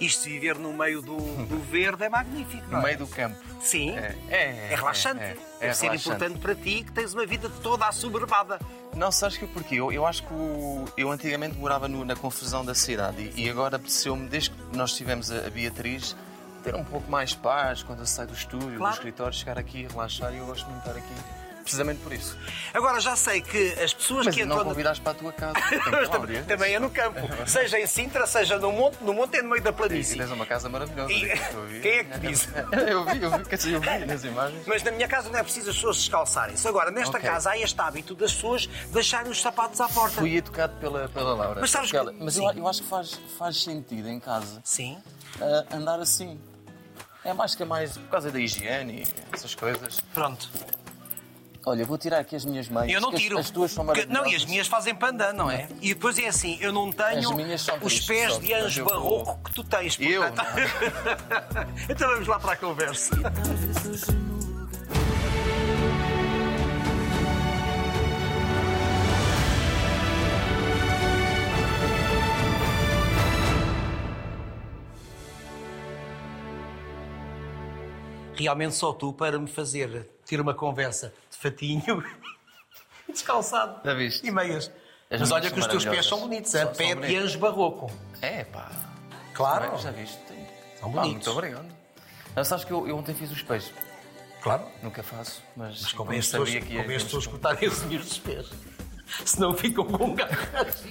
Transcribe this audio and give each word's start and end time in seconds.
Isto 0.00 0.24
viver 0.24 0.56
no 0.58 0.72
meio 0.72 1.02
do, 1.02 1.16
do 1.46 1.58
verde 1.58 2.04
é 2.04 2.08
magnífico, 2.08 2.62
não 2.70 2.78
No 2.78 2.78
é? 2.78 2.82
meio 2.86 2.98
do 2.98 3.06
campo. 3.06 3.36
Sim. 3.60 3.90
É, 3.98 4.16
é, 4.30 4.68
É 4.72 4.74
relaxante. 4.74 5.20
é, 5.20 5.26
é, 5.26 5.30
é 5.30 5.36
Deve 5.60 5.74
ser 5.74 5.86
relaxante. 5.86 6.08
importante 6.16 6.38
para 6.40 6.54
ti 6.54 6.84
que 6.84 6.92
tens 6.92 7.12
uma 7.12 7.26
vida 7.26 7.50
toda 7.62 7.86
assoberbada. 7.86 8.58
Não, 8.96 9.12
sabes 9.12 9.36
que 9.36 9.46
porquê? 9.46 9.76
Eu, 9.76 9.92
eu 9.92 10.06
acho 10.06 10.22
que 10.26 10.32
o- 10.32 10.86
eu 10.96 11.10
antigamente 11.10 11.56
morava 11.58 11.86
no- 11.86 12.04
na 12.04 12.16
confusão 12.16 12.64
da 12.64 12.74
cidade 12.74 13.30
e, 13.36 13.44
e 13.44 13.50
agora 13.50 13.76
apeteceu-me, 13.76 14.26
desde 14.28 14.50
que 14.50 14.76
nós 14.76 14.94
tivemos 14.94 15.30
a, 15.30 15.46
a 15.46 15.50
Beatriz, 15.50 16.16
ter 16.64 16.74
um 16.74 16.84
pouco 16.84 17.10
mais 17.10 17.34
paz 17.34 17.82
quando 17.82 18.00
eu 18.00 18.06
saio 18.06 18.28
do 18.28 18.34
estúdio, 18.34 18.78
Claro. 18.78 18.94
do 18.94 18.98
escritório, 18.98 19.32
chegar 19.34 19.58
aqui 19.58 19.86
relaxar 19.90 20.32
e 20.34 20.38
eu 20.38 20.46
gosto 20.46 20.64
muito 20.68 20.82
de 20.82 20.88
estar 20.88 20.98
aqui. 20.98 21.39
Precisamente 21.62 22.00
por 22.00 22.12
isso. 22.12 22.36
Agora 22.74 22.98
já 23.00 23.14
sei 23.14 23.40
que 23.40 23.72
as 23.82 23.92
pessoas 23.94 24.26
Mas 24.26 24.34
que 24.34 24.44
não 24.44 24.56
entram. 24.56 24.68
convidaste 24.68 25.02
para 25.02 25.12
a 25.12 25.14
tua 25.14 25.32
casa. 25.32 25.54
Também, 26.10 26.42
também 26.44 26.74
é 26.74 26.78
no 26.78 26.90
campo. 26.90 27.20
Seja 27.46 27.78
em 27.78 27.86
Sintra, 27.86 28.26
seja 28.26 28.58
no 28.58 28.72
monte, 28.72 28.98
no 29.02 29.12
monte 29.14 29.36
é 29.36 29.42
no 29.42 29.50
meio 29.50 29.62
da 29.62 29.70
E 29.70 29.72
planície. 29.72 30.16
tens 30.18 30.30
uma 30.30 30.44
casa 30.46 30.68
maravilhosa. 30.68 31.12
E- 31.12 31.28
que 31.28 31.80
quem 31.80 31.92
é 31.92 32.04
que 32.04 32.10
te 32.18 32.26
disse? 32.26 32.48
eu 32.88 33.04
vi, 33.04 33.22
eu 33.22 33.30
vi, 33.38 33.44
quer 33.44 33.56
dizer, 33.56 33.72
eu 33.74 33.80
vi 33.80 34.06
nas 34.06 34.24
imagens. 34.24 34.62
Mas 34.66 34.82
na 34.82 34.90
minha 34.90 35.06
casa 35.08 35.28
não 35.30 35.38
é 35.38 35.42
preciso 35.42 35.70
as 35.70 35.76
pessoas 35.76 35.96
descalçarem-se. 35.98 36.66
Agora, 36.66 36.90
nesta 36.90 37.18
Ok. 37.18 37.28
casa 37.28 37.50
há 37.50 37.58
este 37.58 37.80
hábito 37.80 38.14
das 38.14 38.32
pessoas 38.34 38.66
deixarem 38.92 39.30
os 39.30 39.40
sapatos 39.40 39.80
à 39.80 39.88
porta. 39.88 40.16
Fui 40.20 40.36
educado 40.36 40.74
pela, 40.78 41.08
pela 41.08 41.34
Laura. 41.34 41.60
Mas 41.60 41.70
sabes 41.70 41.90
que- 41.90 41.96
Ela- 41.96 42.12
mas 42.18 42.36
eu, 42.36 42.50
eu 42.52 42.66
acho 42.68 42.82
que 42.82 42.88
faz, 42.88 43.20
faz 43.38 43.62
sentido 43.62 44.08
em 44.08 44.18
casa 44.18 44.60
Sim. 44.64 44.98
ah, 45.40 45.64
andar 45.76 46.00
assim. 46.00 46.40
É 47.24 47.32
mais 47.34 47.54
que 47.54 47.62
é 47.62 47.66
mais 47.66 47.98
por 47.98 48.08
causa 48.08 48.30
da 48.30 48.40
higiene 48.40 49.02
e 49.02 49.34
essas 49.34 49.54
coisas. 49.54 50.00
Pronto. 50.14 50.48
Olha, 51.66 51.84
vou 51.84 51.98
tirar 51.98 52.20
aqui 52.20 52.34
as 52.34 52.44
minhas 52.44 52.68
meias. 52.68 52.90
Eu 52.90 53.00
não 53.02 53.10
que 53.10 53.16
as- 53.16 53.22
tiro. 53.22 53.38
As, 53.38 53.50
tuas 53.50 53.70
são 53.70 53.84
maravilhosas. 53.84 54.22
Não, 54.24 54.30
e 54.30 54.34
as 54.34 54.44
minhas 54.46 54.66
fazem 54.66 54.94
pandan, 54.94 55.32
não 55.34 55.50
é? 55.50 55.68
E 55.82 55.92
depois 55.94 56.18
é 56.18 56.26
assim, 56.26 56.56
eu 56.60 56.72
não 56.72 56.90
tenho 56.90 57.30
os 57.82 58.00
pés 58.00 58.38
de 58.38 58.54
anjo 58.54 58.84
barroco 58.84 59.38
que 59.44 59.54
tu 59.54 59.62
tens. 59.64 59.98
Eu? 60.00 60.22
portanto- 60.22 60.48
então 61.88 62.08
vamos 62.08 62.26
lá 62.28 62.38
para 62.40 62.52
a 62.52 62.56
conversa. 62.56 63.10
Realmente 78.34 78.74
só 78.74 78.92
tu 78.92 79.12
para 79.12 79.38
me 79.38 79.46
fazer 79.48 80.08
ter 80.24 80.40
uma 80.40 80.54
conversa 80.54 81.12
fatinho, 81.40 82.04
descalçado 83.08 83.80
Já 83.84 83.94
viste? 83.94 84.26
e 84.26 84.30
meias. 84.30 84.70
As 85.10 85.20
Mas 85.20 85.32
olha 85.32 85.50
que 85.50 85.58
os 85.58 85.66
teus 85.66 85.84
pés 85.84 86.06
são 86.06 86.20
bonitos, 86.20 86.52
São- 86.52 86.60
é 86.60 86.64
são 86.66 86.74
pé 86.74 86.94
de 86.94 87.16
anjo 87.16 87.38
barroco. 87.38 87.90
É 88.22 88.44
pá. 88.44 88.70
Claro. 89.34 89.76
Já 89.78 89.90
viste? 89.90 90.18
São 90.78 90.92
Pá, 90.92 91.00
bonitos. 91.02 91.26
muito 91.26 91.30
obrigado. 91.30 91.66
Não, 92.36 92.44
sabes 92.44 92.64
que 92.64 92.70
eu, 92.72 92.86
eu 92.86 92.96
ontem 92.96 93.14
fiz 93.14 93.30
os 93.30 93.42
peixes. 93.42 93.72
Claro. 94.40 94.64
Nunca 94.82 95.02
faço, 95.02 95.42
mas, 95.56 95.82
Mas 95.82 95.92
como 95.92 96.10
pessoas, 96.10 96.48
sabia 96.48 96.60
que 96.60 96.72
ia 96.74 97.24
cortarem 97.28 97.68
os 97.68 97.74
senhores 97.76 98.06
dos 98.08 98.18
pés. 98.18 98.46
Senão 99.26 99.54
ficam 99.56 99.84
com 99.84 100.14
garras. 100.14 100.84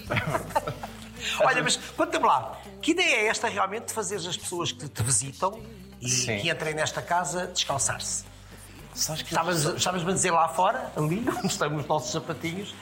Olha, 1.42 1.64
mas 1.64 1.78
conta-me 1.96 2.26
lá, 2.26 2.62
que 2.82 2.92
ideia 2.92 3.16
é 3.16 3.28
esta 3.28 3.48
realmente 3.48 3.86
de 3.88 3.94
fazer 3.94 4.16
as 4.18 4.38
pessoas 4.38 4.72
que 4.72 4.88
te 4.88 5.02
visitam 5.04 5.62
e 6.02 6.10
Sim. 6.10 6.40
que 6.40 6.50
entrem 6.50 6.74
nesta 6.74 7.02
casa 7.02 7.48
descalçar-se? 7.48 8.24
Sabes 8.94 9.22
que 9.22 9.30
Estavas 9.30 9.64
estavas-me 9.66 10.12
a 10.12 10.14
dizer 10.14 10.32
lá 10.32 10.48
fora, 10.50 10.92
ali, 10.96 11.24
onde 11.38 11.48
estão 11.48 11.74
os 11.76 11.86
nossos 11.88 12.12
sapatinhos, 12.12 12.74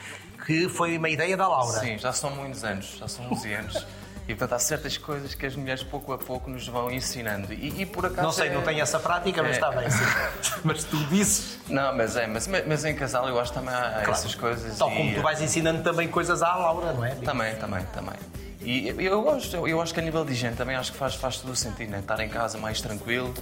que 0.46 0.68
foi 0.68 0.96
uma 0.98 1.08
ideia 1.08 1.36
da 1.36 1.46
Laura. 1.46 1.78
Sim, 1.80 1.98
já 1.98 2.12
são 2.12 2.30
muitos 2.30 2.64
anos, 2.64 2.96
já 2.98 3.06
são 3.08 3.30
11 3.32 3.52
anos. 3.54 3.86
E 4.26 4.34
portanto 4.34 4.52
há 4.52 4.58
certas 4.58 4.98
coisas 4.98 5.34
que 5.34 5.46
as 5.46 5.56
mulheres 5.56 5.82
pouco 5.82 6.12
a 6.12 6.18
pouco 6.18 6.50
nos 6.50 6.66
vão 6.68 6.90
ensinando. 6.90 7.50
E, 7.50 7.80
e 7.80 7.86
por 7.86 8.04
acaso. 8.04 8.22
Não 8.22 8.32
sei, 8.32 8.48
é- 8.48 8.54
não 8.54 8.60
tenho 8.60 8.80
essa 8.82 8.98
prática, 9.00 9.42
mas 9.42 9.52
É. 9.52 9.54
está 9.54 9.70
bem, 9.70 9.88
sim. 9.90 10.04
Mas 10.64 10.84
tu 10.84 10.96
disses, 11.06 11.58
Não, 11.66 11.96
mas 11.96 12.14
é, 12.14 12.26
mas, 12.26 12.46
mas 12.46 12.84
em 12.84 12.94
casal 12.94 13.26
eu 13.26 13.40
acho 13.40 13.52
também 13.54 13.72
há 13.74 14.02
essas 14.06 14.34
coisas. 14.34 14.76
tal 14.76 14.90
e- 14.92 14.96
como 14.96 15.14
tu 15.14 15.22
vais 15.22 15.40
ensinando 15.40 15.82
também 15.82 16.08
coisas 16.08 16.42
à 16.42 16.54
Laura, 16.56 16.92
não 16.92 17.04
é? 17.04 17.14
Também, 17.14 17.54
também, 17.56 17.82
também. 17.86 18.14
E 18.60 18.88
eu, 18.88 19.00
eu 19.00 19.22
gosto, 19.22 19.54
eu, 19.56 19.68
eu 19.68 19.80
acho 19.80 19.94
que 19.94 20.00
a 20.00 20.02
nível 20.02 20.24
de 20.24 20.32
higiene 20.32 20.56
também 20.56 20.74
acho 20.76 20.92
que 20.92 20.98
faz, 20.98 21.14
faz 21.14 21.38
todo 21.38 21.52
o 21.52 21.56
sentido, 21.56 21.90
né? 21.90 22.00
Estar 22.00 22.18
em 22.20 22.28
casa 22.28 22.58
mais 22.58 22.80
tranquilo. 22.80 23.32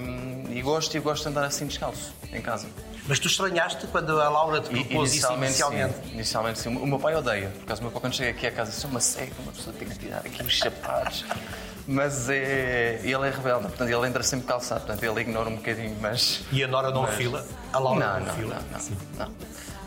hum, 0.00 0.44
e 0.50 0.60
gosto, 0.62 0.96
e 0.96 1.00
gosto 1.00 1.22
de 1.24 1.28
andar 1.30 1.44
assim 1.44 1.66
descalço, 1.66 2.12
em 2.32 2.40
casa. 2.40 2.66
Mas 3.06 3.18
tu 3.18 3.26
estranhaste 3.26 3.86
quando 3.86 4.20
a 4.20 4.28
Laura 4.28 4.60
te 4.60 4.68
propôs 4.68 5.14
isso 5.14 5.32
inicialmente? 5.32 5.94
Sim, 5.94 6.12
inicialmente 6.12 6.58
sim. 6.58 6.68
O 6.76 6.86
meu 6.86 6.98
pai 6.98 7.14
odeia, 7.14 7.48
por 7.58 7.64
causa 7.66 7.80
do 7.80 7.84
meu 7.84 7.92
pai 7.92 8.00
quando 8.02 8.14
chega 8.14 8.30
aqui 8.30 8.46
a 8.46 8.52
casa, 8.52 8.86
é 8.86 8.90
uma 8.90 9.00
seca, 9.00 9.32
uma 9.42 9.52
pessoa 9.52 9.74
tem 9.78 9.88
que 9.88 9.98
tirar 9.98 10.18
aqui 10.18 10.42
os 10.42 10.58
sapatos. 10.58 11.24
Mas 11.86 12.28
é, 12.28 13.00
ele 13.02 13.26
é 13.26 13.30
rebelde, 13.30 13.62
portanto 13.68 13.88
ele 13.88 14.06
entra 14.06 14.22
sempre 14.22 14.46
calçado, 14.46 14.82
portanto 14.84 15.02
ele 15.02 15.20
ignora 15.22 15.48
um 15.48 15.56
bocadinho, 15.56 15.96
mas. 16.02 16.42
E 16.52 16.62
a 16.62 16.68
Nora 16.68 16.90
não 16.90 17.00
mas- 17.02 17.14
fila? 17.14 17.46
A 17.72 17.78
Laura 17.78 17.98
não, 17.98 18.20
não, 18.20 18.26
não, 18.26 18.34
fila? 18.34 18.58
não, 18.70 18.78
não, 18.78 19.26
não. 19.26 19.34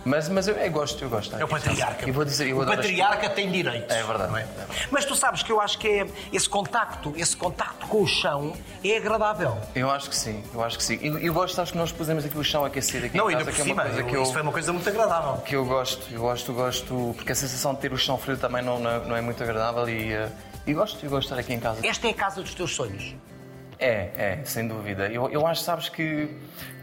Mas, 0.03 0.27
mas 0.29 0.47
eu, 0.47 0.55
eu 0.55 0.71
gosto, 0.71 1.03
eu 1.03 1.09
gosto. 1.09 1.35
É 1.35 1.43
o 1.43 1.47
patriarca. 1.47 2.07
Eu 2.07 2.13
vou 2.13 2.25
dizer, 2.25 2.47
eu 2.49 2.57
o 2.57 2.61
as- 2.61 2.67
patriarca 2.67 3.29
tem 3.29 3.51
direitos. 3.51 3.95
É 3.95 4.01
verdade, 4.03 4.31
não 4.31 4.37
é 4.37 4.43
verdade. 4.43 4.87
Mas 4.89 5.05
tu 5.05 5.15
sabes 5.15 5.43
que 5.43 5.51
eu 5.51 5.61
acho 5.61 5.77
que 5.77 5.87
é 5.87 6.07
esse 6.33 6.49
contacto, 6.49 7.13
esse 7.15 7.35
contacto 7.37 7.85
com 7.87 8.01
o 8.01 8.07
chão 8.07 8.53
é 8.83 8.97
agradável. 8.97 9.57
Eu 9.75 9.89
acho 9.91 10.09
que 10.09 10.15
sim, 10.15 10.43
eu 10.53 10.63
acho 10.63 10.77
que 10.77 10.83
sim. 10.83 10.97
E 11.01 11.07
eu, 11.07 11.17
eu 11.19 11.33
gosto, 11.33 11.53
sabes 11.55 11.71
que 11.71 11.77
nós 11.77 11.91
pusemos 11.91 12.25
aqui 12.25 12.37
o 12.37 12.43
chão 12.43 12.65
aquecido 12.65 13.05
aqui 13.05 13.17
não, 13.17 13.27
ainda 13.27 13.43
por 13.43 13.51
é 13.51 13.55
uma 13.57 13.63
cima, 13.63 13.83
eu- 13.87 14.05
que 14.05 14.15
eu, 14.15 14.23
isso 14.23 14.33
foi 14.33 14.41
uma 14.41 14.51
coisa 14.51 14.73
muito 14.73 14.89
agradável. 14.89 15.37
que 15.45 15.55
eu 15.55 15.65
gosto, 15.65 16.11
eu 16.11 16.21
gosto, 16.21 16.53
gosto, 16.53 17.13
porque 17.15 17.31
a 17.31 17.35
sensação 17.35 17.73
de 17.73 17.81
ter 17.81 17.93
o 17.93 17.97
chão 17.97 18.17
frio 18.17 18.37
também 18.37 18.63
não, 18.63 18.79
não, 18.79 19.05
não 19.05 19.15
é 19.15 19.21
muito 19.21 19.41
agradável 19.43 19.87
e, 19.87 20.13
eh, 20.13 20.29
e 20.65 20.73
gosto, 20.73 21.03
eu 21.05 21.09
gosto 21.09 21.27
de 21.27 21.33
estar 21.33 21.39
aqui 21.39 21.53
em 21.53 21.59
casa. 21.59 21.85
Esta 21.85 22.07
é 22.07 22.11
a 22.11 22.13
casa 22.13 22.41
dos 22.41 22.53
teus 22.55 22.73
sonhos. 22.75 23.13
É, 23.83 24.11
é, 24.15 24.39
sem 24.45 24.67
dúvida. 24.67 25.07
Eu, 25.07 25.27
eu 25.31 25.45
acho, 25.47 25.63
sabes, 25.63 25.89
que 25.89 26.29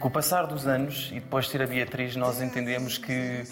com 0.00 0.08
o 0.08 0.10
passar 0.10 0.46
dos 0.48 0.66
anos 0.66 1.10
e 1.12 1.20
depois 1.20 1.44
de 1.46 1.52
ter 1.52 1.62
a 1.62 1.66
Beatriz, 1.66 2.16
nós 2.16 2.40
entendemos 2.42 2.98
que, 2.98 3.44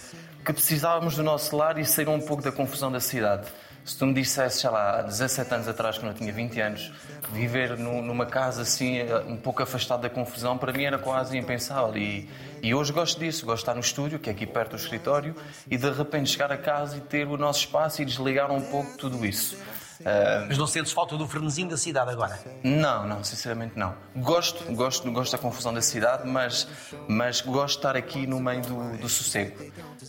que 0.44 0.52
precisávamos 0.52 1.14
do 1.14 1.22
nosso 1.22 1.56
lar 1.56 1.78
e 1.78 1.84
sair 1.84 2.08
um 2.08 2.20
pouco 2.20 2.42
da 2.42 2.50
confusão 2.50 2.90
da 2.90 2.98
cidade. 2.98 3.46
Se 3.84 3.96
tu 3.96 4.04
me 4.04 4.14
dissesse, 4.14 4.62
sei 4.62 4.68
lá, 4.70 4.98
há 4.98 5.02
17 5.02 5.54
anos 5.54 5.68
atrás, 5.68 5.96
quando 5.96 6.10
eu 6.10 6.18
tinha 6.18 6.32
20 6.32 6.60
anos, 6.60 6.92
viver 7.32 7.78
nu- 7.78 8.02
numa 8.02 8.26
casa 8.26 8.62
assim, 8.62 8.98
eh, 8.98 9.16
um 9.28 9.36
pouco 9.36 9.62
afastado 9.62 10.00
da 10.00 10.10
confusão, 10.10 10.58
para 10.58 10.72
mim 10.72 10.82
era 10.82 10.98
quase 10.98 11.38
impensável. 11.38 11.96
E, 11.96 12.28
e 12.60 12.74
hoje 12.74 12.92
gosto 12.92 13.20
disso, 13.20 13.46
gosto 13.46 13.58
de 13.58 13.62
estar 13.62 13.74
no 13.74 13.80
estúdio, 13.80 14.18
que 14.18 14.28
é 14.28 14.32
aqui 14.32 14.44
perto 14.44 14.70
do 14.70 14.76
escritório, 14.76 15.36
e 15.70 15.76
de 15.76 15.88
repente 15.88 16.30
chegar 16.30 16.50
a 16.50 16.56
casa 16.56 16.96
e 16.96 17.00
ter 17.00 17.28
o 17.28 17.36
nosso 17.36 17.60
espaço 17.60 18.02
e 18.02 18.04
desligar 18.04 18.50
um 18.50 18.60
pouco 18.60 18.96
tudo 18.98 19.24
isso. 19.24 19.56
Ah, 20.04 20.44
Mas 20.48 20.58
não 20.58 20.66
sentes 20.66 20.92
falta 20.92 21.16
do 21.16 21.26
frenesim 21.26 21.66
da 21.66 21.76
cidade 21.76 22.10
agora? 22.10 22.38
não, 22.62 23.06
não, 23.06 23.24
sinceramente 23.24 23.72
não. 23.78 23.94
Gosto, 24.16 24.64
gosto, 24.74 25.10
gosto 25.10 25.32
da 25.32 25.38
confusão 25.38 25.72
da 25.72 25.80
cidade, 25.82 26.28
mas, 26.28 26.66
mas 27.08 27.40
gosto 27.40 27.74
de 27.74 27.78
estar 27.78 27.96
aqui 27.96 28.26
no 28.26 28.38
meio 28.40 28.62
do, 28.62 28.96
do 28.98 29.08
sossego. 29.08 29.56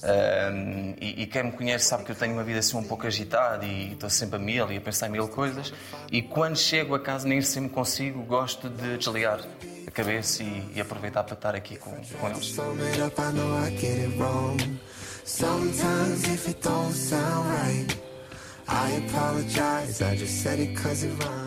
Ahm, 0.03 0.93
e, 1.01 1.23
e 1.23 1.27
quem 1.27 1.43
me 1.43 1.51
conhece 1.51 1.85
sabe 1.85 2.03
que 2.03 2.11
eu 2.11 2.15
tenho 2.15 2.33
uma 2.33 2.43
vida 2.43 2.59
assim 2.59 2.77
um 2.77 2.83
pouco 2.83 3.07
agitada 3.07 3.65
e 3.65 3.93
estou 3.93 4.09
sempre 4.09 4.35
a 4.35 4.39
mil 4.39 4.71
e 4.71 4.77
a 4.77 4.81
pensar 4.81 5.07
em 5.07 5.11
mil 5.11 5.27
coisas. 5.27 5.73
E 6.11 6.21
quando 6.21 6.57
chego 6.57 6.93
a 6.95 6.99
casa, 6.99 7.27
nem 7.27 7.41
sempre 7.41 7.69
consigo, 7.71 8.21
gosto 8.23 8.69
de 8.69 8.97
desligar 8.97 9.39
a 9.87 9.91
cabeça 9.91 10.43
e, 10.43 10.71
e 10.75 10.81
aproveitar 10.81 11.23
para 11.23 11.33
estar 11.33 11.55
aqui 11.55 11.77
com, 11.77 11.91
com 12.19 12.29
eles. 12.29 12.55
Sometimes 15.25 16.23
if 16.29 16.47
it 16.47 16.61
don't 16.61 16.93
sound 16.93 17.49
right, 17.49 17.97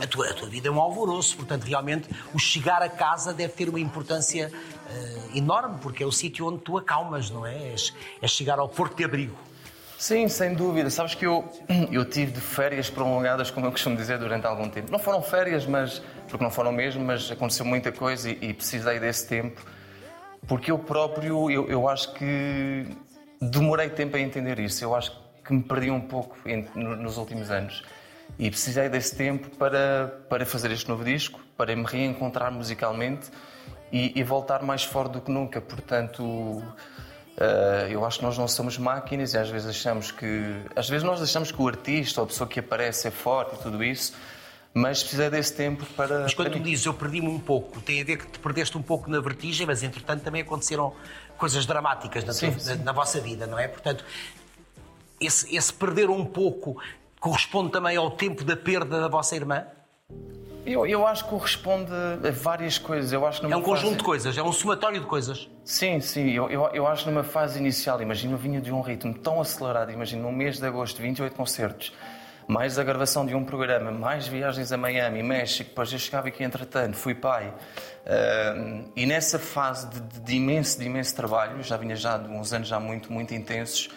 A 0.02 0.06
tua, 0.06 0.30
a 0.30 0.34
tua 0.34 0.48
vida 0.48 0.68
é 0.68 0.70
um 0.70 0.80
alvoroço, 0.80 1.36
portanto, 1.36 1.64
realmente, 1.64 2.08
o 2.32 2.38
chegar 2.38 2.82
a 2.82 2.88
casa 2.88 3.34
deve 3.34 3.52
ter 3.52 3.68
uma 3.68 3.78
importância 3.78 4.50
eh, 4.88 5.38
enorme, 5.38 5.78
porque 5.82 6.02
é 6.02 6.06
o 6.06 6.12
sítio 6.12 6.46
onde 6.46 6.58
tu 6.62 6.78
acalmas, 6.78 7.28
não 7.28 7.46
é? 7.46 7.74
É 8.22 8.26
chegar 8.26 8.58
ao 8.58 8.68
porto 8.68 8.96
de 8.96 9.04
abrigo. 9.04 9.36
Sim, 9.98 10.28
sem 10.28 10.54
dúvida. 10.54 10.88
Sabes 10.88 11.14
que 11.14 11.26
eu, 11.26 11.46
eu 11.92 12.06
tive 12.06 12.32
de 12.32 12.40
férias 12.40 12.88
prolongadas, 12.88 13.50
como 13.50 13.66
eu 13.66 13.70
costumo 13.70 13.96
dizer, 13.96 14.18
durante 14.18 14.46
algum 14.46 14.70
tempo. 14.70 14.90
Não 14.90 14.98
foram 14.98 15.20
férias, 15.20 15.66
mas 15.66 16.00
porque 16.26 16.42
não 16.42 16.50
foram 16.50 16.72
mesmo, 16.72 17.04
mas 17.04 17.30
aconteceu 17.30 17.66
muita 17.66 17.92
coisa 17.92 18.30
e, 18.30 18.38
e 18.40 18.54
precisei 18.54 18.98
desse 18.98 19.28
tempo. 19.28 19.60
Porque 20.48 20.70
eu 20.70 20.78
próprio, 20.78 21.50
eu, 21.50 21.68
eu 21.68 21.86
acho 21.86 22.14
que 22.14 22.86
demorei 23.42 23.90
tempo 23.90 24.16
a 24.16 24.20
entender 24.20 24.58
isso. 24.58 24.82
Eu 24.82 24.94
acho 24.94 25.10
que 25.10 25.29
me 25.52 25.62
perdi 25.62 25.90
um 25.90 26.00
pouco 26.00 26.36
em- 26.46 26.66
no- 26.74 26.96
nos 26.96 27.16
últimos 27.16 27.50
anos. 27.50 27.82
E 28.38 28.48
precisei 28.50 28.88
desse 28.88 29.14
tempo 29.16 29.50
para, 29.56 30.22
para 30.28 30.46
fazer 30.46 30.70
este 30.70 30.88
novo 30.88 31.04
disco, 31.04 31.40
para 31.56 31.74
me 31.76 31.84
reencontrar 31.84 32.50
musicalmente 32.52 33.28
e, 33.92 34.18
e 34.18 34.22
voltar 34.22 34.62
mais 34.62 34.84
forte 34.84 35.12
do 35.12 35.20
que 35.20 35.30
nunca. 35.30 35.60
Portanto, 35.60 36.62
eh, 37.36 37.88
eu 37.90 38.04
acho 38.04 38.18
que 38.18 38.24
nós 38.24 38.38
não 38.38 38.48
somos 38.48 38.78
máquinas 38.78 39.34
e 39.34 39.38
às 39.38 39.48
vezes 39.50 39.68
achamos 39.68 40.10
que. 40.10 40.54
Às 40.76 40.88
vezes 40.88 41.02
nós 41.04 41.20
achamos 41.20 41.50
que 41.52 41.60
o 41.60 41.66
artista 41.68 42.20
ou 42.20 42.24
a 42.24 42.26
pessoa 42.28 42.48
que 42.48 42.60
aparece 42.60 43.08
é 43.08 43.10
forte 43.10 43.56
e 43.56 43.58
tudo 43.62 43.82
isso, 43.84 44.14
mas 44.72 45.00
precisei 45.02 45.28
desse 45.28 45.52
tempo 45.54 45.84
para. 45.96 46.20
Mas 46.20 46.32
quando 46.34 46.52
tu 46.52 46.60
dizes 46.60 46.86
eu 46.86 46.94
perdi-me 46.94 47.28
um 47.28 47.38
pouco, 47.40 47.80
tem 47.80 48.00
a 48.00 48.04
ver 48.04 48.16
que 48.18 48.26
te 48.26 48.38
perdeste 48.38 48.78
um 48.78 48.82
pouco 48.82 49.10
na 49.10 49.20
vertigem, 49.20 49.66
mas 49.66 49.82
entretanto 49.82 50.22
também 50.22 50.42
aconteceram 50.42 50.94
coisas 51.36 51.66
dramáticas 51.66 52.24
na, 52.24 52.32
Sim, 52.32 52.52
tua- 52.52 52.60
sim. 52.60 52.76
na- 52.78 52.84
na 52.84 52.92
vossa 52.92 53.20
vida, 53.20 53.46
não 53.46 53.58
é? 53.58 53.66
Portanto, 53.68 54.04
esse, 55.20 55.54
esse 55.54 55.72
perder 55.72 56.08
um 56.10 56.24
pouco 56.24 56.76
corresponde 57.20 57.70
também 57.70 57.96
ao 57.96 58.10
tempo 58.10 58.42
da 58.44 58.56
perda 58.56 59.00
da 59.00 59.08
vossa 59.08 59.36
irmã? 59.36 59.64
Eu, 60.66 60.86
eu 60.86 61.06
acho 61.06 61.24
que 61.24 61.30
corresponde 61.30 61.90
a 61.92 62.30
várias 62.30 62.76
coisas. 62.78 63.12
Eu 63.12 63.26
acho 63.26 63.44
É 63.46 63.56
um 63.56 63.62
conjunto 63.62 63.84
fase- 63.90 63.96
de 63.98 64.04
coisas, 64.04 64.38
é 64.38 64.42
um 64.42 64.52
somatório 64.52 65.00
de 65.00 65.06
coisas. 65.06 65.48
Sim, 65.64 66.00
sim. 66.00 66.30
Eu, 66.30 66.50
eu, 66.50 66.68
eu 66.74 66.86
acho 66.86 67.08
numa 67.10 67.22
fase 67.24 67.58
inicial, 67.58 68.00
imagino, 68.02 68.34
eu 68.34 68.38
vinha 68.38 68.60
de 68.60 68.70
um 68.72 68.80
ritmo 68.82 69.14
tão 69.14 69.40
acelerado. 69.40 69.90
Imagino, 69.90 70.22
no 70.22 70.32
mês 70.32 70.58
de 70.58 70.66
agosto, 70.66 71.00
28 71.00 71.34
concertos, 71.34 71.92
mais 72.46 72.78
a 72.78 72.84
gravação 72.84 73.24
de 73.24 73.34
um 73.34 73.42
programa, 73.44 73.90
mais 73.90 74.28
viagens 74.28 74.70
a 74.70 74.76
Miami, 74.76 75.22
México. 75.22 75.70
Depois 75.70 75.90
eu 75.92 75.98
chegava 75.98 76.28
aqui, 76.28 76.44
entretanto, 76.44 76.94
fui 76.96 77.14
pai. 77.14 77.52
Ah, 78.06 78.82
e 78.94 79.06
nessa 79.06 79.38
fase 79.38 79.88
de, 79.88 80.00
de- 80.00 80.20
de 80.20 80.36
imenso, 80.36 80.78
de 80.78 80.84
imenso 80.84 81.16
trabalho, 81.16 81.62
já 81.62 81.76
vinha 81.78 81.96
já 81.96 82.18
de 82.18 82.28
uns 82.28 82.52
anos 82.52 82.68
já 82.68 82.78
muito, 82.78 83.10
muito 83.10 83.32
intensos, 83.34 83.88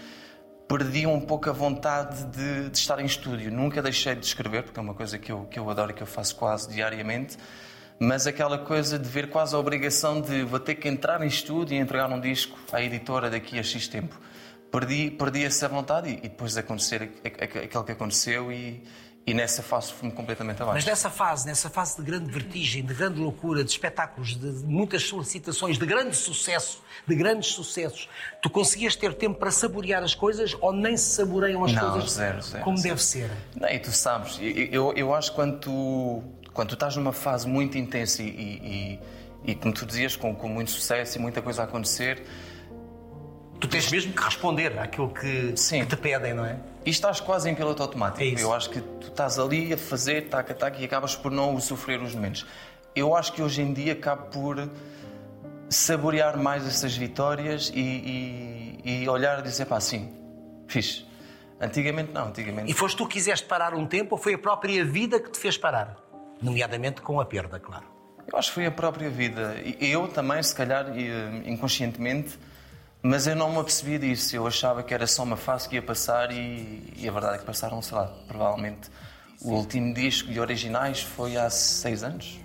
perdi 0.75 1.06
um 1.06 1.20
pouco 1.20 1.48
a 1.52 1.54
vontade 1.54 2.24
de, 2.36 2.70
de 2.72 2.78
estar 2.80 3.00
em 3.00 3.06
estúdio. 3.06 3.52
Nunca 3.52 3.80
deixei 3.80 4.16
de 4.16 4.25
escrever, 4.25 4.64
porque 4.64 4.80
é 4.80 4.81
uma 4.81 4.96
coisa 4.96 5.20
que 5.20 5.31
eu, 5.31 5.46
que 5.46 5.60
eu 5.60 5.70
adoro 5.70 5.92
e 5.92 5.94
que 5.94 6.02
eu 6.02 6.08
faço 6.08 6.36
quase 6.36 6.68
diariamente. 6.74 7.38
Mas 8.00 8.25
aquela 8.25 8.58
coisa 8.58 8.98
de 8.98 9.08
ver 9.08 9.30
quase 9.30 9.54
a 9.54 9.60
obrigação 9.60 10.20
de 10.20 10.42
vou 10.44 10.60
ter 10.60 10.74
que 10.74 10.88
entrar 10.90 11.22
em 11.22 11.28
estúdio 11.28 11.75
e 11.75 11.78
entregar 11.80 12.10
um 12.12 12.20
disco 12.20 12.58
à 12.72 12.81
editora 12.81 13.30
daqui 13.30 13.60
a 13.60 13.64
X 13.64 13.88
tempo. 13.88 14.20
Perdi, 14.72 15.12
perdi 15.12 15.44
essa 15.46 15.70
vontade 15.70 16.10
e, 16.10 16.14
e 16.14 16.22
depois 16.22 16.54
de 16.54 16.60
acontecer 16.62 17.04
aqu- 17.04 17.44
aqu- 17.44 17.60
aquilo 17.66 17.84
que 17.84 17.92
aconteceu 17.92 18.52
e, 18.52 18.84
e 19.25 19.34
nessa 19.34 19.64
fase 19.64 19.94
fui-me 19.94 20.14
completamente 20.14 20.60
Mas 20.60 20.68
abaixo. 20.70 20.88
nessa 20.88 21.10
fase, 21.10 21.46
nessa 21.46 21.70
fase 21.70 21.96
de 21.96 22.04
grande 22.04 22.30
vertigem, 22.30 22.84
de 22.84 22.94
grande 22.94 23.20
loucura, 23.22 23.64
de 23.64 23.72
espetáculos, 23.72 24.36
de 24.36 24.48
muitas 24.66 25.04
solicitações, 25.04 25.78
de 25.78 25.86
grande 25.86 26.16
sucesso, 26.16 26.81
de 27.08 27.16
grandes 27.16 27.52
sucessos, 27.52 28.10
tu 28.42 28.50
conseguias 28.50 28.96
ter 28.98 29.14
tempo 29.14 29.40
para 29.40 29.50
saborear 29.50 30.04
as 30.04 30.14
coisas 30.14 30.56
ou 30.60 30.74
nem 30.74 30.98
se 30.98 31.16
saboreiam 31.16 31.64
as 31.64 31.72
Não, 31.72 31.92
coisas 31.92 32.12
zero, 32.12 32.42
zero, 32.42 32.64
como 32.64 32.78
zero. 32.78 32.96
deve 32.96 33.04
ser? 33.04 33.31
Não, 33.56 33.70
e 33.70 33.80
tu 33.80 33.92
sabes, 33.92 34.38
eu, 34.42 34.50
eu, 34.72 34.94
eu 34.94 35.14
acho 35.14 35.30
que 35.31 35.36
quando 35.36 35.60
tu, 35.60 36.24
quando 36.54 36.70
tu 36.70 36.74
estás 36.74 36.96
numa 36.98 37.14
fase 37.14 37.48
muito 37.48 37.78
intensa 37.78 38.22
e, 38.22 38.28
e, 38.28 39.00
e, 39.46 39.52
e 39.52 39.56
como 39.56 39.74
tu 39.74 39.86
dizias, 39.86 40.18
com, 40.18 40.36
com 40.36 40.50
muito 40.50 40.72
sucesso 40.72 41.18
e 41.18 41.22
muita 41.22 41.42
coisa 41.42 41.62
a 41.62 41.66
acontecer, 41.66 42.25
Tu 43.63 43.68
tens 43.69 43.89
mesmo 43.89 44.12
que 44.12 44.21
responder 44.21 44.77
àquilo 44.77 45.10
que, 45.10 45.54
que 45.54 45.86
te 45.86 45.95
pedem, 45.95 46.33
não 46.33 46.44
é? 46.45 46.57
e 46.86 46.89
estás 46.89 47.21
quase 47.21 47.50
em 47.50 47.56
piloto 47.56 47.81
automático. 47.81 48.24
É. 48.39 48.44
Eu 48.44 48.54
acho 48.54 48.69
que 48.69 48.81
tu 48.81 49.07
estás 49.07 49.39
ali 49.39 49.74
a 49.74 49.77
fazer, 49.77 50.27
taca, 50.27 50.54
e 50.77 50.83
acabas 50.83 51.15
por 51.15 51.31
não 51.31 51.57
sofrer 51.62 52.01
os 52.01 52.13
momentos. 52.13 52.45
Eu 52.94 53.15
acho 53.15 53.31
que 53.31 53.42
hoje 53.42 53.62
em 53.62 53.74
dia 53.74 53.94
acabo 53.94 54.27
por 54.27 54.69
saborear 55.69 56.38
mais 56.38 56.68
essas 56.68 56.95
vitórias 56.95 57.71
e, 57.74 58.81
e, 58.83 59.04
e 59.04 59.10
olhar 59.10 59.39
e 59.39 59.44
dizer, 59.44 59.65
pá, 59.65 59.80
sim, 59.80 60.13
fixe. 60.68 61.06
Antigamente 61.60 62.12
não, 62.12 62.27
antigamente. 62.27 62.69
E 62.69 62.74
foste 62.74 62.98
tu 62.98 63.07
que 63.07 63.13
quiseste 63.13 63.48
parar 63.48 63.74
um 63.74 63.88
tempo 63.88 64.15
ou 64.15 64.21
foi 64.21 64.33
a 64.33 64.38
própria 64.38 64.83
vida 64.83 65.21
que 65.21 65.31
te 65.31 65.38
fez 65.38 65.57
parar? 65.57 65.95
Nomeadamente 66.42 67.01
com 67.01 67.21
a 67.21 67.25
perda, 67.25 67.62
claro. 67.62 67.86
Eu 68.30 68.38
acho 68.38 68.50
que 68.50 68.56
foi 68.56 68.65
a 68.65 68.71
própria 68.71 69.10
vida. 69.10 69.56
Eu 69.80 70.10
também, 70.10 70.44
se 70.44 70.54
calhar, 70.54 70.88
eh, 70.89 71.42
inconscientemente, 71.45 72.38
mas 73.04 73.28
eu 73.28 73.36
não 73.36 73.52
me 73.52 73.60
apercebia 73.60 74.00
disso. 74.00 74.34
Eu 74.34 74.48
achava 74.48 74.82
que 74.82 74.94
era 74.94 75.06
só 75.06 75.24
uma 75.24 75.36
fase 75.36 75.68
que 75.68 75.76
ia 75.76 75.82
passar 75.82 76.32
e, 76.32 76.94
e 76.96 77.08
a 77.08 77.12
verdade 77.12 77.36
é 77.36 77.38
que 77.40 77.46
passaram, 77.46 77.82
sei 77.82 77.98
lá, 77.98 78.06
provavelmente 78.28 78.90
o 79.42 79.52
último 79.52 79.94
disco 79.94 80.32
de 80.32 80.40
originais 80.40 81.02
foi 81.02 81.36
há 81.36 81.50
seis 81.50 82.02
anos. 82.02 82.40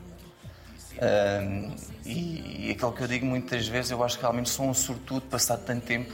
Ahm, 1.01 1.71
e, 2.05 2.67
e 2.67 2.71
aquilo 2.73 2.93
que 2.93 3.03
eu 3.03 3.07
digo 3.07 3.25
muitas 3.25 3.69
vezes, 3.69 3.93
eu 3.93 4.03
acho 4.03 4.17
que 4.17 4.23
realmente 4.23 4.49
sou 4.49 4.67
um 4.69 4.75
sortudo 4.75 5.23
passar 5.27 5.59
tanto 5.59 5.87
tempo 5.87 6.13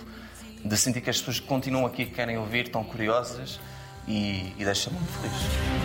de 0.62 0.76
sentir 0.76 1.00
que 1.00 1.08
as 1.08 1.18
pessoas 1.18 1.40
que 1.40 1.46
continuam 1.46 1.86
aqui, 1.86 2.04
que 2.04 2.12
querem 2.12 2.36
ouvir, 2.36 2.66
estão 2.66 2.84
curiosas 2.84 3.58
e, 4.06 4.52
e 4.58 4.64
deixa-me 4.64 4.98
muito 4.98 5.12
feliz. 5.12 5.34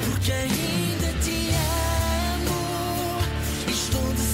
Porque 0.03 0.31
ainda 0.33 1.19
te 1.23 1.49
amo 2.35 3.71
estou 3.71 4.28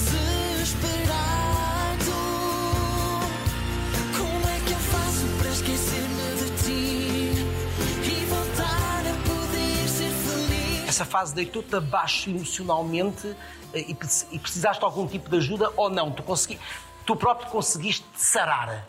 Essa 10.96 11.04
fase 11.04 11.34
deitou-te 11.34 11.76
abaixo 11.76 12.30
emocionalmente 12.30 13.36
eh, 13.74 13.80
e, 13.80 13.96
e 14.32 14.38
precisaste 14.38 14.78
de 14.80 14.84
algum 14.86 15.06
tipo 15.06 15.28
de 15.28 15.36
ajuda 15.36 15.70
ou 15.76 15.90
não? 15.90 16.10
Tu, 16.10 16.22
consegui, 16.22 16.58
tu 17.04 17.14
próprio 17.14 17.50
conseguiste 17.50 18.02
te 18.14 18.22
sarar? 18.22 18.88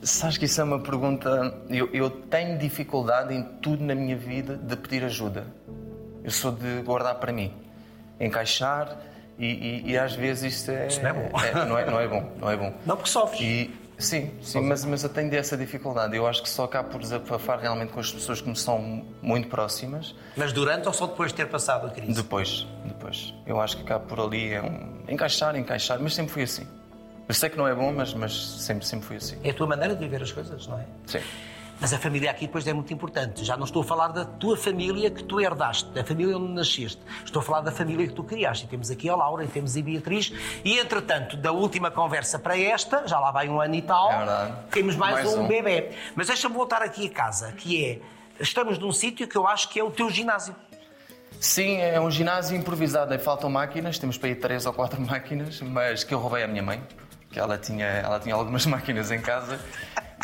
Sabes 0.00 0.38
que 0.38 0.44
isso 0.44 0.60
é 0.60 0.64
uma 0.64 0.78
pergunta. 0.78 1.60
Eu, 1.68 1.90
eu 1.92 2.08
tenho 2.08 2.56
dificuldade 2.56 3.34
em 3.34 3.42
tudo 3.60 3.82
na 3.82 3.96
minha 3.96 4.16
vida 4.16 4.56
de 4.56 4.76
pedir 4.76 5.02
ajuda. 5.02 5.44
Eu 6.22 6.30
sou 6.30 6.52
de 6.52 6.82
guardar 6.82 7.16
para 7.16 7.32
mim, 7.32 7.52
encaixar 8.20 8.96
e, 9.36 9.46
e- 9.46 9.90
e 9.90 9.98
às 9.98 10.14
vezes 10.14 10.54
isto 10.54 10.70
é. 10.70 10.86
Isso 10.86 11.02
não 11.02 11.08
é 11.10 11.12
bom. 11.14 11.30
não, 11.68 11.78
é, 11.78 11.90
não 11.90 12.00
é 12.00 12.06
bom, 12.06 12.32
não 12.40 12.48
é 12.48 12.56
bom. 12.56 12.72
Não 12.86 12.94
porque 12.96 13.10
sofres. 13.10 13.40
E, 13.40 13.74
sim, 14.02 14.30
sim 14.42 14.60
mas, 14.60 14.84
mas 14.84 15.02
eu 15.02 15.08
tenho 15.08 15.34
essa 15.34 15.56
dificuldade. 15.56 16.16
Eu 16.16 16.26
acho 16.26 16.42
que 16.42 16.48
só 16.48 16.64
acabo 16.64 16.90
por 16.90 17.00
desabafar 17.00 17.58
realmente 17.58 17.92
com 17.92 18.00
as 18.00 18.12
pessoas 18.12 18.40
que 18.40 18.48
me 18.48 18.56
são 18.56 19.04
muito 19.22 19.48
próximas. 19.48 20.14
Mas 20.36 20.52
durante 20.52 20.86
ou 20.86 20.92
só 20.92 21.06
depois 21.06 21.30
de 21.30 21.36
ter 21.36 21.48
passado 21.48 21.86
a 21.86 21.90
crise? 21.90 22.12
Depois, 22.12 22.66
depois. 22.84 23.34
Eu 23.46 23.60
acho 23.60 23.76
que 23.76 23.82
acabo 23.82 24.06
por 24.06 24.20
ali 24.20 24.52
é 24.52 24.62
um... 24.62 25.04
encaixar, 25.08 25.56
encaixar, 25.56 25.98
mas 26.00 26.14
sempre 26.14 26.32
fui 26.32 26.42
assim. 26.42 26.66
Eu 27.28 27.34
sei 27.34 27.48
que 27.48 27.56
não 27.56 27.66
é 27.66 27.74
bom, 27.74 27.92
mas, 27.92 28.12
mas 28.14 28.34
sempre, 28.34 28.86
sempre 28.86 29.06
fui 29.06 29.16
assim. 29.16 29.38
É 29.44 29.50
a 29.50 29.54
tua 29.54 29.66
maneira 29.66 29.94
de 29.94 30.00
viver 30.00 30.22
as 30.22 30.32
coisas, 30.32 30.66
não 30.66 30.78
é? 30.78 30.84
Sim. 31.06 31.20
Mas 31.82 31.92
a 31.92 31.98
família 31.98 32.30
aqui 32.30 32.46
depois 32.46 32.64
é 32.68 32.72
muito 32.72 32.94
importante. 32.94 33.44
Já 33.44 33.56
não 33.56 33.64
estou 33.64 33.82
a 33.82 33.84
falar 33.84 34.06
da 34.12 34.24
tua 34.24 34.56
família 34.56 35.10
que 35.10 35.24
tu 35.24 35.40
herdaste, 35.40 35.90
da 35.90 36.04
família 36.04 36.38
onde 36.38 36.52
nasceste. 36.52 37.02
Estou 37.24 37.40
a 37.40 37.44
falar 37.44 37.60
da 37.60 37.72
família 37.72 38.06
que 38.06 38.12
tu 38.12 38.22
criaste. 38.22 38.66
E 38.66 38.68
temos 38.68 38.88
aqui 38.88 39.08
a 39.08 39.16
Laura 39.16 39.42
e 39.42 39.48
temos 39.48 39.76
a 39.76 39.82
Beatriz. 39.82 40.32
E, 40.64 40.78
entretanto, 40.78 41.36
da 41.36 41.50
última 41.50 41.90
conversa 41.90 42.38
para 42.38 42.56
esta, 42.56 43.08
já 43.08 43.18
lá 43.18 43.32
vai 43.32 43.48
um 43.48 43.60
ano 43.60 43.74
e 43.74 43.82
tal, 43.82 44.12
É 44.12 44.54
temos 44.70 44.94
mais, 44.94 45.14
Mais 45.14 45.34
um, 45.34 45.42
um. 45.42 45.48
bebê. 45.48 45.90
Mas 46.14 46.28
deixa-me 46.28 46.54
voltar 46.54 46.82
aqui 46.82 47.08
a 47.08 47.10
casa, 47.10 47.50
que 47.50 47.84
é... 47.84 47.98
Estamos 48.38 48.78
num 48.78 48.92
sítio 48.92 49.26
que 49.26 49.36
eu 49.36 49.48
acho 49.48 49.68
que 49.68 49.80
é 49.80 49.82
o 49.82 49.90
teu 49.90 50.08
ginásio. 50.08 50.54
Sim, 51.40 51.78
é 51.78 52.00
um 52.00 52.12
ginásio 52.12 52.56
improvisado. 52.56 53.18
Faltam 53.18 53.50
máquinas, 53.50 53.98
temos 53.98 54.16
para 54.16 54.28
ir 54.28 54.36
três 54.36 54.66
ou 54.66 54.72
quatro 54.72 55.00
máquinas, 55.02 55.60
mas 55.60 56.04
que 56.04 56.14
eu 56.14 56.20
roubei 56.20 56.44
à 56.44 56.46
minha 56.46 56.62
mãe, 56.62 56.80
que 57.28 57.40
ela 57.40 57.58
tinha, 57.58 57.86
ela 57.86 58.20
tinha 58.20 58.36
algumas 58.36 58.66
máquinas 58.70 59.10
em 59.10 59.20
casa. 59.20 59.58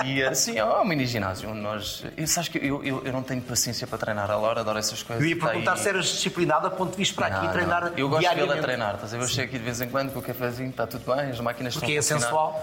E 0.05 0.23
assim, 0.23 0.59
é 0.59 0.65
um 0.65 0.85
mini 0.85 1.07
ginásio 1.07 1.51
onde 1.51 1.61
nós. 1.61 2.05
E 2.17 2.27
sabes 2.27 2.49
que 2.49 2.59
eu, 2.59 2.83
eu, 2.85 3.03
eu 3.05 3.13
não 3.13 3.23
tenho 3.23 3.41
paciência 3.43 3.87
para 3.87 3.99
treinar, 3.99 4.31
a 4.31 4.37
Laura 4.37 4.61
adora 4.61 4.79
essas 4.79 5.03
coisas. 5.03 5.23
Eu 5.23 5.29
ia 5.29 5.35
Está 5.35 5.47
perguntar 5.49 5.73
aí- 5.73 5.79
se 5.79 5.89
eras 5.89 6.07
disciplinado 6.07 6.67
a 6.67 6.71
ponto 6.71 6.97
de 6.97 7.05
vir 7.05 7.13
para 7.15 7.27
aqui 7.27 7.47
Não, 7.47 7.53
treinar 7.53 7.85
não. 7.91 7.99
Eu 7.99 8.09
gosto 8.09 8.21
de 8.21 8.27
vê-la 8.29 8.35
diariamente. 8.35 8.63
treinar, 8.65 8.95
estás 8.95 9.15
a 9.15 9.17
ver? 9.17 9.23
Eu 9.25 9.29
chego 9.29 9.49
aqui 9.49 9.59
de 9.59 9.65
vez 9.65 9.81
em 9.81 9.89
quando 9.89 10.13
com 10.13 10.19
o 10.19 10.23
cafezinho, 10.23 10.71
está 10.71 10.87
tudo 10.87 11.05
bem, 11.15 11.31
as 11.31 11.41
máquinas 11.41 11.75
Porque 11.77 11.93
é 11.93 11.97
estão 11.97 12.17
a 12.19 12.21
funcionar. 12.21 12.63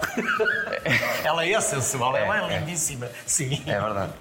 ela 1.24 1.46
é 1.46 1.60
sensual, 1.60 2.16
ela 2.16 2.36
é, 2.36 2.40
É, 2.52 2.56
é. 2.56 2.58
lindíssima. 2.60 3.08
Sim. 3.26 3.62
É 3.66 3.80
verdade. 3.80 4.12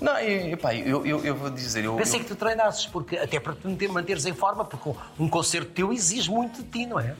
Não, 0.00 0.18
e, 0.20 0.56
pá, 0.56 0.74
eu, 0.74 1.06
eu, 1.06 1.24
eu 1.24 1.36
vou 1.36 1.48
dizer. 1.48 1.84
Eu, 1.84 1.94
Pensei 1.94 2.18
eu- 2.18 2.24
que 2.24 2.28
tu 2.28 2.34
treinasses, 2.34 2.86
porque, 2.86 3.16
até 3.16 3.38
para 3.38 3.52
te 3.54 3.66
manter- 3.68 3.88
manteres 3.88 4.26
em 4.26 4.32
forma, 4.34 4.64
porque 4.64 4.88
um- 4.88 4.96
um 5.20 5.28
concerto 5.28 5.70
teu 5.70 5.92
exige 5.92 6.28
muito 6.28 6.60
de 6.60 6.68
ti, 6.68 6.86
não 6.86 6.98
é? 6.98 7.14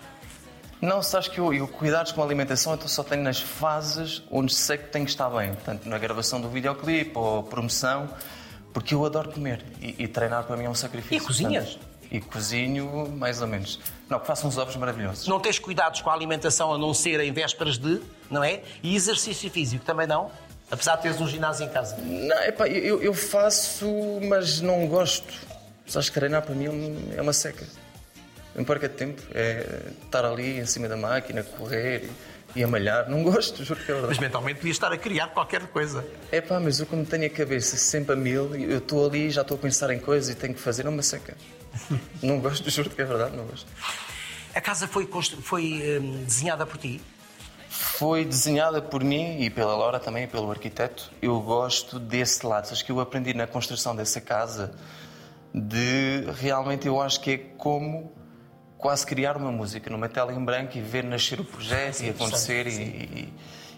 Não, 0.82 1.00
sabes 1.00 1.28
que 1.28 1.38
eu, 1.38 1.54
eu 1.54 1.68
cuidados 1.68 2.10
com 2.10 2.20
a 2.20 2.24
alimentação 2.24 2.74
então 2.74 2.88
só 2.88 3.04
tenho 3.04 3.22
nas 3.22 3.40
fases 3.40 4.20
onde 4.28 4.52
sei 4.52 4.76
que 4.76 4.88
tenho 4.88 5.04
que 5.04 5.12
estar 5.12 5.30
bem. 5.30 5.54
Portanto, 5.54 5.88
na 5.88 5.96
gravação 5.96 6.40
do 6.40 6.48
videoclipe 6.48 7.12
ou 7.14 7.44
promoção, 7.44 8.10
porque 8.74 8.92
eu 8.92 9.06
adoro 9.06 9.30
comer 9.30 9.64
e, 9.80 9.94
e 9.96 10.08
treinar 10.08 10.42
para 10.42 10.56
mim 10.56 10.64
é 10.64 10.68
um 10.68 10.74
sacrifício. 10.74 11.22
E 11.22 11.24
cozinhas? 11.24 11.68
Portanto, 11.70 11.92
e 12.10 12.20
cozinho, 12.20 13.08
mais 13.16 13.40
ou 13.40 13.46
menos. 13.46 13.78
Não, 14.10 14.18
que 14.18 14.26
faço 14.26 14.46
uns 14.46 14.58
ovos 14.58 14.74
maravilhosos. 14.74 15.28
Não 15.28 15.38
tens 15.38 15.58
cuidados 15.58 16.00
com 16.02 16.10
a 16.10 16.12
alimentação 16.12 16.74
a 16.74 16.76
não 16.76 16.92
ser 16.92 17.20
em 17.20 17.32
vésperas 17.32 17.78
de, 17.78 18.02
não 18.28 18.42
é? 18.42 18.60
E 18.82 18.94
exercício 18.96 19.48
físico 19.50 19.84
também 19.84 20.08
não? 20.08 20.32
Apesar 20.68 20.96
de 20.96 21.02
teres 21.02 21.20
um 21.20 21.28
ginásio 21.28 21.64
em 21.64 21.68
casa. 21.68 21.96
Não, 21.96 22.42
epá, 22.42 22.66
eu, 22.66 23.00
eu 23.00 23.14
faço, 23.14 23.86
mas 24.28 24.60
não 24.60 24.86
gosto. 24.88 25.32
Sabes 25.86 26.08
que 26.08 26.18
treinar 26.18 26.42
para 26.42 26.54
mim 26.54 26.66
é 27.14 27.18
é 27.18 27.22
uma 27.22 27.32
seca. 27.32 27.64
Não 28.54 28.64
perca 28.64 28.88
de 28.88 28.94
tempo. 28.94 29.22
É 29.34 29.90
estar 30.04 30.24
ali 30.24 30.58
em 30.58 30.66
cima 30.66 30.88
da 30.88 30.96
máquina, 30.96 31.42
correr 31.42 32.10
e, 32.54 32.60
e 32.60 32.64
a 32.64 32.68
malhar. 32.68 33.08
Não 33.08 33.22
gosto, 33.22 33.64
juro 33.64 33.80
que 33.80 33.90
é 33.90 33.94
verdade. 33.94 34.08
Mas 34.08 34.18
mentalmente 34.18 34.56
podias 34.56 34.76
estar 34.76 34.92
a 34.92 34.98
criar 34.98 35.28
qualquer 35.28 35.66
coisa. 35.68 36.04
É 36.30 36.40
pá, 36.40 36.60
mas 36.60 36.80
eu 36.80 36.86
como 36.86 37.04
tenho 37.04 37.26
a 37.26 37.30
cabeça 37.30 37.76
sempre 37.76 38.12
a 38.12 38.16
mil, 38.16 38.54
eu 38.54 38.78
estou 38.78 39.06
ali 39.06 39.30
já 39.30 39.42
estou 39.42 39.56
a 39.56 39.60
pensar 39.60 39.90
em 39.90 39.98
coisas 39.98 40.30
e 40.30 40.34
tenho 40.34 40.54
que 40.54 40.60
fazer, 40.60 40.84
não 40.84 40.92
me 40.92 41.02
seca. 41.02 41.36
não 42.22 42.38
gosto, 42.40 42.68
juro 42.70 42.90
que 42.90 43.00
é 43.00 43.04
verdade, 43.04 43.36
não 43.36 43.46
gosto. 43.46 43.66
A 44.54 44.60
casa 44.60 44.86
foi, 44.86 45.08
foi 45.40 45.98
hum, 45.98 46.24
desenhada 46.24 46.66
por 46.66 46.76
ti? 46.76 47.00
Foi 47.70 48.22
desenhada 48.22 48.82
por 48.82 49.02
mim 49.02 49.40
e 49.40 49.48
pela 49.48 49.74
Laura 49.74 49.98
também, 49.98 50.28
pelo 50.28 50.50
arquiteto. 50.50 51.10
Eu 51.22 51.40
gosto 51.40 51.98
desse 51.98 52.44
lado. 52.44 52.68
Acho 52.70 52.84
que 52.84 52.92
eu 52.92 53.00
aprendi 53.00 53.32
na 53.32 53.46
construção 53.46 53.96
dessa 53.96 54.20
casa 54.20 54.74
de 55.54 56.24
realmente 56.38 56.86
eu 56.86 57.00
acho 57.00 57.20
que 57.20 57.30
é 57.30 57.38
como 57.38 58.12
quase 58.82 59.06
criar 59.06 59.36
uma 59.36 59.50
música 59.52 59.88
numa 59.88 60.08
tela 60.08 60.32
em 60.32 60.44
branco 60.44 60.76
e 60.76 60.80
ver 60.80 61.04
nascer 61.04 61.38
o 61.40 61.44
projeto 61.44 61.94
Sim, 61.94 62.06
e 62.08 62.10
acontecer 62.10 62.66
e, 62.66 62.70
e, 62.72 63.32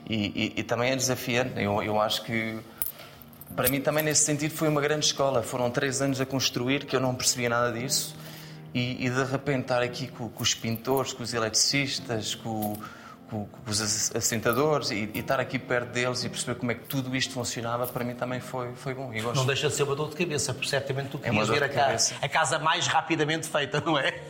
e- 0.09 0.15
e- 0.35 0.53
e 0.57 0.63
também 0.65 0.91
é 0.91 0.97
desafiante. 0.97 1.61
Eu, 1.63 1.83
eu 1.83 2.01
acho 2.01 2.25
que 2.25 2.59
para 3.55 3.69
mim 3.69 3.81
também 3.81 4.03
nesse 4.03 4.25
sentido 4.25 4.53
foi 4.55 4.67
uma 4.69 4.81
grande 4.81 5.05
escola. 5.07 5.43
Foram 5.43 5.71
três 5.71 6.01
anos 6.03 6.21
a 6.21 6.27
construir 6.27 6.87
que 6.87 6.97
eu 6.97 7.01
não 7.01 7.15
percebia 7.15 7.49
nada 7.51 7.71
disso 7.79 8.17
E, 8.77 9.09
de 9.09 9.25
repente 9.25 9.61
estar 9.63 9.83
aqui 9.83 10.09
com, 10.09 10.29
com 10.29 10.43
os 10.43 10.53
pintores, 10.55 11.13
com 11.13 11.23
os 11.23 11.33
eletricistas, 11.33 12.35
com, 12.35 12.77
com, 13.31 13.45
com 13.47 13.71
os 13.71 13.81
ass- 13.81 14.11
assentadores 14.17 14.91
e, 14.91 15.09
e 15.15 15.21
estar 15.21 15.39
aqui 15.39 15.59
perto 15.61 15.91
deles 15.93 16.25
e 16.25 16.29
perceber 16.29 16.57
como 16.59 16.73
é 16.73 16.75
que 16.75 16.85
tudo 16.87 17.15
isto 17.15 17.33
funcionava, 17.35 17.87
para 17.87 18.03
mim 18.05 18.15
também 18.17 18.41
foi, 18.41 18.73
foi 18.75 18.93
bom. 18.95 19.13
Não 19.35 19.47
deixa 19.47 19.69
de 19.69 19.75
ser 19.77 19.85
uma 19.85 19.95
dor 19.95 20.11
de 20.11 20.17
cabeça, 20.17 20.53
porque 20.53 20.69
certamente 20.69 21.09
tu 21.11 21.19
É 21.23 21.27
querias 21.29 21.47
dor 21.47 21.55
ver 21.61 21.65
a, 21.79 21.97
a 22.23 22.29
casa 22.29 22.59
mais 22.59 22.87
rapidamente 22.89 23.47
feita, 23.47 23.81
não 23.81 23.97
é? 23.97 24.21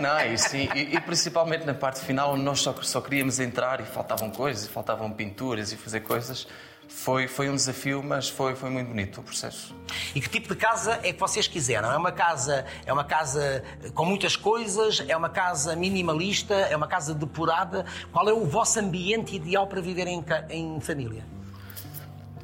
Não, 0.00 0.20
e, 0.20 0.34
e, 0.74 0.96
e 0.96 1.00
principalmente 1.00 1.64
na 1.64 1.74
parte 1.74 2.00
final, 2.00 2.34
onde 2.34 2.42
nós 2.42 2.60
só, 2.60 2.74
só 2.82 3.00
queríamos 3.00 3.38
entrar 3.40 3.80
e 3.80 3.84
faltavam 3.84 4.30
coisas, 4.30 4.66
e 4.66 4.68
faltavam 4.68 5.10
pinturas 5.10 5.72
e 5.72 5.76
fazer 5.76 6.00
coisas. 6.00 6.46
Foi, 6.86 7.26
foi 7.26 7.48
um 7.48 7.54
desafio, 7.54 8.02
mas 8.02 8.28
foi, 8.28 8.54
foi 8.54 8.70
muito 8.70 8.88
bonito 8.88 9.20
o 9.20 9.22
processo. 9.22 9.74
E 10.14 10.20
que 10.20 10.28
tipo 10.28 10.48
de 10.48 10.56
casa 10.56 11.00
é 11.02 11.12
que 11.12 11.18
vocês 11.20 11.48
quiseram? 11.48 11.90
É 11.90 11.96
uma 11.96 12.12
casa, 12.12 12.66
é 12.84 12.92
uma 12.92 13.04
casa 13.04 13.64
com 13.94 14.04
muitas 14.04 14.36
coisas? 14.36 15.02
É 15.08 15.16
uma 15.16 15.30
casa 15.30 15.74
minimalista? 15.74 16.54
É 16.54 16.76
uma 16.76 16.86
casa 16.86 17.14
depurada? 17.14 17.86
Qual 18.12 18.28
é 18.28 18.32
o 18.32 18.44
vosso 18.44 18.78
ambiente 18.78 19.34
ideal 19.34 19.66
para 19.66 19.80
viver 19.80 20.06
em, 20.06 20.24
em 20.50 20.80
família? 20.80 21.24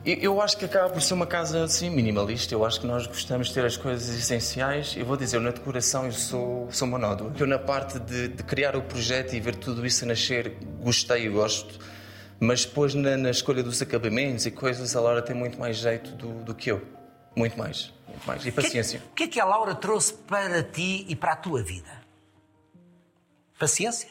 Eu- 0.04 0.40
acho 0.40 0.57
que 0.57 0.64
acaba 0.64 0.88
por 0.88 1.02
ser 1.02 1.12
uma 1.14 1.26
casa 1.26 1.62
assim 1.64 1.90
minimalista. 1.90 2.54
Eu 2.54 2.64
acho 2.64 2.80
que 2.80 2.87
nós 2.87 3.07
gostamos 3.07 3.49
de 3.49 3.54
ter 3.54 3.64
as 3.66 3.76
coisas 3.76 4.09
essenciais. 4.19 4.95
Eu 4.97 5.04
vou 5.04 5.16
dizer, 5.16 5.37
eu 5.37 5.40
na 5.42 5.50
decoração 5.50 6.07
eu 6.07 6.12
sou, 6.12 6.69
sou 6.73 6.88
monódono. 6.88 7.35
Eu 7.38 7.47
na 7.47 7.59
parte 7.59 7.99
de, 7.99 8.28
de 8.28 8.42
criar 8.42 8.75
o 8.76 8.83
projeto 8.83 9.35
e 9.35 9.40
ver 9.40 9.57
tudo 9.57 9.85
isso 9.85 10.04
a 10.04 10.09
nascer, 10.09 10.57
gostei 10.83 11.26
e 11.26 11.28
gosto. 11.28 11.78
Mas 12.38 12.64
depois 12.64 12.95
na, 12.95 13.16
na 13.19 13.30
escolha 13.30 13.62
dos 13.62 13.83
acabamentos 13.83 14.47
e 14.47 14.50
coisas, 14.50 14.97
a 14.97 15.00
Laura 15.00 15.21
tem 15.21 15.37
muito 15.37 15.59
mais 15.59 15.76
jeito 15.76 16.12
do, 16.12 16.42
do 16.45 16.54
que 16.54 16.71
eu. 16.71 16.80
Muito 17.37 17.59
mais. 17.59 17.92
Muito 18.09 18.26
mais. 18.26 18.47
E 18.47 18.50
paciência. 18.50 19.02
O 19.12 19.14
que 19.14 19.25
é 19.25 19.28
que 19.28 19.38
a 19.38 19.45
Laura 19.45 19.75
trouxe 19.75 20.14
para 20.14 20.62
ti 20.62 21.04
e 21.09 21.14
para 21.14 21.33
a 21.33 21.37
tua 21.37 21.62
vida? 21.62 21.90
Paciência? 23.59 24.09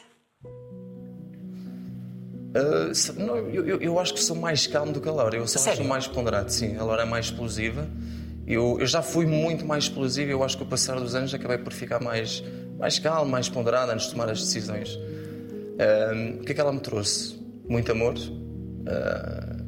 Uh, 2.50 3.20
não, 3.22 3.36
eu, 3.36 3.80
eu- 3.80 3.98
acho 4.00 4.12
que 4.14 4.20
sou 4.20 4.34
mais 4.34 4.66
calmo 4.66 4.92
do 4.92 5.00
que 5.00 5.08
a 5.08 5.12
Laura. 5.12 5.36
Eu 5.36 5.46
só 5.46 5.58
sou 5.72 5.84
mais 5.84 6.06
ponderado, 6.08 6.50
sim. 6.52 6.76
A 6.76 6.82
Laura 6.84 7.02
é 7.02 7.06
mais 7.06 7.26
explosiva. 7.26 7.86
Eu, 8.46 8.76
eu 8.80 8.86
já 8.86 9.02
fui 9.02 9.24
muito 9.24 9.64
mais 9.64 9.84
explosivo. 9.84 10.30
Eu 10.32 10.42
acho 10.42 10.56
que, 10.56 10.62
ao 10.64 10.68
passar 10.68 10.98
dos 10.98 11.14
anos, 11.14 11.32
acabei 11.32 11.58
por 11.58 11.72
ficar 11.72 12.00
mais, 12.02 12.42
mais 12.78 12.98
calmo, 12.98 13.30
mais 13.30 13.48
ponderado 13.48 13.92
antes 13.92 14.06
de 14.06 14.12
tomar 14.12 14.28
as 14.28 14.40
decisões. 14.40 14.96
Um, 14.96 16.40
o 16.40 16.44
que 16.44 16.50
é 16.50 16.54
que 16.54 16.60
ela 16.60 16.72
me 16.72 16.80
trouxe? 16.80 17.38
Muito 17.68 17.92
amor. 17.92 18.14
Uh, 18.18 19.60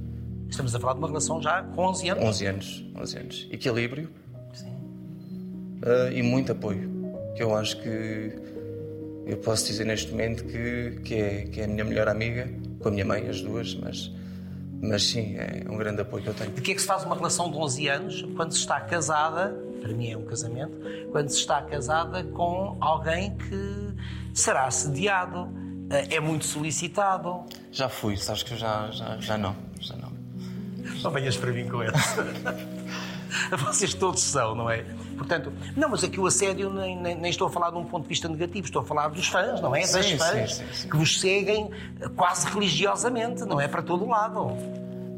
Estamos 0.51 0.75
a 0.75 0.81
falar 0.81 0.95
de 0.95 0.99
uma 0.99 1.09
relação 1.09 1.41
já 1.41 1.63
com 1.63 1.83
11 1.87 2.09
anos. 2.11 2.25
11 2.25 2.47
anos. 2.47 2.85
11 2.97 3.17
anos. 3.19 3.49
Equilíbrio 3.53 4.11
Sim. 4.53 4.67
uh, 4.67 6.13
e 6.13 6.23
muito 6.23 6.51
apoio. 6.53 6.91
Que 7.37 7.43
eu 7.43 7.55
acho 7.55 7.81
que 7.81 8.33
eu 9.25 9.37
posso 9.39 9.67
dizer 9.67 9.85
neste 9.87 10.11
momento 10.11 10.45
que, 10.45 10.99
que, 11.05 11.15
é, 11.15 11.43
que 11.45 11.61
é 11.61 11.65
a 11.65 11.69
minha 11.69 11.85
melhor 11.85 12.09
amiga, 12.09 12.49
com 12.83 12.89
a 12.89 12.93
minha 12.93 13.05
mãe, 13.05 13.29
as 13.29 13.41
duas, 13.41 13.75
mas, 13.75 14.11
mas 14.83 15.05
sim, 15.05 15.37
é 15.37 15.65
um 15.69 15.77
grande 15.77 16.03
apoio 16.03 16.23
que 16.23 16.29
eu 16.29 16.35
tenho. 16.35 16.51
De 16.51 16.61
que 16.61 16.73
é 16.73 16.75
que 16.75 16.81
se 16.81 16.87
faz 16.87 17.05
uma 17.05 17.15
relação 17.15 17.51
de 17.51 17.57
11 17.57 17.89
anos 17.89 18.23
quando 18.37 18.53
se 18.53 18.59
está 18.59 18.81
casada, 18.81 19.57
para 19.81 19.93
mim 19.93 20.11
é 20.11 20.17
um 20.17 20.25
casamento, 20.25 20.77
quando 21.11 21.29
se 21.29 21.39
está 21.39 21.63
casada 21.63 22.23
com 22.25 22.77
alguém 22.81 23.37
que 23.37 23.95
será 24.35 24.67
assediado, 24.67 25.49
eh, 25.91 26.17
é 26.17 26.21
muito 26.21 26.45
solicitado? 26.45 27.45
Já 27.71 27.89
fui, 27.89 28.17
sabes 28.17 28.43
que 28.43 28.53
eu 28.55 28.59
já, 28.59 28.91
já, 28.91 29.17
já 29.19 29.39
não, 29.39 29.57
já 29.81 29.97
não. 29.97 30.13
Não 31.03 31.11
venhas 31.11 31.37
para 31.37 31.53
mim 31.53 31.69
com 31.69 31.83
essa. 31.83 32.27
Vocês 33.67 33.95
todos 33.95 34.21
são, 34.21 34.55
não 34.55 34.71
é? 34.71 34.85
Portanto, 35.27 35.53
não, 35.77 35.89
mas 35.89 36.03
aqui 36.05 36.19
o 36.19 36.27
assédio 36.27 36.71
nem, 36.73 36.97
nem- 36.99 37.15
nem 37.15 37.31
estou 37.31 37.47
a 37.47 37.51
falar 37.51 37.71
de 37.71 37.77
um 37.77 37.85
ponto 37.85 38.03
de 38.05 38.09
vista 38.09 38.29
negativo, 38.29 38.67
estou 38.67 38.83
a 38.83 38.85
falar 38.85 39.09
dos 39.09 39.29
fãs, 39.29 39.61
não 39.61 39.75
é? 39.75 39.81
Das 39.81 40.05
Sim, 40.05 40.19
fãs 40.19 40.55
sim, 40.57 40.65
sim, 40.73 40.89
que 40.89 40.97
vos 40.97 41.21
seguem 41.21 41.71
quase 42.17 42.49
religiosamente, 42.49 43.45
não 43.45 43.61
é? 43.61 43.69
Para 43.69 43.83
todo 43.83 44.07
lado. 44.09 44.57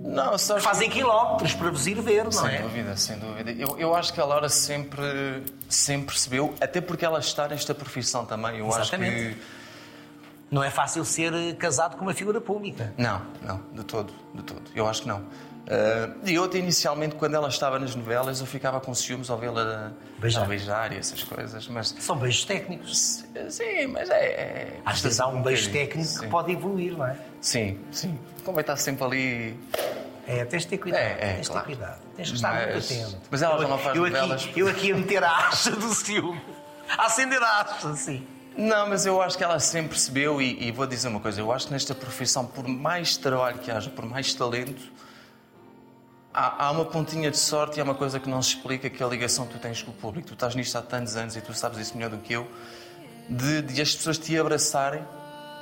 Não, 0.04 0.36
sabes 0.36 0.62
Fazem 0.62 0.90
quilómetros 0.90 1.54
para 1.54 1.70
vos 1.70 1.86
ir 1.86 1.98
ver, 2.00 2.24
não 2.24 2.30
Sem 2.32 2.54
é? 2.56 2.60
dúvida, 2.62 2.96
sem 2.96 3.18
dúvida. 3.18 3.50
Eu, 3.52 3.78
eu 3.78 3.94
acho 3.96 4.12
que 4.12 4.20
a 4.20 4.24
Laura 4.24 4.48
sempre, 4.50 5.42
sempre 5.68 6.06
percebeu, 6.08 6.54
até 6.60 6.80
porque 6.80 7.04
ela 7.04 7.18
está 7.18 7.48
nesta 7.48 7.74
profissão 7.74 8.26
também. 8.26 8.58
Eu 8.58 8.68
Exatamente. 8.68 9.14
acho 9.28 9.34
que. 9.36 9.42
Não 10.50 10.62
é 10.62 10.70
fácil 10.70 11.04
ser 11.04 11.32
casado 11.56 11.96
com 11.96 12.02
uma 12.04 12.12
figura 12.14 12.40
pública. 12.40 12.92
Não, 12.98 13.22
não, 13.42 13.60
de 13.72 13.82
todo, 13.82 14.12
de 14.34 14.42
todo. 14.42 14.62
Eu 14.74 14.86
acho 14.86 15.02
que 15.02 15.08
não. 15.08 15.22
Ah, 15.68 16.10
E 16.24 16.36
até 16.36 16.58
inicialmente, 16.58 17.14
quando 17.14 17.34
ela 17.34 17.48
estava 17.48 17.78
nas 17.78 17.94
novelas, 17.94 18.40
eu 18.40 18.46
ficava 18.46 18.80
com 18.80 18.94
ciúmes 18.94 19.30
ao 19.30 19.38
vê-la 19.38 19.92
Beijar. 20.18 20.42
a 20.44 20.46
beijar 20.46 20.92
e 20.92 20.96
essas 20.98 21.22
coisas. 21.22 21.66
Mas. 21.68 21.94
São 21.98 22.16
beijos 22.16 22.44
técnicos. 22.44 23.24
Sim, 23.48 23.86
mas 23.88 24.10
é. 24.10 24.24
é 24.26 24.80
Às 24.84 25.00
vezes 25.00 25.20
há 25.20 25.26
um 25.26 25.42
beijo 25.42 25.70
técnico 25.70 26.08
sim. 26.08 26.20
que 26.20 26.26
pode 26.28 26.52
evoluir, 26.52 26.92
não 26.96 27.06
é? 27.06 27.16
Sim, 27.40 27.78
sim. 27.90 28.18
Convém 28.44 28.60
estar 28.60 28.76
sempre 28.76 29.04
ali. 29.04 29.60
É, 30.26 30.44
tens 30.44 30.62
de 30.62 30.68
ter 30.68 30.78
cuidado. 30.78 31.00
É, 31.00 31.12
é, 31.12 31.32
tens 31.34 31.42
de 31.46 31.50
claro. 31.50 31.66
ter 31.66 31.76
cuidado. 31.76 32.00
Tens 32.16 32.28
de 32.28 32.34
estar 32.34 32.52
Mas- 32.54 32.72
muito 32.72 32.84
atento. 33.04 33.18
mas 33.30 33.42
ela 33.42 33.58
já 33.60 33.68
não 33.68 33.78
faz 33.78 33.96
eu 33.96 34.02
novelas. 34.04 34.44
Aqui, 34.44 34.60
eu 34.60 34.68
aqui 34.68 34.92
a 34.92 34.96
meter 34.96 35.22
a 35.24 35.30
acha 35.48 35.70
do 35.70 35.94
ciúme. 35.94 36.40
A 36.96 37.06
acender 37.06 37.42
a 37.42 37.60
acha, 37.60 37.88
assim. 37.90 38.26
Não, 38.56 38.88
mas 38.88 39.04
eu 39.04 39.20
acho 39.20 39.36
que 39.36 39.42
ela 39.44 39.58
sempre 39.58 39.90
percebeu 39.90 40.40
e, 40.40 40.68
e 40.68 40.70
vou 40.70 40.86
dizer 40.86 41.08
uma 41.08 41.18
coisa, 41.20 41.40
eu 41.40 41.50
acho 41.50 41.66
que 41.66 41.72
nesta 41.72 41.94
profissão, 41.94 42.46
por 42.46 42.66
mais 42.68 43.16
trabalho 43.16 43.58
que 43.58 43.70
haja, 43.70 43.90
por 43.90 44.06
mais 44.06 44.32
talento, 44.32 44.80
há, 46.34 46.66
há 46.66 46.70
uma 46.72 46.84
pontinha 46.84 47.30
de 47.30 47.38
sorte 47.38 47.78
e 47.78 47.80
há 47.80 47.84
uma 47.84 47.94
coisa 47.94 48.18
que 48.18 48.28
não 48.28 48.42
se 48.42 48.56
explica, 48.56 48.90
que 48.90 49.02
é 49.02 49.06
a 49.06 49.08
ligação 49.08 49.46
que 49.46 49.54
tu 49.54 49.58
tens 49.60 49.80
com 49.82 49.92
o 49.92 49.94
público. 49.94 50.26
Tu 50.26 50.34
estás 50.34 50.54
nisto 50.54 50.76
há 50.76 50.82
tantos 50.82 51.16
anos 51.16 51.36
e 51.36 51.40
tu 51.40 51.54
sabes 51.54 51.78
isso 51.78 51.96
melhor 51.96 52.10
do 52.10 52.18
que 52.18 52.32
eu, 52.32 52.50
de, 53.28 53.62
de 53.62 53.80
as 53.80 53.94
pessoas 53.94 54.18
te 54.18 54.36
abraçarem 54.36 55.02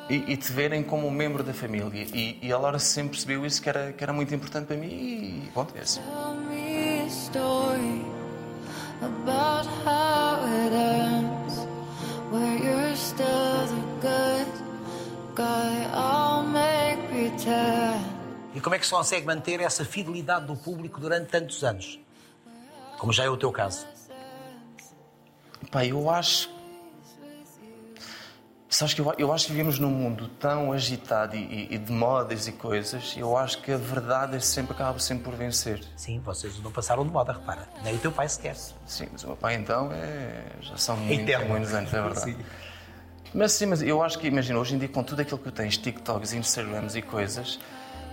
e, 0.09 0.33
e 0.33 0.37
te 0.37 0.50
verem 0.50 0.83
como 0.83 1.07
um 1.07 1.11
membro 1.11 1.45
da 1.45 1.52
família. 1.52 2.07
E, 2.12 2.38
e 2.41 2.52
a 2.52 2.59
Laura 2.59 2.79
sempre 2.79 3.11
percebeu 3.11 3.45
isso, 3.45 3.61
que 3.61 3.69
era, 3.69 3.93
que 3.93 4.02
era 4.02 4.12
muito 4.12 4.35
importante 4.35 4.67
para 4.67 4.76
mim 4.76 4.88
e, 4.88 5.50
bom, 5.55 5.67
é 5.75 5.81
assim. 5.81 6.00
Where 12.33 12.57
you're 12.57 12.97
still 12.97 13.67
the 13.67 13.83
good 14.00 14.47
guy. 15.35 15.87
I'll 15.93 16.43
make 16.43 16.97
pretend. 17.11 18.22
E 18.54 18.61
como 18.61 18.75
é 18.75 18.78
que 18.78 18.85
se 18.87 18.92
consegue 18.92 19.26
manter 19.26 19.61
essa 19.61 19.85
fidelidade 19.85 20.47
do 20.47 20.56
público 20.56 21.00
durante 21.00 21.28
tantos 21.28 21.64
anos? 21.64 21.99
Como 22.99 23.12
já 23.12 23.25
é 23.25 23.28
o 23.28 23.37
teu 23.37 23.50
caso. 23.50 23.87
Pá, 25.71 25.85
eu 25.87 26.09
acho. 26.11 26.50
Sabes 28.68 28.94
que 28.94 29.00
eu, 29.02 29.14
eu 29.18 29.30
acho 29.32 29.47
que 29.47 29.52
vivemos 29.52 29.78
num 29.78 29.90
mundo 29.90 30.28
tão 30.40 30.73
agitado 30.73 31.37
e, 31.37 31.68
e- 31.75 31.78
de 31.78 31.92
modas 31.92 32.49
e 32.49 32.52
coisas, 32.52 33.14
eu 33.18 33.37
acho 33.37 33.61
que 33.61 33.71
a 33.71 33.76
verdade 33.76 34.37
é 34.37 34.40
sempre 34.40 34.73
acaba 34.73 34.99
sempre 34.99 35.25
por 35.25 35.35
vencer. 35.35 35.82
Sim, 35.94 36.21
vocês 36.21 36.59
não 36.61 36.73
passaram 36.73 37.04
de 37.04 37.11
moda, 37.12 37.35
repara. 37.35 37.68
Nem 37.85 37.94
o 37.94 37.99
teu 37.99 38.11
pai 38.11 38.28
sequer. 38.30 38.56
Sim, 38.87 39.09
mas 39.12 39.25
o 39.25 39.26
meu 39.28 39.37
pai 39.37 39.56
então 39.56 39.90
é, 39.92 40.42
já 40.62 40.76
são 40.78 40.97
muitos, 40.97 41.23
Eterno. 41.23 41.49
muitos 41.50 41.75
anos, 41.75 41.92
é 41.92 42.00
verdade. 42.02 42.32
Sim. 42.32 42.37
Mas 43.35 43.52
sim, 43.52 43.66
mas 43.66 43.82
eu 43.82 44.02
acho 44.02 44.18
que, 44.18 44.26
imagina, 44.26 44.59
hoje 44.59 44.75
em 44.75 44.78
dia 44.78 44.88
com 44.88 45.02
tudo 45.02 45.21
aquilo 45.21 45.38
que 45.38 45.50
tens, 45.50 45.76
TikToks, 45.76 46.32
Instagrams 46.32 46.97
e 46.97 47.02
coisas, 47.02 47.61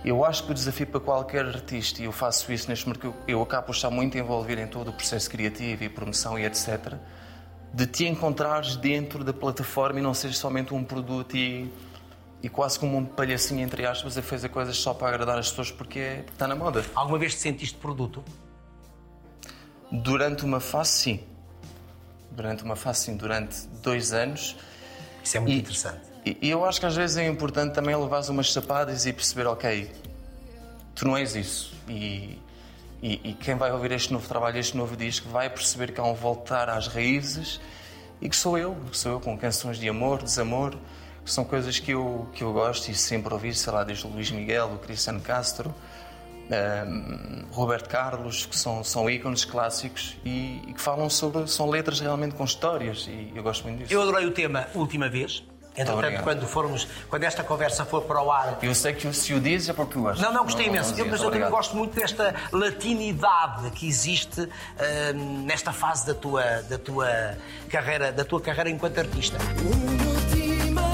eu 0.04 0.24
acho 0.24 0.44
que 0.44 0.50
o 0.50 0.54
desafio 0.54 0.86
para 0.86 1.00
qualquer 1.00 1.44
artista, 1.46 2.00
e 2.00 2.04
eu 2.06 2.12
faço 2.12 2.50
isso 2.52 2.68
neste 2.68 2.88
mercado, 2.88 3.14
eu 3.28 3.42
acabo 3.42 3.66
por 3.66 3.74
estar 3.74 3.90
muito 3.90 4.16
envolvido 4.16 4.60
em 4.60 4.66
todo 4.66 4.88
o 4.88 4.92
processo 4.92 5.28
criativo 5.30 5.84
e 5.84 5.88
promoção 5.88 6.38
e 6.38 6.44
etc., 6.44 6.94
de 7.72 7.86
te 7.86 8.04
encontrares 8.06 8.74
dentro 8.76 9.22
da 9.22 9.32
plataforma 9.32 10.00
e 10.00 10.02
não 10.02 10.12
seres 10.12 10.36
somente 10.38 10.74
um 10.74 10.82
produto 10.82 11.36
e, 11.36 11.70
e 12.42 12.48
quase 12.48 12.78
como 12.78 12.96
um 12.96 13.04
palhacinho, 13.04 13.60
entre 13.60 13.86
aspas, 13.86 14.18
a 14.18 14.22
fazer 14.22 14.48
coisas 14.48 14.76
só 14.76 14.92
para 14.92 15.08
agradar 15.08 15.38
as 15.38 15.50
pessoas 15.50 15.70
porque, 15.70 15.98
é, 16.00 16.16
porque 16.16 16.32
está 16.32 16.48
na 16.48 16.56
moda. 16.56 16.84
Alguma 16.96 17.18
vez 17.18 17.34
te 17.34 17.40
sentiste 17.40 17.76
produto? 17.78 18.24
Durante 19.92 20.44
uma 20.44 20.58
fase, 20.60 20.90
sim. 20.90 21.20
Durante 22.32 22.64
uma 22.64 22.74
fase, 22.74 23.04
sim. 23.04 23.16
Durante 23.16 23.66
dois 23.82 24.12
anos. 24.12 24.56
Isso 25.22 25.36
é 25.36 25.40
muito 25.40 25.52
E- 25.54 25.58
interessante. 25.60 26.09
E 26.24 26.50
eu 26.50 26.64
acho 26.64 26.78
que 26.78 26.86
às 26.86 26.94
vezes 26.96 27.16
é 27.16 27.26
importante 27.26 27.74
também 27.74 27.96
levar 27.96 28.22
umas 28.28 28.46
chapadas 28.46 29.06
e 29.06 29.12
perceber, 29.12 29.46
ok, 29.46 29.90
tu 30.94 31.06
não 31.06 31.16
és 31.16 31.34
isso. 31.34 31.74
E, 31.88 32.38
e, 33.02 33.30
e 33.30 33.34
quem 33.34 33.54
vai 33.54 33.72
ouvir 33.72 33.92
este 33.92 34.12
novo 34.12 34.28
trabalho, 34.28 34.58
este 34.58 34.76
novo 34.76 34.96
disco, 34.96 35.28
vai 35.30 35.48
perceber 35.48 35.92
que 35.92 36.00
há 36.00 36.04
um 36.04 36.14
voltar 36.14 36.68
às 36.68 36.86
raízes 36.88 37.60
e 38.20 38.28
que 38.28 38.36
sou 38.36 38.58
eu, 38.58 38.76
que 38.90 38.96
sou 38.96 39.12
eu 39.12 39.20
com 39.20 39.36
canções 39.38 39.78
de 39.78 39.88
amor, 39.88 40.22
desamor, 40.22 40.76
que 41.24 41.32
são 41.32 41.44
coisas 41.44 41.78
que 41.78 41.92
eu, 41.92 42.28
que 42.34 42.44
eu 42.44 42.52
gosto 42.52 42.90
e 42.90 42.94
sempre 42.94 43.32
ouvi, 43.32 43.54
sei 43.54 43.72
lá, 43.72 43.82
desde 43.82 44.06
Luís 44.06 44.30
Miguel, 44.30 44.72
o 44.74 44.78
Cristiano 44.78 45.20
Castro, 45.20 45.74
ehm, 46.50 47.46
Roberto 47.50 47.88
Carlos, 47.88 48.44
que 48.44 48.58
são, 48.58 48.84
são 48.84 49.08
ícones 49.08 49.46
clássicos 49.46 50.18
e, 50.22 50.60
e 50.68 50.74
que 50.74 50.80
falam 50.80 51.08
sobre, 51.08 51.46
são 51.46 51.70
letras 51.70 52.00
realmente 52.00 52.34
com 52.34 52.44
histórias 52.44 53.06
e 53.08 53.32
eu 53.34 53.42
gosto 53.42 53.64
muito 53.64 53.78
disso. 53.78 53.94
Eu 53.94 54.02
adorei 54.02 54.26
o 54.26 54.32
tema 54.32 54.66
Última 54.74 55.08
Vez. 55.08 55.42
Entretanto, 55.80 56.22
quando, 56.22 56.46
formos, 56.46 56.86
quando 57.08 57.24
esta 57.24 57.42
conversa 57.44 57.84
for 57.84 58.02
para 58.02 58.22
o 58.22 58.30
ar. 58.30 58.58
Eu 58.62 58.74
sei 58.74 58.92
que 58.92 59.12
se 59.12 59.32
o 59.34 59.40
dizes 59.40 59.68
é 59.68 59.72
porque 59.72 59.92
tu 59.94 60.02
gostas. 60.02 60.20
Não, 60.24 60.32
não, 60.32 60.44
gostei 60.44 60.66
imenso. 60.66 60.90
dizias. 60.90 61.06
Eu- 61.06 61.10
mas 61.12 61.22
eu 61.22 61.30
também 61.30 61.50
gosto 61.50 61.76
muito 61.76 61.94
desta 61.94 62.34
latinidade 62.52 63.70
que 63.72 63.88
existe 63.88 64.40
hum, 64.42 65.44
nesta 65.46 65.72
fase 65.72 66.06
da 66.06 66.14
tua, 66.14 66.42
da, 66.68 66.78
tua 66.78 67.08
carreira, 67.68 68.12
da 68.12 68.24
tua 68.24 68.40
carreira 68.40 68.70
enquanto 68.70 68.98
artista. 68.98 69.38
Não. 69.38 70.90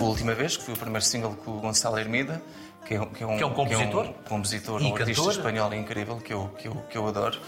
A 0.00 0.04
última 0.04 0.34
vez, 0.34 0.56
que 0.56 0.64
foi 0.64 0.74
o 0.74 0.76
primeiro 0.76 1.04
single 1.04 1.34
com 1.44 1.52
o 1.52 1.60
Gonçalo 1.60 1.98
Hermida, 1.98 2.42
que 2.84 2.94
é, 2.94 3.00
um- 3.00 3.06
que 3.06 3.22
é 3.22 3.26
um, 3.26 3.36
Que 3.36 3.42
é 3.42 3.46
um 3.46 3.54
compositor. 3.54 4.08
compositor, 4.28 4.82
E 4.82 4.84
um 4.86 4.96
artista 4.96 5.14
cantor. 5.22 5.32
espanhol 5.32 5.74
incrível 5.74 6.16
que 6.16 6.32
eu, 6.32 6.50
que, 6.58 6.68
eu, 6.68 6.74
que 6.90 6.98
eu 6.98 7.06
adoro. 7.06 7.38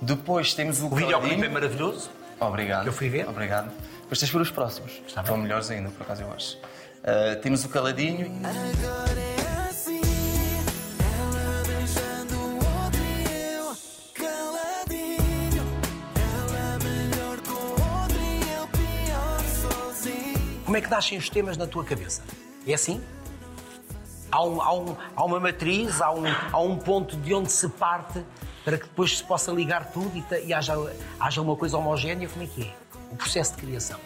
Depois 0.00 0.54
temos 0.54 0.80
o, 0.80 0.86
O 0.86 0.94
videoclipe 0.94 1.44
é 1.44 1.48
maravilhoso. 1.48 2.10
Obrigado. 2.38 2.86
Eu 2.86 2.92
fui 2.92 3.08
ver. 3.08 3.28
Obrigado. 3.28 3.70
Depois 4.02 4.18
tens 4.20 4.30
ver 4.30 4.40
os 4.40 4.50
próximos. 4.50 4.92
Está 5.06 5.22
bem. 5.22 5.30
Estão 5.30 5.36
melhores 5.38 5.70
ainda, 5.70 5.88
por 5.90 6.02
acaso 6.02 6.22
eu 6.22 6.32
acho. 6.32 6.58
Ah, 7.02 7.36
temos 7.42 7.64
o 7.64 7.68
Caladinho. 7.68 8.26
Agora 8.44 9.20
é 9.20 9.68
assim, 9.70 10.00
ela 11.00 11.62
beijando 11.66 12.34
o 12.34 12.54
outro 12.56 13.00
e 13.02 13.54
eu 13.54 13.76
caladinho. 14.14 15.64
Ela 16.14 16.78
melhor 16.84 17.38
com 17.40 17.52
o 17.52 18.00
outro 18.00 18.18
e 18.20 18.40
eu 18.54 18.68
pior 18.68 19.40
sozinho. 19.72 20.60
Como 20.64 20.76
é 20.76 20.80
que 20.80 20.90
nascem 20.90 21.16
os 21.18 21.28
temas 21.30 21.56
na 21.56 21.66
tua 21.66 21.84
cabeça? 21.84 22.22
É 22.66 22.74
assim? 22.74 23.02
Há, 24.30 24.44
um- 24.44 24.60
há 24.60 24.74
um- 24.74 24.96
há 25.16 25.24
uma 25.24 25.40
matriz, 25.40 26.02
há 26.02 26.10
um, 26.12 26.24
há 26.52 26.60
um 26.60 26.76
ponto 26.76 27.16
de 27.16 27.32
onde 27.32 27.50
se 27.50 27.68
parte 27.70 28.22
para 28.66 28.76
que 28.78 28.82
depois 28.84 29.16
se 29.18 29.22
possa 29.22 29.52
ligar 29.52 29.92
tudo 29.92 30.10
e, 30.18 30.46
e 30.48 30.52
haja, 30.52 30.74
haja 31.20 31.40
uma 31.40 31.54
coisa 31.54 31.78
homogénea? 31.78 32.28
Como 32.28 32.42
é 32.44 32.48
que 32.48 32.62
é? 32.64 32.74
O 33.12 33.16
processo 33.16 33.54
de 33.54 33.62
criação. 33.62 34.00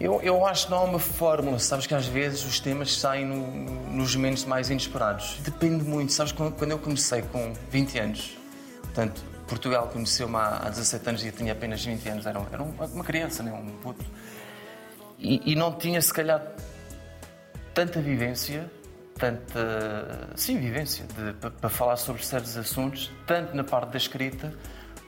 Eu, 0.00 0.18
eu 0.22 0.46
acho 0.46 0.64
que 0.64 0.70
não 0.70 0.78
há 0.78 0.84
uma 0.84 0.98
fórmula. 0.98 1.58
Sabes 1.58 1.86
que 1.86 1.94
às 1.94 2.06
vezes 2.06 2.42
os 2.46 2.58
temas 2.58 2.96
saem 2.96 3.26
no- 3.26 3.46
no- 3.54 3.90
nos 3.92 4.16
momentos 4.16 4.46
mais 4.46 4.70
inesperados. 4.70 5.36
Depende 5.40 5.84
muito. 5.84 6.10
Sabes, 6.10 6.32
quando, 6.32 6.70
eu 6.70 6.78
comecei 6.78 7.20
com 7.20 7.52
20 7.70 7.98
anos, 7.98 8.36
portanto, 8.80 9.22
Portugal 9.46 9.86
conheceu-me 9.88 10.36
há, 10.36 10.62
há 10.64 10.70
17 10.70 11.08
anos 11.10 11.22
e 11.22 11.26
eu 11.26 11.32
tinha 11.32 11.52
apenas 11.52 11.84
20 11.84 12.08
anos, 12.08 12.24
era, 12.26 12.40
era 12.50 12.62
uma 12.62 13.04
criança, 13.04 13.42
né? 13.42 13.52
um 13.52 13.76
puto. 13.82 14.02
E, 15.18 15.52
e 15.52 15.54
não 15.54 15.70
tinha, 15.74 16.00
se 16.00 16.12
calhar, 16.14 16.42
tanta 17.74 18.00
vivência, 18.00 18.70
tanta. 19.18 20.28
Sim, 20.36 20.58
vivência, 20.60 21.04
de- 21.06 21.50
para 21.50 21.70
falar 21.70 21.96
sobre 21.96 22.24
certos 22.24 22.56
assuntos, 22.56 23.10
tanto 23.26 23.54
na 23.56 23.64
parte 23.64 23.90
da 23.90 23.96
escrita 23.98 24.52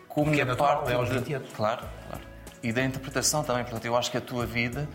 como 0.08 0.32
Que 0.32 0.40
é 0.40 0.44
na 0.44 0.52
natural, 0.52 0.76
parte. 0.78 0.92
é 0.92 0.94
aos 0.94 1.08
de- 1.08 1.18
20 1.18 1.34
anos. 1.34 1.49
Claro, 1.54 1.82
claro. 2.08 2.25
E 2.62 2.73
da 2.73 2.82
interpretação 2.82 3.42
também. 3.44 3.62
Portanto, 3.64 3.84
eu 3.84 3.96
acho 3.96 4.11
que 4.11 4.16
a 4.16 4.20
tua 4.20 4.46
vida, 4.46 4.88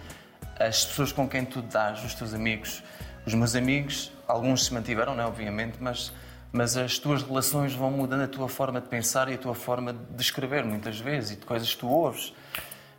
as 0.59 0.85
pessoas 0.85 1.11
com 1.11 1.27
quem 1.27 1.45
tu 1.45 1.61
dás, 1.61 2.03
os 2.03 2.13
teus 2.13 2.33
amigos, 2.33 2.81
os 3.25 3.33
meus 3.33 3.55
amigos, 3.55 4.11
alguns 4.27 4.65
se 4.65 4.73
mantiveram, 4.73 5.13
não 5.15 5.23
é? 5.23 5.27
Obviamente, 5.27 5.77
mas, 5.79 6.11
mas 6.51 6.75
as 6.77 6.97
tuas 6.97 7.21
relações 7.21 7.73
vão 7.75 7.91
mudando 7.91 8.21
a 8.23 8.27
tua 8.27 8.47
forma 8.49 8.79
de 8.81 8.87
pensar 8.87 9.29
e 9.29 9.33
a 9.35 9.37
tua 9.37 9.53
forma 9.53 9.93
de 9.93 10.21
escrever, 10.21 10.63
muitas 10.65 10.99
vezes, 10.99 11.31
e 11.31 11.35
de 11.35 11.45
coisas 11.45 11.71
que 11.73 11.79
tu 11.79 11.87
ouves. 11.89 12.33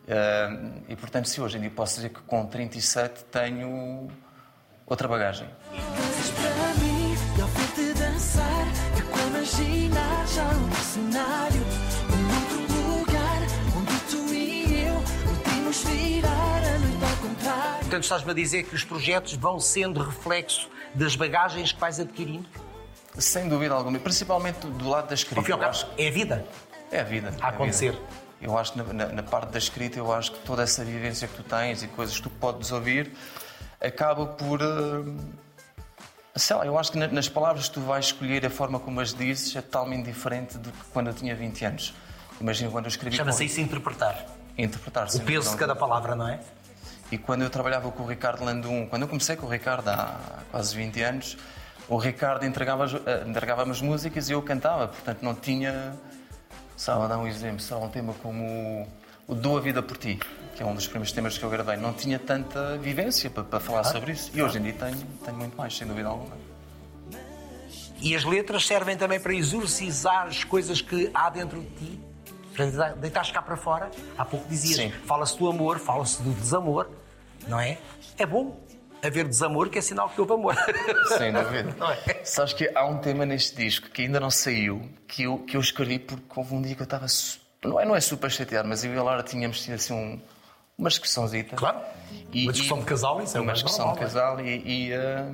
Ah, 0.09 0.71
e, 0.89 0.95
portanto, 0.97 1.29
se 1.29 1.41
hoje 1.41 1.57
em 1.57 1.61
dia 1.63 1.71
posso 1.71 1.97
dizer 1.97 2.11
que 2.11 2.21
com 2.23 2.45
37 2.47 3.25
tenho 3.25 4.09
outra 4.91 5.09
bagagem. 5.09 5.49
Portanto, 17.81 18.05
estás-me 18.05 18.31
a 18.31 18.35
dizer 18.35 18.63
que 18.65 18.75
os 18.75 18.85
projetos 18.85 19.35
vão 19.35 19.59
sendo 19.59 20.03
reflexo 20.03 20.69
das 20.95 21.17
bagagens 21.17 21.73
que 21.73 21.81
vais 21.81 21.99
adquirindo? 21.99 22.47
Sem 23.19 23.49
dúvida 23.49 23.75
alguma, 23.75 23.99
principalmente 23.99 24.67
do 24.67 24.89
lado 24.89 25.09
da 25.09 25.15
escrita. 25.15 25.43
Fim 25.43 25.53
acho 25.53 25.87
é 25.99 26.09
a 26.09 26.11
vida. 26.13 26.47
É 26.93 27.01
a 27.01 27.05
vida. 27.05 27.29
A 27.29 27.31
é 27.31 27.33
vida. 27.33 27.47
acontecer. 27.49 27.99
Eu 28.41 28.57
acho 28.57 28.73
que 28.73 28.79
na, 28.79 28.85
na- 28.93 29.07
na 29.13 29.23
parte 29.23 29.51
da 29.51 29.59
escrita, 29.59 29.99
eu 29.99 30.13
acho 30.13 30.33
que 30.33 30.39
toda 30.41 30.63
essa 30.63 30.85
vivência 30.85 31.27
que 31.27 31.35
tu 31.35 31.43
tens 31.43 31.83
e 31.83 31.89
coisas 31.89 32.17
que 32.17 32.23
tu 32.23 32.31
podes 32.31 32.71
ouvir 32.73 33.13
acaba 33.81 34.27
por. 34.27 34.61
eh, 34.61 35.05
sei 36.37 36.57
lá, 36.57 36.65
eu 36.67 36.79
acho 36.79 36.93
que 36.93 36.99
na- 36.99 37.09
nas 37.09 37.29
palavras 37.29 37.69
que 37.69 37.75
tu 37.75 37.81
vais 37.81 38.07
escolher, 38.07 38.45
a 38.47 38.51
forma 38.51 38.79
como 38.79 39.01
as 39.01 39.13
dizes 39.15 39.55
é 39.57 39.61
totalmente 39.63 40.07
diferente 40.07 40.59
do 40.59 40.71
que 40.71 40.85
quando 40.93 41.09
eu 41.09 41.15
tinha 41.15 41.35
20 41.35 41.65
anos. 41.65 41.95
Imagina 42.41 42.71
quando 42.71 42.87
eu 42.87 42.91
escrevi. 42.91 43.17
Chama-se 43.17 43.45
isso 43.45 43.61
interpretar. 43.61 44.25
Interpretar, 44.57 45.07
O 45.07 45.11
sem 45.11 45.25
peso 45.25 45.51
de 45.51 45.57
cada 45.57 45.73
alguma. 45.73 45.89
palavra, 45.89 46.15
não 46.17 46.29
é? 46.29 46.41
E 47.13 47.19
quando 47.19 47.43
eu 47.43 47.51
trabalhava 47.51 47.91
com 47.91 48.03
o 48.03 48.07
Ricardo 48.07 48.45
Landum, 48.45 48.87
quando 48.87 49.03
eu 49.03 49.09
comecei 49.09 49.37
com 49.37 49.47
o 49.47 49.49
Ricardo 49.51 49.89
há 49.89 50.17
quase 50.51 50.75
20 50.77 51.03
anos, 51.03 51.37
o 51.89 51.97
Ricardo 51.97 52.45
entregava, 52.47 52.85
as- 52.85 52.95
eh, 52.95 53.25
entregava-me 53.27 53.73
as 53.73 53.81
músicas 53.81 54.29
e 54.29 54.33
eu 54.33 54.41
cantava, 54.43 54.89
portanto 54.89 55.23
não 55.23 55.35
tinha. 55.35 55.95
Só 56.77 57.03
a 57.03 57.07
dar 57.09 57.19
um 57.19 57.27
exemplo, 57.27 57.61
só 57.61 57.83
um 57.83 57.89
tema 57.91 58.15
como 58.23 58.43
o- 58.43 58.89
o 59.29 59.35
Dou 59.35 59.59
a 59.59 59.61
Vida 59.61 59.83
por 59.83 59.97
Ti, 59.99 60.19
que 60.61 60.65
é 60.65 60.67
um 60.67 60.75
dos 60.75 60.87
primeiros 60.87 61.11
temas 61.11 61.39
que 61.39 61.43
eu 61.43 61.49
gravei, 61.49 61.79
não 61.79 61.95
tinha 61.95 62.19
tanta 62.19 62.77
vivência 62.77 63.31
para, 63.31 63.43
para 63.45 63.61
falar 63.61 63.83
sobre 63.83 64.13
isso. 64.13 64.31
E 64.35 64.43
hoje 64.43 64.59
em 64.59 64.63
dia 64.65 64.75
tenho, 64.75 64.99
tenho 65.25 65.37
muito 65.39 65.57
mais, 65.57 65.75
sem 65.75 65.87
dúvida 65.87 66.09
alguma. 66.11 66.37
E 67.99 68.15
as 68.15 68.25
letras 68.25 68.67
servem 68.67 68.95
também 68.95 69.19
para 69.19 69.33
exorcizar 69.33 70.27
as 70.27 70.45
coisas 70.45 70.83
que 70.83 71.11
há 71.15 71.31
dentro 71.31 71.63
de 71.63 71.69
ti. 71.77 72.01
Para 72.55 72.93
deitares 72.93 73.31
cá 73.31 73.41
para 73.41 73.57
fora. 73.57 73.91
Há 74.19 74.25
pouco 74.27 74.47
dizias, 74.51 74.93
fala-se 75.07 75.39
do 75.39 75.49
amor, 75.49 75.79
fala-se 75.79 76.21
do 76.21 76.31
desamor, 76.35 76.91
não 77.49 77.59
é? 77.59 77.79
É 78.19 78.27
bom 78.27 78.63
haver 79.03 79.27
desamor, 79.27 79.71
que 79.71 79.79
é 79.79 79.81
sinal 79.81 80.11
que 80.11 80.21
houve 80.21 80.35
amor. 80.35 80.55
Sem 81.17 81.33
dúvida. 81.33 81.75
Não 81.79 81.91
é? 81.91 82.21
Sabes 82.23 82.53
que 82.53 82.71
há 82.75 82.85
um 82.85 82.99
tema 82.99 83.25
neste 83.25 83.57
disco 83.57 83.89
que 83.89 84.03
ainda 84.03 84.21
não 84.21 84.31
saiu, 84.31 84.91
que 85.09 85.23
eu, 85.23 85.39
que 85.39 85.57
eu 85.57 85.61
escrevi 85.63 85.99
porque 85.99 86.23
houve 86.37 86.55
um 86.55 86.61
dia 86.61 86.75
que 86.75 86.83
eu 86.83 86.85
estava. 86.85 87.07
Não 87.65 87.81
é, 87.81 87.87
não 87.87 87.97
é 87.97 88.01
super 88.03 88.31
chateado, 88.31 88.69
mas 88.69 88.85
eu 88.85 88.93
e 88.93 88.99
a 88.99 89.03
Laura 89.03 89.23
tínhamos 89.23 89.63
tido 89.63 89.75
assim 89.75 89.95
um, 89.95 90.21
uma 90.81 90.89
discussãozita. 90.89 91.57
Claro. 91.57 91.79
E- 92.33 92.45
Uma 92.45 92.53
discussão 92.53 92.77
e- 92.79 92.81
de 92.81 92.87
casal, 92.87 93.23
isso 93.23 93.37
é 93.37 93.41
Uma 93.41 93.53
discussão 93.53 93.87
normal, 93.87 93.95
de 93.95 94.01
casal 94.01 94.41
e, 94.41 94.63
e, 94.65 94.93
eh, 94.93 95.27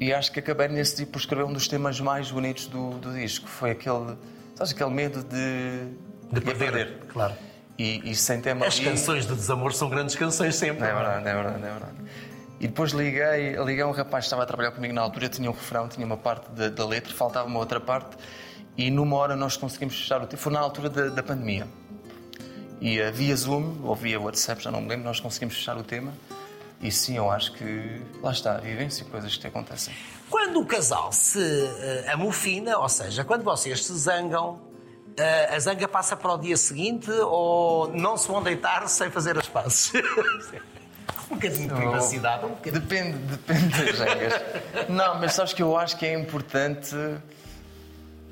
e 0.00 0.12
acho 0.12 0.30
que 0.32 0.38
acabei 0.40 0.68
nesse 0.68 0.96
dia 0.96 1.06
por 1.06 1.18
escrever 1.18 1.44
um 1.44 1.52
dos 1.52 1.66
temas 1.68 2.00
mais 2.00 2.30
bonitos 2.30 2.66
do, 2.66 2.90
do 2.98 3.12
disco. 3.14 3.48
Foi 3.48 3.70
aquele. 3.70 4.16
Sabes, 4.54 4.72
aquele 4.72 4.90
medo 4.90 5.22
de. 5.24 5.88
De 6.32 6.40
perder, 6.40 6.98
claro. 7.08 7.34
E, 7.78 8.10
e 8.10 8.14
sem 8.14 8.40
tema 8.40 8.66
As 8.66 8.76
ali- 8.76 8.84
canções 8.84 9.26
de 9.26 9.34
desamor 9.34 9.72
são 9.72 9.88
grandes 9.88 10.14
canções 10.14 10.54
sempre. 10.56 10.86
é 10.86 10.92
verdade, 10.94 11.28
é 11.28 11.34
verdade, 11.34 11.56
é 11.64 11.70
verdade. 11.70 11.94
E 12.60 12.66
depois 12.68 12.92
liguei, 12.92 13.56
liguei 13.64 13.84
um 13.84 13.90
rapaz 13.90 14.24
que 14.24 14.26
estava 14.26 14.42
a 14.44 14.46
trabalhar 14.46 14.70
comigo 14.70 14.94
na 14.94 15.02
altura, 15.02 15.28
tinha 15.28 15.50
um 15.50 15.52
refrão, 15.54 15.88
tinha 15.88 16.06
uma 16.06 16.16
parte 16.16 16.50
da, 16.52 16.68
da 16.68 16.86
letra, 16.86 17.12
faltava 17.12 17.46
uma 17.46 17.58
outra 17.58 17.80
parte, 17.80 18.16
e 18.76 18.90
numa 18.90 19.16
hora 19.16 19.34
nós 19.36 19.56
conseguimos 19.56 19.96
fechar 19.96 20.22
o 20.22 20.26
tempo. 20.26 20.40
Foi 20.40 20.52
na 20.52 20.60
altura 20.60 20.88
da, 20.88 21.08
da 21.08 21.22
pandemia. 21.22 21.66
E 22.80 23.00
uh, 23.00 23.12
via 23.12 23.36
Zoom, 23.36 23.80
ou 23.82 23.94
via 23.94 24.20
WhatsApp, 24.20 24.62
já 24.62 24.70
não 24.70 24.80
me 24.80 24.88
lembro, 24.88 25.04
nós 25.04 25.20
conseguimos 25.20 25.54
fechar 25.54 25.76
o 25.76 25.82
tema. 25.82 26.12
E 26.80 26.90
sim, 26.90 27.16
eu 27.16 27.30
acho 27.30 27.52
que 27.54 28.02
lá 28.22 28.30
está, 28.30 28.56
a 28.56 28.60
vivência 28.60 29.04
e 29.04 29.06
coisas 29.06 29.34
que 29.34 29.40
te 29.40 29.46
acontecem. 29.46 29.94
Quando 30.28 30.60
o 30.60 30.66
casal 30.66 31.12
se 31.12 31.40
eh, 31.40 32.10
amofina, 32.12 32.76
ou 32.78 32.88
seja, 32.88 33.24
quando 33.24 33.42
vocês 33.42 33.84
se 33.86 33.94
zangam, 33.94 34.60
eh, 35.16 35.54
a 35.54 35.58
zanga 35.58 35.88
passa 35.88 36.14
para 36.14 36.32
o 36.34 36.36
dia 36.36 36.56
seguinte 36.56 37.10
ou 37.10 37.88
não 37.94 38.16
se 38.18 38.28
vão 38.28 38.42
deitar 38.42 38.86
sem 38.88 39.10
fazer 39.10 39.38
as 39.38 39.48
pazes? 39.48 39.92
um 41.30 41.36
bocadinho 41.36 41.68
de 41.68 41.74
privacidade, 41.74 42.44
um 42.44 42.50
bocadinho. 42.50 42.82
Depende, 42.82 43.18
depende 43.18 43.68
das 43.68 43.98
regras. 43.98 44.42
não, 44.88 45.18
mas 45.20 45.32
sabes 45.32 45.52
que 45.52 45.62
eu 45.62 45.76
acho 45.76 45.96
que 45.96 46.04
é 46.04 46.18
importante. 46.18 46.94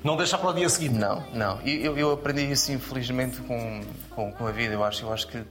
Não 0.03 0.17
deixar 0.17 0.37
para 0.37 0.49
o 0.49 0.53
dia 0.53 0.67
seguinte. 0.67 0.95
Não, 0.95 1.23
não. 1.33 1.61
Eu, 1.61 1.97
eu 1.97 2.11
aprendi 2.11 2.51
isso, 2.51 2.71
infelizmente, 2.71 3.41
com, 3.41 3.81
com, 4.15 4.31
com 4.31 4.47
a 4.47 4.51
vida. 4.51 4.73
Eu 4.73 4.83
acho, 4.83 5.05
eu 5.05 5.13
acho 5.13 5.27
que 5.27 5.43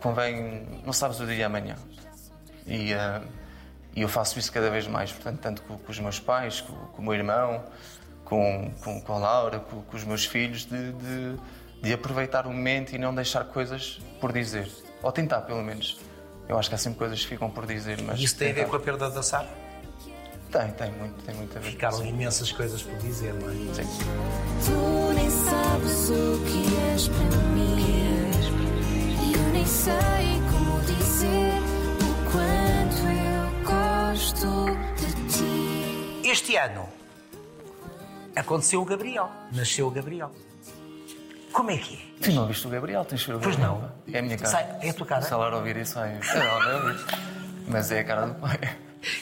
convém. 0.00 0.66
Não 0.84 0.92
sabes 0.92 1.20
o 1.20 1.26
dia 1.26 1.36
de 1.36 1.42
amanhã. 1.44 1.76
E, 2.66 2.92
eh, 2.92 3.22
e 3.94 4.02
eu 4.02 4.08
faço 4.08 4.38
isso 4.38 4.52
cada 4.52 4.70
vez 4.70 4.86
mais. 4.86 5.12
Portanto, 5.12 5.40
tanto 5.40 5.62
com, 5.62 5.78
com 5.78 5.90
os 5.90 5.98
meus 5.98 6.18
pais, 6.18 6.60
com, 6.60 6.74
com 6.74 7.02
o 7.02 7.04
meu 7.04 7.14
irmão, 7.14 7.64
com, 8.24 8.72
com, 8.82 9.00
com 9.00 9.12
a 9.12 9.18
Laura, 9.18 9.60
com, 9.60 9.82
com 9.82 9.96
os 9.96 10.04
meus 10.04 10.24
filhos, 10.24 10.64
de, 10.66 10.92
de, 10.92 11.36
de 11.82 11.92
aproveitar 11.92 12.46
o 12.46 12.50
momento 12.50 12.94
e 12.94 12.98
não 12.98 13.14
deixar 13.14 13.44
coisas 13.44 14.00
por 14.20 14.32
dizer. 14.32 14.70
Ou 15.02 15.12
tentar, 15.12 15.42
pelo 15.42 15.62
menos. 15.62 15.98
Eu 16.48 16.58
acho 16.58 16.68
que 16.68 16.74
há 16.74 16.78
sempre 16.78 16.98
coisas 16.98 17.20
que 17.20 17.26
ficam 17.26 17.50
por 17.50 17.66
dizer, 17.66 18.00
mas. 18.02 18.20
Isso 18.20 18.36
tem 18.36 18.50
a 18.50 18.52
ver 18.52 18.60
tentar. 18.60 18.70
com 18.70 18.76
a 18.76 18.80
perda 18.80 19.10
da 19.10 19.22
Sara? 19.22 19.65
Tem, 20.50 20.70
tem 20.72 20.92
muito, 20.92 21.22
tem 21.24 21.34
muito 21.34 21.56
a 21.56 21.60
ver. 21.60 21.70
Ficaram 21.70 22.04
imensas 22.06 22.50
coisas 22.52 22.82
por 22.82 22.96
dizer, 22.98 23.34
não 23.34 23.48
é? 23.50 23.52
Sim. 23.74 23.82
Tu 24.64 25.12
nem 25.14 25.30
sabes 25.30 26.10
o 26.10 26.40
que 26.44 26.76
és 26.92 27.08
para 27.08 27.38
mim. 27.52 27.76
E 29.22 29.32
eu 29.34 29.42
nem 29.52 29.66
sei 29.66 29.92
como 30.50 30.80
dizer 30.82 31.52
o 32.00 32.30
quanto 32.30 33.06
eu 33.10 33.64
gosto 33.64 34.76
de 34.96 36.22
ti. 36.22 36.28
Este 36.28 36.56
ano 36.56 36.88
aconteceu 38.34 38.80
o 38.80 38.84
Gabriel, 38.84 39.30
nasceu 39.52 39.88
o 39.88 39.90
Gabriel. 39.90 40.30
Como 41.52 41.70
é 41.70 41.76
que 41.78 41.94
é? 41.96 42.22
Tu 42.22 42.32
não 42.32 42.46
viste 42.46 42.66
o 42.66 42.70
Gabriel? 42.70 43.04
Tens 43.04 43.20
de 43.22 43.26
ver 43.28 43.34
o 43.36 43.40
Pois 43.40 43.56
Gabriel. 43.56 43.90
não. 44.06 44.14
É 44.14 44.18
a 44.18 44.22
minha 44.22 44.36
cara. 44.38 44.50
Sai- 44.50 44.78
é 44.82 44.90
a 44.90 44.94
tua 44.94 45.06
cara? 45.06 45.22
Se 45.22 45.32
ela 45.32 45.54
ouvir 45.56 45.76
isso, 45.76 45.98
ouvir. 46.00 46.20
Mas 47.68 47.90
é 47.90 48.00
a 48.00 48.04
cara 48.04 48.26
do 48.26 48.34
pai. 48.34 48.58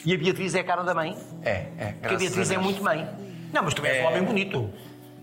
E 0.05 0.13
a 0.13 0.17
Beatriz 0.17 0.55
é 0.55 0.59
a 0.59 0.63
cara 0.63 0.83
da 0.83 0.93
mãe? 0.93 1.17
É, 1.43 1.65
é. 1.77 1.93
Porque 2.01 2.15
a 2.15 2.17
Beatriz 2.17 2.51
a 2.51 2.53
é 2.55 2.57
muito 2.57 2.83
mãe. 2.83 3.07
Não, 3.53 3.63
mas 3.63 3.73
tu 3.73 3.85
és 3.85 3.97
É. 3.97 4.03
um 4.03 4.07
homem 4.07 4.23
bonito. 4.23 4.69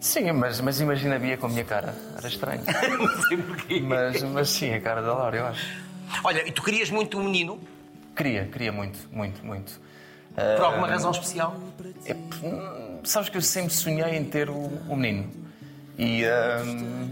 Sim, 0.01 0.33
mas, 0.33 0.61
mas 0.61 0.81
imagina 0.81 1.17
a 1.17 1.19
Bia 1.19 1.37
com 1.37 1.47
a 1.47 1.49
minha 1.49 1.65
cara. 1.65 1.95
Era 2.17 2.27
estranho. 2.29 2.63
Não 2.99 3.23
sei 3.23 3.37
porquê. 3.37 3.81
mas, 3.81 4.23
mas 4.23 4.49
sim, 4.51 4.73
a 4.75 4.81
cara 4.81 5.01
da 5.03 5.15
Laura, 5.15 5.37
eu 5.37 5.47
acho. 5.47 5.65
Olha, 6.25 6.47
e 6.47 6.51
tu 6.53 6.63
querias 6.63 6.91
muito 6.91 7.19
um 7.19 7.25
menino? 7.25 7.61
Queria, 8.17 8.45
queria 8.47 8.73
muito, 8.73 8.99
muito, 9.13 9.45
muito. 9.45 9.81
Por 10.35 10.65
alguma 10.65 10.87
Ah, 10.87 10.91
razão 10.91 11.11
especial? 11.11 11.57
É, 12.05 12.15
hum, 12.15 13.01
sabes 13.05 13.29
que 13.29 13.37
eu 13.37 13.43
sempre 13.43 13.73
sonhei 13.73 14.17
em 14.17 14.25
ter 14.25 14.51
o, 14.51 14.55
o 14.89 14.97
menino. 14.97 15.31
E, 15.99 16.25
hum, 16.65 17.11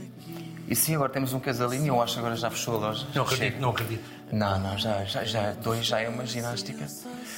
e 0.69 0.75
sim, 0.75 0.95
agora 0.95 1.11
temos 1.11 1.33
um 1.33 1.39
casalinho, 1.41 1.87
eu 1.95 2.03
acho 2.03 2.15
que 2.15 2.19
agora 2.21 2.35
já 2.37 2.51
fechou 2.51 2.77
a 2.77 2.89
loja. 2.89 3.07
Não 3.15 3.23
acredito, 3.23 3.45
Chega. 3.45 3.61
não 3.61 3.71
acredito. 3.71 4.03
Não, 4.33 4.59
não, 4.59 4.79
já, 4.79 5.05
já, 5.05 5.25
já 5.25 5.53
dois 5.53 5.85
já 5.87 6.01
é 6.01 6.09
uma 6.09 6.25
ginástica. 6.27 6.87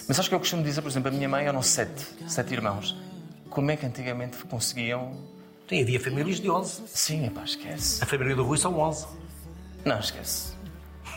Mas 0.08 0.18
acho 0.18 0.28
que 0.28 0.34
eu 0.34 0.38
costumo 0.38 0.62
dizer, 0.62 0.82
por 0.82 0.88
exemplo, 0.90 1.08
a 1.08 1.12
minha 1.12 1.28
mãe 1.28 1.46
eram 1.46 1.62
sete, 1.62 2.04
sete 2.28 2.52
irmãos. 2.52 2.96
Como 3.48 3.70
é 3.70 3.76
que 3.76 3.86
antigamente 3.86 4.36
conseguiam. 4.44 5.12
Tem, 5.68 5.82
havia 5.82 6.00
famílias 6.00 6.38
de 6.40 6.50
11. 6.50 6.82
Sim, 6.86 7.26
epá, 7.26 7.44
esquece. 7.44 8.02
A 8.02 8.06
família 8.06 8.34
do 8.34 8.42
Rui 8.44 8.58
são 8.58 8.78
11. 8.78 9.06
Não, 9.84 9.98
esquece. 9.98 10.52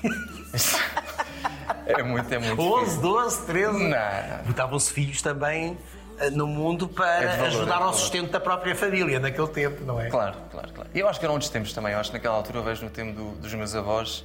é 1.86 2.04
muito, 2.04 2.34
é 2.34 2.40
muito. 2.40 2.62
11, 2.62 3.00
12, 3.02 3.46
13. 3.46 3.72
Não. 3.90 4.44
Botavam-se 4.48 4.92
filhos 4.92 5.22
também 5.22 5.78
eh, 6.20 6.30
no 6.30 6.48
mundo 6.48 6.88
para 6.88 7.24
É 7.24 7.28
valor, 7.38 7.48
ajudar 7.48 7.80
é 7.82 7.84
ao 7.84 7.94
sustento 7.94 8.32
da 8.32 8.40
própria 8.40 8.76
família 8.76 9.20
naquele 9.20 9.48
tempo, 9.48 9.84
não 9.84 10.00
é? 10.00 10.10
Claro, 10.10 10.38
claro, 10.52 10.72
claro. 10.74 10.90
E 10.94 11.00
eu 11.00 11.08
acho 11.10 11.20
que 11.20 11.26
eram 11.26 11.34
outros 11.36 11.50
tempos 11.50 11.74
também. 11.74 11.94
Eu 11.94 12.00
acho 12.00 12.10
que 12.12 12.18
naquela 12.18 12.36
altura, 12.36 12.60
eu 12.60 12.64
vejo 12.64 12.84
no 12.84 12.90
tempo 12.90 13.14
do- 13.14 13.36
dos 13.42 13.54
meus 13.54 13.76
avós, 13.76 14.24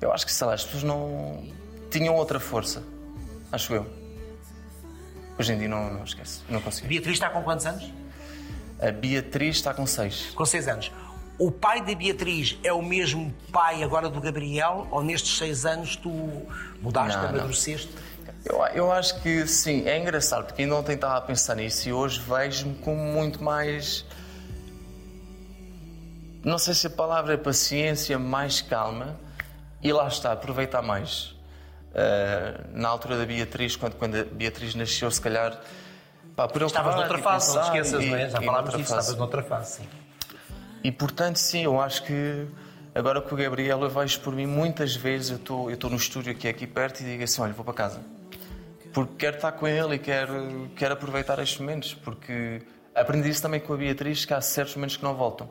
eu 0.00 0.12
acho 0.12 0.24
que, 0.26 0.32
sei 0.32 0.46
lá, 0.46 0.54
as 0.54 0.64
pessoas 0.64 0.82
não. 0.82 1.44
tinham 1.90 2.14
outra 2.14 2.38
força. 2.40 2.82
Acho 3.52 3.74
eu. 3.74 3.86
Hoje 5.38 5.52
em 5.52 5.58
dia 5.58 5.68
não, 5.68 5.92
não 5.92 6.04
esquece. 6.04 6.40
Não 6.48 6.60
consigo. 6.60 6.88
Beatriz 6.88 7.14
está 7.14 7.30
com 7.30 7.42
quantos 7.42 7.66
anos? 7.66 7.92
A 8.80 8.90
Beatriz 8.90 9.56
está 9.56 9.72
com 9.72 9.86
seis. 9.86 10.30
Com 10.34 10.44
6 10.44 10.68
anos. 10.68 10.92
O 11.38 11.50
pai 11.50 11.84
da 11.84 11.94
Beatriz 11.94 12.58
é 12.64 12.72
o 12.72 12.82
mesmo 12.82 13.32
pai 13.52 13.82
agora 13.82 14.08
do 14.08 14.20
Gabriel? 14.20 14.86
Ou 14.90 15.02
nestes 15.02 15.36
6 15.38 15.66
anos 15.66 15.96
tu 15.96 16.10
mudaste, 16.80 17.18
não. 17.18 17.28
amadureceste? 17.28 17.90
Eu, 18.44 18.64
eu 18.74 18.92
acho 18.92 19.20
que 19.22 19.46
sim, 19.46 19.86
é 19.86 19.98
engraçado, 19.98 20.46
porque 20.46 20.62
ainda 20.62 20.76
ontem 20.76 20.94
estava 20.94 21.16
a 21.16 21.20
pensar 21.20 21.56
nisso 21.56 21.88
e 21.88 21.92
hoje 21.92 22.20
vejo-me 22.20 22.74
como 22.76 23.02
muito 23.02 23.42
mais. 23.42 24.04
Não 26.44 26.58
sei 26.58 26.74
se 26.74 26.86
a 26.86 26.90
palavra 26.90 27.34
é 27.34 27.36
paciência, 27.36 28.18
mais 28.18 28.62
calma 28.62 29.18
e 29.82 29.92
lá 29.92 30.06
está, 30.06 30.32
aproveitar 30.32 30.80
mais. 30.80 31.35
Ah, 31.96 32.60
na 32.74 32.88
altura 32.88 33.16
da 33.16 33.24
Beatriz, 33.24 33.74
quando, 33.74 33.94
quando 33.94 34.16
a 34.16 34.24
Beatriz 34.24 34.74
nasceu, 34.74 35.10
se 35.10 35.20
calhar. 35.20 35.58
Pá, 36.36 36.46
por 36.46 36.60
Estavas 36.60 36.94
noutra 36.94 37.18
e 37.18 37.22
fase, 37.22 37.54
não 37.54 37.62
te 37.62 37.66
esqueças, 37.66 38.04
e- 38.04 38.10
não 38.10 38.16
é? 38.18 38.28
Já 38.28 38.38
falámos 38.42 38.52
noutra 38.64 38.76
disso, 38.78 38.94
estavas 38.94 39.16
noutra 39.18 39.42
fase, 39.42 39.76
sim. 39.78 39.88
E 40.84 40.92
portanto, 40.92 41.36
sim, 41.36 41.64
eu 41.64 41.80
acho 41.80 42.02
que 42.04 42.46
agora 42.94 43.22
com 43.22 43.34
o 43.34 43.38
Gabriel 43.38 43.80
eu 43.82 43.88
vejo 43.88 44.20
por 44.20 44.34
mim 44.34 44.44
muitas 44.46 44.94
vezes 44.94 45.30
eu 45.30 45.36
estou 45.36 45.70
eu 45.70 45.74
estou 45.74 45.88
no 45.88 45.96
estúdio 45.96 46.36
é 46.44 46.48
aqui 46.48 46.66
perto 46.66 47.00
e 47.00 47.04
digo 47.04 47.24
assim, 47.24 47.40
olha, 47.40 47.54
vou 47.54 47.64
para 47.64 47.72
casa. 47.72 48.00
Porque 48.92 49.14
quero 49.18 49.36
estar 49.36 49.52
com 49.52 49.66
ele 49.66 49.94
e 49.94 49.98
quero, 49.98 50.70
quero 50.76 50.92
aproveitar 50.92 51.38
estes 51.38 51.58
momentos, 51.58 51.94
porque 51.94 52.60
aprendi 52.94 53.30
isso 53.30 53.40
também 53.40 53.58
com 53.60 53.72
a 53.72 53.76
Beatriz, 53.76 54.26
que 54.26 54.34
há 54.34 54.40
certos 54.42 54.76
momentos 54.76 54.98
que 54.98 55.02
não 55.04 55.14
voltam. 55.14 55.48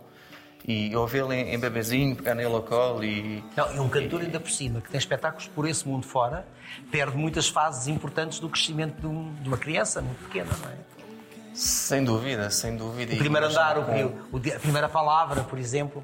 E 0.68 0.96
ouvi-lo 0.96 1.32
em, 1.32 1.54
em 1.54 1.60
bebezinho, 1.60 2.16
pegar 2.16 2.34
nele 2.34 2.54
ao 2.54 2.64
colo 2.64 3.04
e... 3.04 3.44
Não, 3.56 3.76
e 3.76 3.80
um 3.80 3.88
cantor 3.88 4.22
ainda 4.22 4.40
por 4.40 4.50
cima, 4.50 4.82
que 4.82 4.90
tem 4.90 4.98
espetáculos 4.98 5.48
por 5.48 5.68
esse 5.68 5.88
mundo 5.88 6.08
fora, 6.08 6.44
perde 6.92 7.16
muitas 7.16 7.48
fases 7.48 7.88
importantes 7.88 8.40
do 8.40 8.50
crescimento 8.50 9.00
de, 9.00 9.06
um- 9.06 9.32
de 9.36 9.48
uma 9.48 9.58
criança 9.58 10.02
muito 10.02 10.24
pequena, 10.26 10.50
não 10.64 10.70
é? 10.72 10.76
Sem 11.54 12.04
dúvida, 12.04 12.50
sem 12.50 12.76
dúvida. 12.76 13.14
O 13.14 13.18
primeiro 13.18 13.46
andar, 13.48 13.78
o, 13.78 13.82
o- 14.34 14.38
a 14.56 14.60
primeira 14.60 14.90
palavra, 14.90 15.44
por 15.44 15.60
exemplo. 15.60 16.04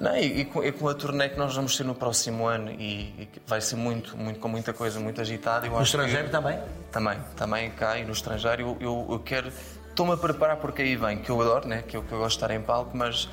Não, 0.00 0.16
e, 0.16 0.40
e 0.40 0.44
com, 0.46 0.64
e 0.64 0.72
com 0.72 0.88
a 0.88 0.94
turnê 0.94 1.28
que 1.28 1.38
nós 1.38 1.54
vamos 1.54 1.76
ter 1.76 1.84
no 1.84 1.94
próximo 1.94 2.46
ano 2.46 2.70
e, 2.70 3.02
e 3.18 3.28
vai 3.46 3.60
ser 3.60 3.76
muito, 3.76 4.16
muito, 4.16 4.40
com 4.40 4.48
muita 4.48 4.72
coisa, 4.72 4.98
muito 4.98 5.20
agitada. 5.20 5.66
No 5.68 5.74
acho 5.76 5.90
que- 5.92 5.96
estrangeiro 5.98 6.30
também. 6.30 6.58
Também, 6.90 7.18
também 7.36 7.70
cá 7.72 7.98
e 7.98 8.04
no 8.06 8.12
estrangeiro. 8.12 8.62
Eu, 8.62 8.76
eu, 8.80 9.06
eu 9.10 9.18
quero. 9.18 9.52
Estou-me 9.90 10.12
a 10.14 10.16
preparar 10.16 10.56
porque 10.56 10.80
aí 10.80 10.96
vem, 10.96 11.18
que 11.18 11.28
eu 11.30 11.38
adoro, 11.42 11.68
né? 11.68 11.84
que, 11.86 11.96
eu, 11.96 12.02
que 12.02 12.10
eu 12.12 12.18
gosto 12.18 12.38
de 12.38 12.44
estar 12.44 12.54
em 12.54 12.62
palco, 12.62 12.96
mas 12.96 13.28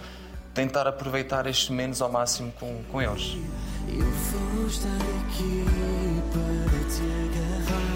tentar 0.57 0.87
aproveitar 0.87 1.45
estes 1.45 1.69
momentos 1.69 2.01
ao 2.01 2.11
máximo 2.11 2.51
com, 2.53 2.83
com 2.85 2.99
eles. 2.99 3.37
Eu 3.87 4.03
vou 4.03 4.65
estar 4.65 4.89
aqui 4.89 5.63
para 6.33 6.79
te 6.89 7.03
agarrar. 7.25 7.87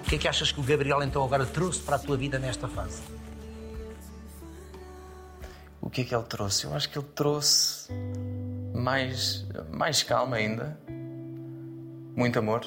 O 0.00 0.04
que 0.06 0.16
é 0.16 0.18
que 0.18 0.28
achas 0.28 0.52
que 0.52 0.60
o 0.60 0.62
Gabriel 0.62 1.02
então 1.02 1.24
agora 1.24 1.46
trouxe 1.46 1.80
para 1.80 1.96
a 1.96 1.98
tua 1.98 2.14
vida 2.14 2.38
nesta 2.38 2.68
fase? 2.68 3.00
O 5.80 5.88
que 5.88 6.02
é 6.02 6.04
que 6.04 6.14
ele 6.14 6.24
trouxe? 6.24 6.66
Eu 6.66 6.74
acho 6.74 6.90
que 6.90 6.98
ele 6.98 7.08
trouxe 7.14 7.90
mais, 8.74 9.46
mais 9.70 10.02
calma 10.02 10.36
ainda, 10.36 10.78
muito 12.14 12.38
amor. 12.38 12.66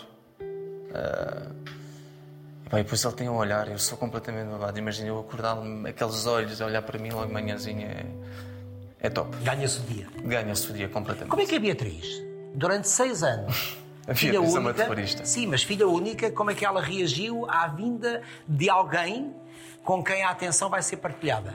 Ah, 2.72 2.80
e 2.80 2.84
depois 2.84 3.04
ele 3.04 3.14
tem 3.14 3.30
um 3.30 3.36
olhar, 3.36 3.70
eu 3.70 3.80
sou 3.80 3.98
completamente 3.98 4.50
babado. 4.50 4.78
Imagina 4.78 5.08
eu 5.08 5.20
acordar 5.20 5.58
aqueles 5.88 6.26
olhos 6.26 6.62
a 6.62 6.66
olhar 6.66 6.82
para 6.82 7.00
mim 7.00 7.12
logo 7.12 7.32
manhãzinha, 7.32 7.88
é, 7.88 9.08
é 9.08 9.10
top. 9.10 9.36
Ganha-se 9.38 9.80
o 9.80 9.84
dia. 9.84 10.08
Ganha-se 10.24 10.70
o 10.70 10.74
dia 10.74 10.90
completamente. 10.90 11.30
Como 11.30 11.42
é 11.42 11.46
que 11.46 11.56
é 11.56 11.58
a 11.58 11.62
Beatriz? 11.62 12.22
Durante 12.54 12.88
seis 12.90 13.24
anos. 13.24 13.78
A 14.08 14.14
Beatriz 14.14 14.56
é 14.56 14.60
uma 14.60 14.74
terrorista. 14.74 15.26
Sim, 15.26 15.48
mas 15.48 15.64
filha 15.64 15.86
única, 15.86 16.32
como 16.32 16.50
é 16.50 16.56
que 16.56 16.66
ela 16.66 16.82
reagiu 16.82 17.46
à 17.50 17.68
vinda 17.68 18.22
de 18.48 18.70
alguém 18.70 19.36
com 19.84 20.02
quem 20.02 20.24
a 20.24 20.30
atenção 20.30 20.70
vai 20.70 20.82
ser 20.82 20.96
partilhada? 20.96 21.54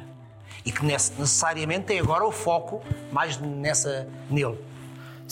E 0.63 0.71
que 0.71 0.85
necessariamente 0.85 1.87
tem 1.87 1.99
agora 1.99 2.27
o 2.27 2.31
foco 2.31 2.83
mais 3.11 3.39
nessa 3.39 4.07
nele. 4.29 4.59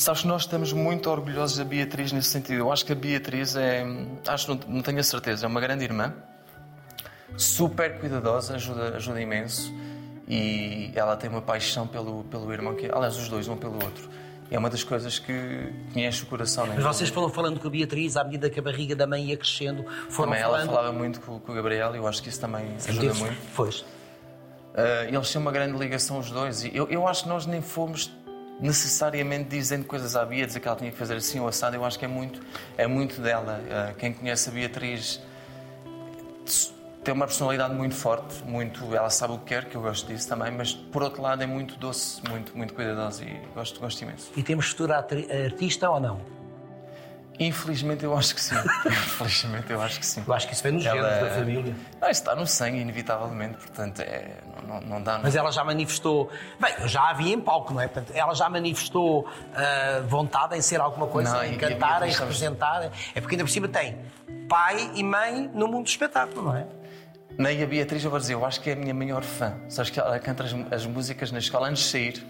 Sabes 0.01 0.23
que 0.23 0.29
nós 0.29 0.43
estamos 0.43 0.73
muito 0.73 1.11
orgulhosos 1.11 1.59
da 1.59 1.65
Beatriz 1.65 2.11
nesse 2.11 2.29
sentido. 2.29 2.55
Eu 2.55 2.73
acho 2.73 2.87
que 2.87 2.93
a 2.93 2.95
Beatriz 2.95 3.55
é. 3.55 3.85
Acho, 4.27 4.55
não, 4.55 4.61
não 4.67 4.83
tenho 4.83 4.99
a 4.99 5.03
certeza, 5.03 5.45
é 5.45 5.47
uma 5.47 5.61
grande 5.61 5.85
irmã, 5.85 6.15
super 7.37 7.99
cuidadosa, 7.99 8.55
ajuda, 8.55 8.97
ajuda 8.97 9.21
imenso 9.21 9.71
e 10.27 10.91
ela 10.95 11.19
tem 11.19 11.29
uma 11.29 11.43
paixão 11.43 11.87
pelo, 11.87 12.25
pelo 12.25 12.51
irmão, 12.51 12.75
que, 12.75 12.91
aliás, 12.91 13.15
os 13.19 13.29
dois, 13.29 13.47
um 13.47 13.59
pelo 13.59 13.75
outro. 13.75 14.09
É 14.51 14.59
uma 14.59 14.71
das 14.71 14.83
coisas 14.83 15.19
que 15.19 15.35
me 15.95 16.07
enche 16.07 16.23
o 16.23 16.27
coração. 16.27 16.65
Né? 16.65 16.77
Mas 16.77 16.97
vocês 16.97 17.11
foram 17.11 17.29
falando 17.29 17.61
com 17.61 17.69
a 17.69 17.71
Beatriz 17.71 18.17
à 18.17 18.25
medida 18.25 18.49
que 18.49 18.59
a 18.59 18.63
barriga 18.63 18.97
da 18.97 19.07
mãe 19.07 19.27
ia 19.27 19.37
crescendo, 19.37 19.85
foram 20.09 20.31
Também 20.31 20.43
ela 20.43 20.61
falando. 20.61 20.67
falava 20.75 20.93
muito 20.93 21.21
com, 21.21 21.39
com 21.39 21.53
o 21.53 21.55
Gabriel 21.55 21.95
e 21.95 21.99
eu 21.99 22.07
acho 22.07 22.23
que 22.23 22.31
isso 22.31 22.41
também 22.41 22.75
ajuda 22.89 23.13
muito. 23.13 23.37
Pois. 23.55 23.81
Uh, 23.81 25.09
eles 25.09 25.31
têm 25.31 25.43
uma 25.43 25.53
grande 25.53 25.77
ligação 25.77 26.19
os 26.19 26.31
dois 26.31 26.65
e 26.65 26.71
eu, 26.75 26.89
eu 26.89 27.07
acho 27.07 27.25
que 27.25 27.29
nós 27.29 27.45
nem 27.45 27.61
fomos 27.61 28.11
necessariamente 28.61 29.49
dizendo 29.49 29.85
coisas 29.85 30.15
à 30.15 30.25
Bia, 30.25 30.47
dizer 30.47 30.61
que 30.61 30.69
ela 30.69 30.77
tinha 30.77 30.91
que 30.91 30.97
fazer 30.97 31.15
assim 31.17 31.41
ou 31.41 31.49
assado, 31.49 31.77
eu 31.77 31.85
acho 31.85 31.99
que 31.99 32.05
é 32.05 32.09
muito, 32.09 32.41
é 32.77 32.87
muito 32.87 33.21
dela. 33.21 33.61
Uh, 33.61 33.95
quem 33.97 34.13
conhece 34.13 34.49
a 34.49 34.53
Beatriz 34.53 35.21
tem 37.03 37.15
uma 37.15 37.27
personalidade 37.27 37.75
muito 37.75 37.95
forte, 37.95 38.45
muito, 38.45 38.95
ela 38.95 39.09
sabe 39.09 39.33
o 39.33 39.39
que 39.39 39.47
quer, 39.47 39.65
que 39.65 39.77
eu 39.77 39.81
gosto 39.81 40.07
disso 40.07 40.29
também, 40.29 40.51
mas 40.51 40.75
por 40.75 41.03
outro 41.03 41.23
lado 41.23 41.43
é 41.43 41.47
muito 41.47 41.77
doce, 41.77 42.21
muito, 42.29 42.57
muito 42.57 42.75
cuidadosa 42.75 43.25
e 43.25 43.41
gosto, 43.55 43.81
gosto 43.81 44.03
imenso. 44.03 44.31
E 44.37 44.43
temos 44.43 44.67
futuro 44.67 44.93
artista 44.93 45.89
ou 45.89 45.99
não? 45.99 46.40
Infelizmente 47.41 48.05
eu 48.05 48.15
acho 48.15 48.35
que 48.35 48.41
sim. 48.41 48.55
Infelizmente 48.87 49.73
eu 49.73 49.81
acho 49.81 49.99
que 49.99 50.05
sim. 50.05 50.23
Eu 50.27 50.35
acho 50.35 50.47
que 50.47 50.53
isso 50.53 50.63
vem 50.63 50.73
nos 50.73 50.85
Ela- 50.85 51.09
genes 51.09 51.25
da 51.25 51.35
família. 51.39 51.77
Não, 51.99 52.11
isso 52.11 52.21
está 52.21 52.37
no 52.37 52.47
sangue, 52.47 52.79
inevitavelmente, 52.79 53.57
portanto 53.57 54.01
é, 54.01 54.35
não, 54.63 54.75
não, 54.75 54.81
não 54.83 55.03
dá. 55.03 55.19
Mas 55.23 55.35
ela 55.35 55.51
já 55.51 55.65
manifestou. 55.65 56.31
Bem, 56.61 56.75
eu 56.79 56.87
já 56.87 57.09
a 57.09 57.15
vi 57.15 57.33
em 57.33 57.41
palco, 57.41 57.73
não 57.73 57.81
é? 57.81 57.89
Portanto, 57.89 58.13
ela 58.15 58.35
já 58.35 58.49
manifestou 58.51 59.27
ah, 59.55 60.03
vontade 60.07 60.55
em 60.55 60.61
ser 60.61 60.81
alguma 60.83 61.07
coisa, 61.07 61.35
Não, 61.35 61.45
em 61.45 61.57
cantar, 61.57 62.07
em 62.07 62.13
representar. 62.13 62.91
É 63.15 63.21
porque 63.23 63.35
ainda 63.37 63.45
por 63.45 63.51
cima 63.51 63.69
tem 63.69 63.99
pai 64.47 64.91
e 64.95 65.03
mãe 65.03 65.51
no 65.55 65.67
mundo 65.67 65.85
do 65.85 65.89
espetáculo, 65.89 66.43
não 66.43 66.57
é? 66.57 66.67
Nem 67.39 67.63
a 67.63 67.67
Beatriz, 67.67 68.05
eu 68.05 68.11
vou 68.11 68.19
dizer, 68.21 68.35
eu 68.35 68.45
acho 68.45 68.61
que 68.61 68.69
é 68.69 68.75
a 68.75 68.77
minha 68.77 68.93
maior 68.93 69.23
fã. 69.23 69.55
Sabes 69.69 69.91
que 69.91 69.99
ela 69.99 70.19
canta 70.19 70.45
as, 70.45 70.53
as 70.71 70.85
músicas 70.85 71.33
na 71.33 71.39
escola 71.39 71.69
antes 71.69 71.85
de 71.85 71.89
sair. 71.89 72.27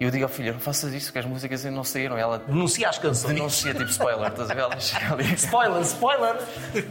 E 0.00 0.04
eu 0.04 0.10
digo 0.10 0.24
ao 0.24 0.28
filho, 0.28 0.52
não 0.52 0.58
faças 0.60 0.92
isso, 0.92 1.12
que 1.12 1.18
as 1.20 1.24
músicas 1.24 1.64
ainda 1.64 1.76
não 1.76 1.84
saíram. 1.84 2.18
Ela 2.18 2.38
Denuncia 2.40 2.88
as 2.88 2.98
canções. 2.98 3.32
denuncia 3.32 3.72
tipo 3.72 3.88
spoiler, 3.90 4.28
estás 4.28 4.50
a 4.50 4.54
ver? 4.54 4.60
Ela 4.62 4.80
chega 4.80 5.12
ali. 5.14 5.24
Spoiler, 5.34 5.80
spoiler! 5.82 6.36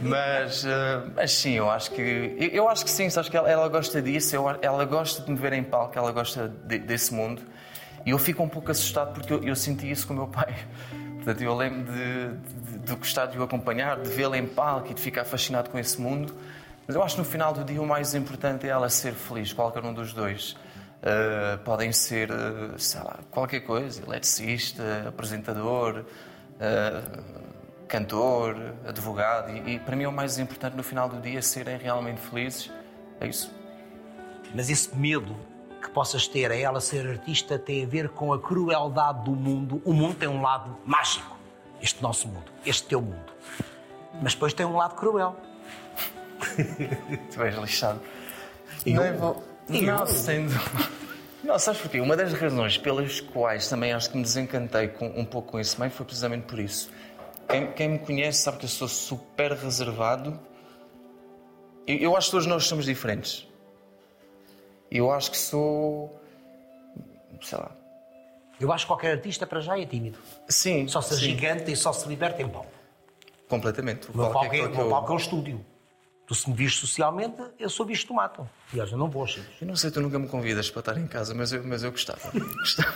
Mas, 0.02 0.64
eh, 0.64 1.02
mas 1.14 1.32
sim, 1.32 1.52
eu 1.52 1.70
acho 1.70 1.90
que. 1.90 2.34
Eu, 2.38 2.48
eu 2.48 2.68
acho 2.68 2.82
que 2.84 2.90
sim, 2.90 3.10
sabes 3.10 3.28
que 3.28 3.36
ela, 3.36 3.50
ela 3.50 3.68
gosta 3.68 4.00
disso, 4.00 4.34
eu- 4.34 4.58
ela 4.62 4.84
gosta 4.86 5.22
de 5.22 5.30
me 5.30 5.36
ver 5.36 5.52
em 5.52 5.62
palco, 5.62 5.98
ela 5.98 6.12
gosta 6.12 6.48
de- 6.64 6.78
desse 6.78 7.12
mundo. 7.12 7.42
E 8.06 8.10
eu 8.10 8.18
fico 8.18 8.42
um 8.42 8.48
pouco 8.48 8.70
assustado 8.70 9.12
porque 9.12 9.32
eu, 9.32 9.42
eu 9.44 9.54
senti 9.56 9.90
isso 9.90 10.06
com 10.06 10.14
o 10.14 10.16
meu 10.16 10.26
pai. 10.26 10.54
Portanto, 11.16 11.42
eu 11.42 11.54
lembro 11.54 11.92
de, 11.92 12.28
de, 12.72 12.78
de 12.80 12.94
gostar 12.96 13.26
de 13.26 13.38
o 13.38 13.42
acompanhar, 13.42 13.98
de 14.00 14.08
vê-la 14.10 14.36
em 14.38 14.46
palco 14.46 14.90
e 14.90 14.94
de 14.94 15.00
ficar 15.00 15.24
fascinado 15.24 15.68
com 15.70 15.78
esse 15.78 16.00
mundo. 16.00 16.34
Mas 16.86 16.96
eu 16.96 17.02
acho 17.02 17.14
que 17.16 17.20
no 17.22 17.26
final 17.26 17.52
do 17.52 17.64
dia 17.64 17.80
o 17.80 17.86
mais 17.86 18.14
importante 18.14 18.66
é 18.66 18.70
ela 18.70 18.88
ser 18.90 19.12
feliz, 19.12 19.52
qualquer 19.52 19.82
um 19.84 19.92
dos 19.94 20.12
dois. 20.12 20.54
Uh, 21.04 21.58
podem 21.64 21.92
ser, 21.92 22.30
uh, 22.30 22.78
sei 22.78 23.02
lá, 23.02 23.18
qualquer 23.30 23.60
coisa, 23.60 24.02
eletricista, 24.02 25.04
apresentador, 25.06 26.02
uh, 26.54 27.22
cantor, 27.86 28.56
advogado. 28.88 29.50
E, 29.50 29.74
e 29.74 29.78
para 29.78 29.94
mim 29.96 30.04
é 30.04 30.08
o 30.08 30.12
mais 30.12 30.38
importante 30.38 30.74
no 30.74 30.82
final 30.82 31.06
do 31.06 31.20
dia 31.20 31.42
serem 31.42 31.76
realmente 31.76 32.22
felizes. 32.22 32.70
É 33.20 33.26
isso. 33.26 33.52
Mas 34.54 34.70
esse 34.70 34.96
medo 34.96 35.36
que 35.82 35.90
possas 35.90 36.26
ter 36.26 36.50
a 36.50 36.56
ela 36.56 36.80
ser 36.80 37.06
artista 37.06 37.58
tem 37.58 37.84
a 37.84 37.86
ver 37.86 38.08
com 38.08 38.32
a 38.32 38.40
crueldade 38.40 39.24
do 39.24 39.32
mundo. 39.32 39.82
O 39.84 39.92
mundo 39.92 40.14
tem 40.14 40.28
um 40.28 40.40
lado 40.40 40.74
mágico, 40.86 41.36
este 41.82 42.02
nosso 42.02 42.26
mundo, 42.28 42.50
este 42.64 42.88
teu 42.88 43.02
mundo. 43.02 43.30
Mas 44.22 44.32
depois 44.32 44.54
tem 44.54 44.64
um 44.64 44.76
lado 44.76 44.94
cruel. 44.94 45.36
Tu 47.30 47.42
és 47.42 47.54
lixado. 47.56 48.00
Eu? 48.86 49.18
Não, 49.18 49.42
não, 49.68 50.06
sendo. 50.06 50.52
Não, 51.42 51.58
sabes 51.58 51.80
porquê? 51.80 52.00
Uma 52.00 52.16
das 52.16 52.32
razões 52.32 52.78
pelas 52.78 53.20
quais 53.20 53.68
também 53.68 53.92
acho 53.92 54.10
que 54.10 54.16
me 54.16 54.22
desencantei 54.22 54.88
com, 54.88 55.06
um 55.08 55.24
pouco 55.24 55.52
com 55.52 55.60
esse 55.60 55.78
meio 55.78 55.90
foi 55.92 56.06
precisamente 56.06 56.44
por 56.46 56.58
isso. 56.58 56.90
Quem, 57.48 57.70
quem 57.72 57.88
me 57.90 57.98
conhece 57.98 58.42
sabe 58.42 58.58
que 58.58 58.64
eu 58.64 58.68
sou 58.68 58.88
super 58.88 59.52
reservado. 59.52 60.38
Eu, 61.86 61.96
eu 61.98 62.16
acho 62.16 62.28
que 62.28 62.30
todos 62.32 62.46
nós 62.46 62.64
somos 62.66 62.86
diferentes. 62.86 63.46
Eu 64.90 65.10
acho 65.10 65.30
que 65.30 65.36
sou. 65.38 66.18
sei 67.42 67.58
lá. 67.58 67.70
Eu 68.60 68.72
acho 68.72 68.84
que 68.84 68.88
qualquer 68.88 69.12
artista 69.12 69.46
para 69.46 69.60
já 69.60 69.78
é 69.78 69.84
tímido. 69.84 70.18
Sim. 70.48 70.86
Só 70.88 71.00
se 71.02 71.14
sim, 71.16 71.20
gigante 71.22 71.70
e 71.72 71.76
só 71.76 71.92
se 71.92 72.08
liberta 72.08 72.40
em 72.40 72.48
palco. 72.48 72.70
Completamente. 73.48 74.10
O 74.10 74.16
meu 74.16 74.30
palco 74.30 74.54
é, 74.54 74.60
o 74.62 74.64
eu- 74.80 74.88
palco 74.88 75.12
é 75.12 75.14
um 75.14 75.18
estúdio. 75.18 75.66
Tu 76.26 76.34
se 76.34 76.48
me 76.48 76.56
vires 76.56 76.76
socialmente, 76.76 77.42
eu 77.58 77.68
sou 77.68 77.84
de 77.84 78.12
mato. 78.12 78.48
Aliás, 78.72 78.90
eu 78.90 78.96
não 78.96 79.10
vou, 79.10 79.26
Chico. 79.26 79.46
Eu 79.60 79.66
não 79.66 79.76
sei, 79.76 79.90
tu 79.90 80.00
nunca 80.00 80.18
me 80.18 80.26
convidas 80.26 80.70
para 80.70 80.80
estar 80.80 80.98
em 80.98 81.06
casa, 81.06 81.34
mas 81.34 81.52
eu, 81.52 81.62
mas 81.64 81.82
eu 81.82 81.90
gostava. 81.90 82.30
gostava. 82.32 82.94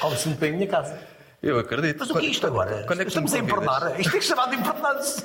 Como-se 0.00 0.28
muito 0.28 0.38
bem 0.40 0.50
a 0.50 0.56
minha 0.56 0.66
casa. 0.66 0.98
Eu 1.42 1.58
acredito. 1.58 1.98
Mas 2.00 2.10
o 2.10 2.14
que 2.18 2.26
é 2.26 2.30
isto 2.30 2.46
agora? 2.46 2.84
Quando 2.86 3.02
é 3.02 3.04
que 3.04 3.10
me 3.10 3.26
Estamos 3.26 3.34
a 3.34 3.38
empernar. 3.38 4.00
Isto 4.00 4.16
é 4.16 4.20
chamado 4.20 4.50
de 4.50 4.56
empernar-se. 4.56 5.24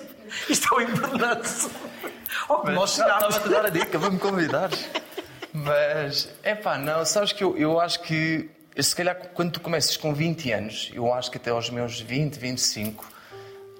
Isto 0.49 0.73
é 0.73 0.77
o 0.77 0.81
empernar-se. 0.81 1.69
Oh, 2.49 2.57
que 2.59 2.71
nós 2.71 2.91
Estava 2.91 3.13
chegámos. 3.13 3.35
a 3.35 3.39
te 3.39 3.49
dar 3.49 3.65
a 3.65 3.69
dica 3.69 3.99
para 3.99 4.09
me 4.09 4.19
convidares. 4.19 4.89
Mas, 5.53 6.29
é 6.43 6.55
pá, 6.55 6.77
não, 6.77 7.05
sabes 7.05 7.31
que 7.31 7.43
eu, 7.43 7.55
eu 7.57 7.79
acho 7.79 8.01
que, 8.01 8.49
se 8.77 8.95
calhar, 8.95 9.15
quando 9.33 9.53
tu 9.53 9.59
começas 9.61 9.95
com 9.95 10.13
20 10.13 10.51
anos, 10.51 10.91
eu 10.93 11.13
acho 11.13 11.29
que 11.31 11.37
até 11.37 11.51
aos 11.51 11.69
meus 11.69 11.99
20, 12.01 12.37
25, 12.37 13.07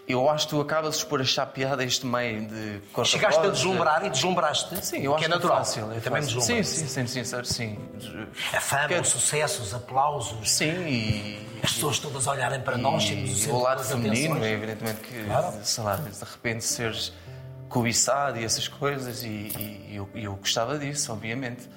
eu 0.08 0.30
acho 0.30 0.46
que 0.48 0.50
tu 0.56 0.62
acabas 0.62 1.04
por 1.04 1.22
achar 1.22 1.46
piada 1.46 1.84
este 1.84 2.06
meio 2.06 2.46
de 2.48 2.82
corta 2.92 3.10
Chegaste 3.12 3.40
a 3.46 3.50
deslumbrar 3.50 4.06
e 4.06 4.10
deslumbraste. 4.10 4.86
Sim, 4.86 5.02
eu 5.04 5.14
acho 5.14 5.20
que 5.20 5.26
é 5.26 5.34
natural. 5.34 5.58
fácil. 5.58 5.92
É 5.94 6.00
também 6.00 6.22
fácil. 6.22 6.42
Sim, 6.42 6.62
sim, 6.64 6.88
sendo 6.88 7.08
sincero, 7.08 7.46
sim. 7.46 7.78
A 8.54 8.60
fama, 8.60 8.88
Que- 8.90 8.96
o 8.96 9.06
sucesso, 9.06 9.62
os 9.64 9.74
aplausos, 9.74 10.52
Sim, 10.52 10.66
e, 10.88 11.60
as 11.64 11.72
pessoas 11.74 12.00
todas 12.00 12.28
a 12.28 12.32
olharem 12.32 12.60
para 12.62 12.78
nós, 12.78 13.04
sermos 13.06 13.46
o 13.46 13.50
E 13.50 13.52
o 13.52 13.58
lado 13.62 13.84
feminino, 13.84 14.34
atenções. 14.36 14.44
é 14.44 14.52
evidentemente 14.54 15.00
que, 15.02 15.24
Claro. 15.24 15.54
sei 15.64 15.84
lá, 15.84 15.96
de 15.96 16.24
repente 16.26 16.64
seres 16.66 17.14
cobiçado 17.70 18.40
e 18.40 18.44
essas 18.46 18.68
coisas, 18.68 19.24
e, 19.24 19.28
e- 19.28 19.88
e 19.92 19.96
eu, 19.96 20.10
e 20.14 20.24
eu 20.26 20.36
gostava 20.36 20.78
disso, 20.78 21.12
obviamente. 21.12 21.68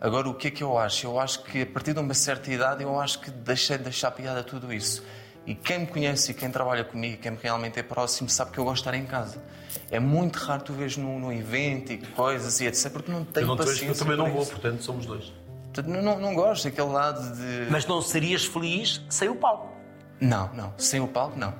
Agora, 0.00 0.28
o 0.28 0.34
que 0.34 0.48
é 0.48 0.50
que 0.50 0.62
eu 0.62 0.78
acho? 0.78 1.06
Eu 1.06 1.18
acho 1.18 1.42
que 1.44 1.62
a 1.62 1.66
partir 1.66 1.92
de 1.94 1.98
uma 2.00 2.14
certa 2.14 2.50
idade, 2.52 2.82
eu 2.82 2.98
acho 3.00 3.18
que 3.20 3.30
deixei 3.30 3.76
de 3.78 3.84
deixar 3.84 4.10
piada 4.10 4.40
a 4.40 4.44
tudo 4.44 4.72
isso. 4.72 5.02
E 5.46 5.54
quem 5.54 5.80
me 5.80 5.86
conhece 5.86 6.30
e 6.30 6.34
quem 6.34 6.50
trabalha 6.50 6.84
comigo, 6.84 7.20
quem 7.20 7.36
realmente 7.40 7.78
é 7.78 7.82
próximo, 7.82 8.28
sabe 8.30 8.50
que 8.52 8.58
eu 8.58 8.64
gosto 8.64 8.82
de 8.82 8.88
estar 8.88 8.96
em 8.96 9.04
casa. 9.04 9.42
É 9.90 10.00
muito 10.00 10.36
raro 10.38 10.62
tu 10.62 10.72
vês 10.72 10.96
num, 10.96 11.18
num 11.18 11.32
evento 11.32 11.92
e 11.92 11.98
coisas 11.98 12.60
e 12.60 12.66
etc. 12.66 12.90
Porque 12.90 13.12
não 13.12 13.24
tenho 13.24 13.44
Eu, 13.44 13.48
não 13.48 13.56
te 13.56 13.60
vejo, 13.60 13.72
paciência. 13.72 14.02
eu 14.02 14.06
também 14.06 14.16
não 14.16 14.32
vou, 14.32 14.46
portanto 14.46 14.82
somos 14.82 15.04
dois. 15.06 15.32
Portanto, 15.64 15.86
Não, 15.88 16.02
não, 16.02 16.18
não 16.20 16.34
gosto 16.34 16.64
daquele 16.64 16.88
lado 16.88 17.20
de. 17.36 17.70
Mas 17.70 17.84
não 17.86 18.00
serias 18.00 18.44
feliz 18.44 19.02
sem 19.10 19.28
o 19.28 19.34
palco. 19.36 19.74
Não, 20.20 20.52
não. 20.54 20.72
Sem 20.78 21.00
o 21.00 21.08
palco, 21.08 21.38
não. 21.38 21.52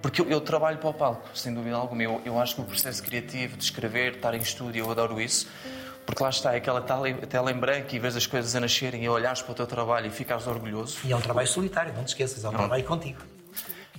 Porque 0.00 0.20
eu, 0.20 0.28
eu 0.28 0.40
trabalho 0.40 0.78
para 0.78 0.88
o 0.90 0.94
palco, 0.94 1.28
sem 1.32 1.54
dúvida 1.54 1.76
alguma. 1.76 2.02
Eu, 2.02 2.20
eu 2.24 2.40
acho 2.40 2.56
que 2.56 2.60
o 2.60 2.64
processo 2.64 3.00
criativo 3.02 3.56
de 3.56 3.62
escrever, 3.62 4.16
estar 4.16 4.34
em 4.34 4.40
estúdio, 4.40 4.84
eu 4.84 4.90
adoro 4.90 5.20
isso. 5.20 5.48
Porque 6.06 6.22
lá 6.22 6.30
está, 6.30 6.52
é 6.54 6.56
aquela 6.56 6.80
tela 6.80 7.50
em 7.50 7.54
branco 7.58 7.94
e 7.94 7.98
vês 7.98 8.16
as 8.16 8.26
coisas 8.26 8.54
a 8.56 8.60
nascerem 8.60 9.04
e 9.04 9.08
olhares 9.08 9.40
para 9.40 9.52
o 9.52 9.54
teu 9.54 9.66
trabalho 9.66 10.06
e 10.06 10.10
ficares 10.10 10.46
orgulhoso. 10.46 10.98
E 11.04 11.12
é 11.12 11.16
um 11.16 11.20
trabalho 11.20 11.46
solitário, 11.46 11.92
não 11.94 12.04
te 12.04 12.08
esqueças, 12.08 12.44
é 12.44 12.48
um 12.48 12.52
trabalho 12.52 12.84
contigo. 12.84 13.18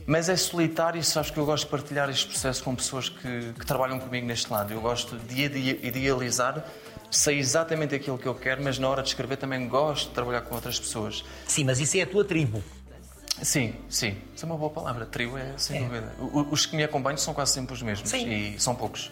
Mas 0.06 0.28
é 0.28 0.36
solitário 0.36 1.00
e 1.00 1.04
sabes 1.04 1.32
que 1.32 1.38
eu 1.38 1.46
gosto 1.46 1.64
de 1.64 1.70
partilhar 1.72 2.10
este 2.10 2.28
processo 2.28 2.62
com 2.62 2.76
pessoas 2.76 3.08
que, 3.08 3.54
que 3.58 3.66
trabalham 3.66 4.00
comigo 4.00 4.28
neste 4.28 4.52
lado. 4.52 4.74
Eu 4.74 4.82
gosto 4.82 5.16
de 5.18 5.44
ide- 5.44 5.80
idealizar, 5.82 6.66
sei 7.10 7.40
exatamente 7.40 7.96
aquilo 7.96 8.18
que 8.18 8.26
eu 8.26 8.36
quero, 8.36 8.62
mas 8.62 8.78
na 8.78 8.90
hora 8.90 9.02
de 9.02 9.08
escrever 9.10 9.38
também 9.38 9.66
gosto 9.70 10.10
de 10.10 10.14
trabalhar 10.14 10.42
com 10.42 10.56
outras 10.56 10.78
pessoas. 10.78 11.24
Sim, 11.48 11.64
mas 11.64 11.80
isso 11.80 11.96
é 11.98 12.02
a 12.02 12.06
tua 12.08 12.26
tribo. 12.26 12.62
Sim, 13.42 13.76
sim. 13.90 14.18
Isso 14.36 14.44
é 14.44 14.46
uma 14.46 14.58
boa 14.58 14.70
palavra. 14.72 15.06
Trio 15.06 15.38
é, 15.38 15.54
sem 15.58 15.84
dúvida. 15.86 16.12
O- 16.20 16.48
Os 16.52 16.66
que 16.66 16.76
me 16.76 16.84
acompanham 16.84 17.18
são 17.18 17.34
quase 17.34 17.54
sempre 17.54 17.74
os 17.74 17.82
mesmos. 17.82 18.10
Sim. 18.10 18.30
E 18.30 18.60
são 18.60 18.76
poucos. 18.76 19.10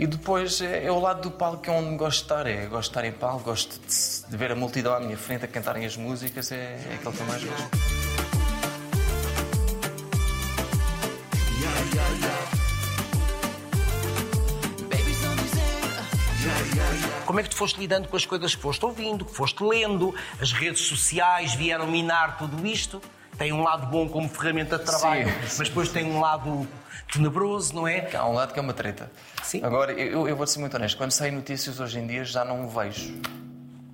E 0.00 0.06
depois 0.06 0.62
é, 0.62 0.86
é 0.86 0.90
o 0.90 0.98
lado 0.98 1.20
do 1.20 1.30
palco 1.30 1.58
que 1.58 1.68
é 1.68 1.72
onde 1.74 1.94
gosto 1.94 2.20
de 2.20 2.22
estar. 2.22 2.46
É, 2.46 2.64
gosto 2.64 2.84
de 2.84 2.88
estar 2.88 3.04
em 3.04 3.12
palco, 3.12 3.44
gosto 3.44 3.78
de, 3.78 4.30
de 4.30 4.34
ver 4.34 4.50
a 4.50 4.56
multidão 4.56 4.94
à 4.94 4.98
minha 4.98 5.18
frente 5.18 5.44
a 5.44 5.48
cantarem 5.48 5.84
as 5.84 5.94
músicas. 5.94 6.50
É, 6.50 6.56
é 6.90 6.94
aquilo 6.94 7.12
que 7.12 7.20
eu 7.20 7.26
mais 7.26 7.44
gosto. 7.44 7.70
Como 17.26 17.38
é 17.38 17.42
que 17.42 17.50
tu 17.50 17.56
foste 17.56 17.78
lidando 17.78 18.08
com 18.08 18.16
as 18.16 18.24
coisas 18.24 18.54
que 18.54 18.62
foste 18.62 18.82
ouvindo, 18.82 19.26
que 19.26 19.34
foste 19.34 19.62
lendo, 19.62 20.14
as 20.40 20.50
redes 20.50 20.80
sociais 20.80 21.54
vieram 21.54 21.86
minar 21.86 22.38
tudo 22.38 22.66
isto? 22.66 23.02
Tem 23.40 23.54
um 23.54 23.62
lado 23.62 23.86
bom 23.86 24.06
como 24.06 24.28
ferramenta 24.28 24.76
de 24.78 24.84
trabalho, 24.84 25.26
Sim, 25.26 25.56
mas 25.56 25.68
depois 25.70 25.88
tem 25.88 26.04
um 26.04 26.20
lado 26.20 26.68
tenebroso, 27.10 27.74
não 27.74 27.88
é? 27.88 28.14
Há 28.14 28.28
um 28.28 28.34
lado 28.34 28.52
que 28.52 28.58
é 28.58 28.62
uma 28.62 28.74
treta. 28.74 29.10
Sim. 29.42 29.64
Agora, 29.64 29.92
eu, 29.92 30.28
eu 30.28 30.36
vou 30.36 30.46
ser 30.46 30.58
muito 30.58 30.74
honesto. 30.76 30.98
Quando 30.98 31.10
saem 31.10 31.32
notícias 31.32 31.80
hoje 31.80 31.98
em 32.00 32.06
dia 32.06 32.22
já 32.22 32.44
não 32.44 32.68
vejo. 32.68 33.14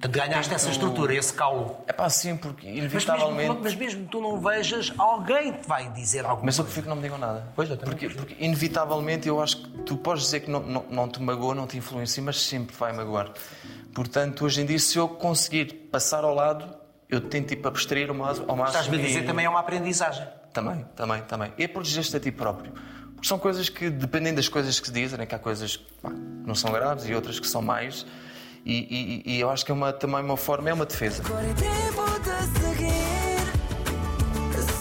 Portanto, 0.01 0.11
ganhaste 0.11 0.53
essa 0.53 0.69
estrutura, 0.69 1.15
esse 1.15 1.33
caulo. 1.33 1.77
É 1.87 1.93
pá, 1.93 2.11
sim, 2.11 2.37
porque 2.37 2.67
Mas 2.67 2.75
mesmo, 2.75 2.89
inevitavelmente. 2.89 3.61
mas 3.63 3.75
mesmo 3.77 4.03
que 4.03 4.09
tu 4.09 4.21
não 4.21 4.41
vejas, 4.41 4.93
alguém 4.99 5.53
te 5.53 5.69
vai 5.69 5.93
dizer 5.93 6.25
alguma 6.25 6.47
Mas 6.47 6.59
eu 6.59 6.65
coisa. 6.65 6.75
prefiro 6.75 6.83
que 6.83 6.89
não 6.89 6.97
me 6.97 7.03
digam 7.03 7.19
nada. 7.19 7.47
Pois, 7.55 7.71
eu 7.71 7.77
porque, 7.77 8.09
porque, 8.09 8.37
inevitavelmente, 8.45 9.29
eu 9.29 9.41
acho 9.41 9.59
que 9.59 9.69
tu 9.85 9.97
podes 9.97 10.25
dizer 10.25 10.41
que 10.41 10.51
não, 10.51 10.59
não, 10.59 10.85
não 10.91 11.09
te 11.09 11.23
magoa, 11.23 11.55
não 11.55 11.69
te 11.69 11.79
influencia, 11.79 12.21
mas 12.21 12.43
sempre 12.43 12.75
vai 12.77 12.93
magoar. 12.93 13.31
Portanto, 13.95 14.45
hoje 14.45 14.61
em 14.61 14.67
dia, 14.67 14.79
se 14.81 14.99
eu 14.99 15.09
conseguir 15.09 15.89
passar 15.93 16.25
ao 16.25 16.35
lado, 16.35 16.85
eu 17.09 17.21
tento 17.21 17.53
ir 17.53 17.57
para 17.57 17.71
abstrair 17.71 18.09
ao 18.09 18.15
máximo. 18.15 18.47
ao 18.49 18.57
máximo 18.57 18.79
Estás-me 18.81 19.03
a 19.03 19.07
dizer 19.07 19.23
e- 19.23 19.27
também 19.27 19.45
é 19.45 19.49
uma 19.49 19.61
aprendizagem. 19.61 20.27
Também, 20.53 20.85
também, 20.97 21.23
também. 21.23 21.53
E 21.59 21.65
é 21.65 21.69
proteger-te 21.69 22.17
a 22.17 22.21
ti 22.21 22.31
próprio. 22.33 22.73
Porque 23.15 23.29
são 23.29 23.39
coisas 23.39 23.69
que, 23.69 23.89
dependendo 23.91 24.37
das 24.37 24.49
coisas 24.49 24.79
que 24.81 24.87
se 24.89 24.93
dizem, 24.93 25.19
né, 25.19 25.27
que 25.27 25.35
há 25.35 25.39
coisas 25.39 25.77
que 25.77 25.85
pá, 26.03 26.11
não 26.11 26.55
são 26.55 26.71
graves 26.73 27.07
e 27.09 27.15
outras 27.15 27.39
que 27.41 27.47
são 27.47 27.63
mais. 27.63 28.07
E, 28.65 29.23
e- 29.25 29.37
e 29.37 29.41
eu 29.41 29.49
acho 29.51 29.65
que 29.65 29.71
é 29.71 29.75
uma, 29.75 29.93
também 29.93 30.21
uma 30.23 30.37
forma, 30.37 30.69
é 30.69 30.73
uma 30.75 30.85
defesa. 30.87 31.23
Agora 31.25 31.45
é 31.47 31.55
tempo 31.55 32.21
de 32.21 32.31
seguir 32.59 33.47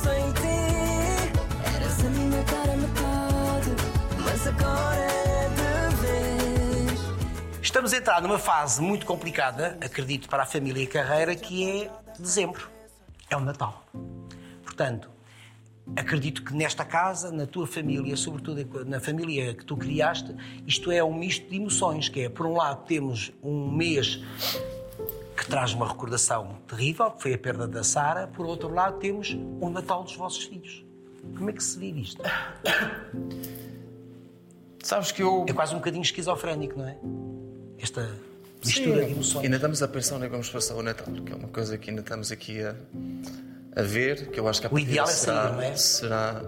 sem 0.01 0.33
ti. 0.33 1.75
Eras 1.75 1.99
a 2.05 2.09
minha 2.09 2.43
cara 2.43 2.75
metade. 2.77 3.75
Mas 4.23 4.47
agora 4.47 5.01
é 5.01 5.49
de 5.49 5.95
vez. 5.97 6.99
Estamos 7.61 7.93
a 7.93 7.97
entrar 7.97 8.21
numa 8.21 8.39
fase 8.39 8.81
muito 8.81 9.05
complicada, 9.05 9.77
acredito, 9.83 10.27
para 10.27 10.43
a 10.43 10.45
família 10.45 10.81
e 10.83 10.87
a 10.87 10.89
carreira, 10.89 11.35
que 11.35 11.83
é 11.83 11.91
dezembro. 12.21 12.69
É 13.29 13.35
o 13.35 13.39
Natal. 13.39 13.83
Portanto, 14.63 15.09
acredito 15.95 16.43
que 16.43 16.53
nesta 16.53 16.83
casa, 16.85 17.31
na 17.31 17.45
tua 17.45 17.67
família, 17.67 18.15
sobretudo 18.15 18.85
na 18.85 18.99
família 18.99 19.53
que 19.53 19.65
tu 19.65 19.77
criaste, 19.77 20.35
isto 20.65 20.91
é 20.91 21.03
um 21.03 21.13
misto 21.13 21.49
de 21.49 21.55
emoções, 21.55 22.09
que 22.09 22.21
é, 22.21 22.29
por 22.29 22.45
um 22.45 22.55
lado, 22.55 22.85
temos 22.85 23.31
um 23.43 23.71
mês 23.71 24.21
que 25.35 25.45
traz 25.47 25.73
uma 25.73 25.87
recordação 25.87 26.57
terrível, 26.67 27.11
que 27.11 27.21
foi 27.21 27.33
a 27.33 27.37
perda 27.37 27.67
da 27.67 27.83
Sara, 27.83 28.27
por 28.27 28.45
outro 28.45 28.73
lado, 28.73 28.99
temos 28.99 29.37
o 29.59 29.69
Natal 29.69 30.03
dos 30.03 30.15
vossos 30.15 30.43
filhos. 30.43 30.83
Como 31.35 31.49
é 31.49 31.53
que 31.53 31.63
se 31.63 31.77
vive 31.77 32.01
isto? 32.01 32.21
Sabes 34.81 35.11
que 35.11 35.23
eu. 35.23 35.45
É 35.49 35.53
quase 35.53 35.73
um 35.73 35.79
bocadinho 35.79 36.03
esquizofrénico, 36.03 36.77
não 36.77 36.87
é? 36.87 36.97
Esta 37.79 38.07
mistura 38.65 38.99
Sim, 39.01 39.05
de 39.07 39.11
emoções. 39.13 39.43
Ainda 39.43 39.55
estamos 39.57 39.81
a 39.83 39.87
pensar 39.87 40.15
onde 40.15 40.25
é 40.25 40.27
que 40.27 40.31
vamos 40.31 40.49
passar 40.49 40.75
o 40.75 40.81
Natal, 40.81 41.07
que 41.13 41.31
é 41.31 41.35
uma 41.35 41.47
coisa 41.49 41.77
que 41.77 41.89
ainda 41.89 42.01
estamos 42.01 42.31
aqui 42.31 42.61
a, 42.61 42.75
a 43.75 43.81
ver, 43.81 44.27
que 44.29 44.39
eu 44.39 44.47
acho 44.47 44.61
que 44.61 44.67
a 44.67 44.71
O 44.71 44.79
ideal 44.79 45.07
é 45.07 45.11
será, 45.11 45.43
sair, 45.43 45.53
não 45.53 45.61
é? 45.61 45.75
será. 45.75 46.41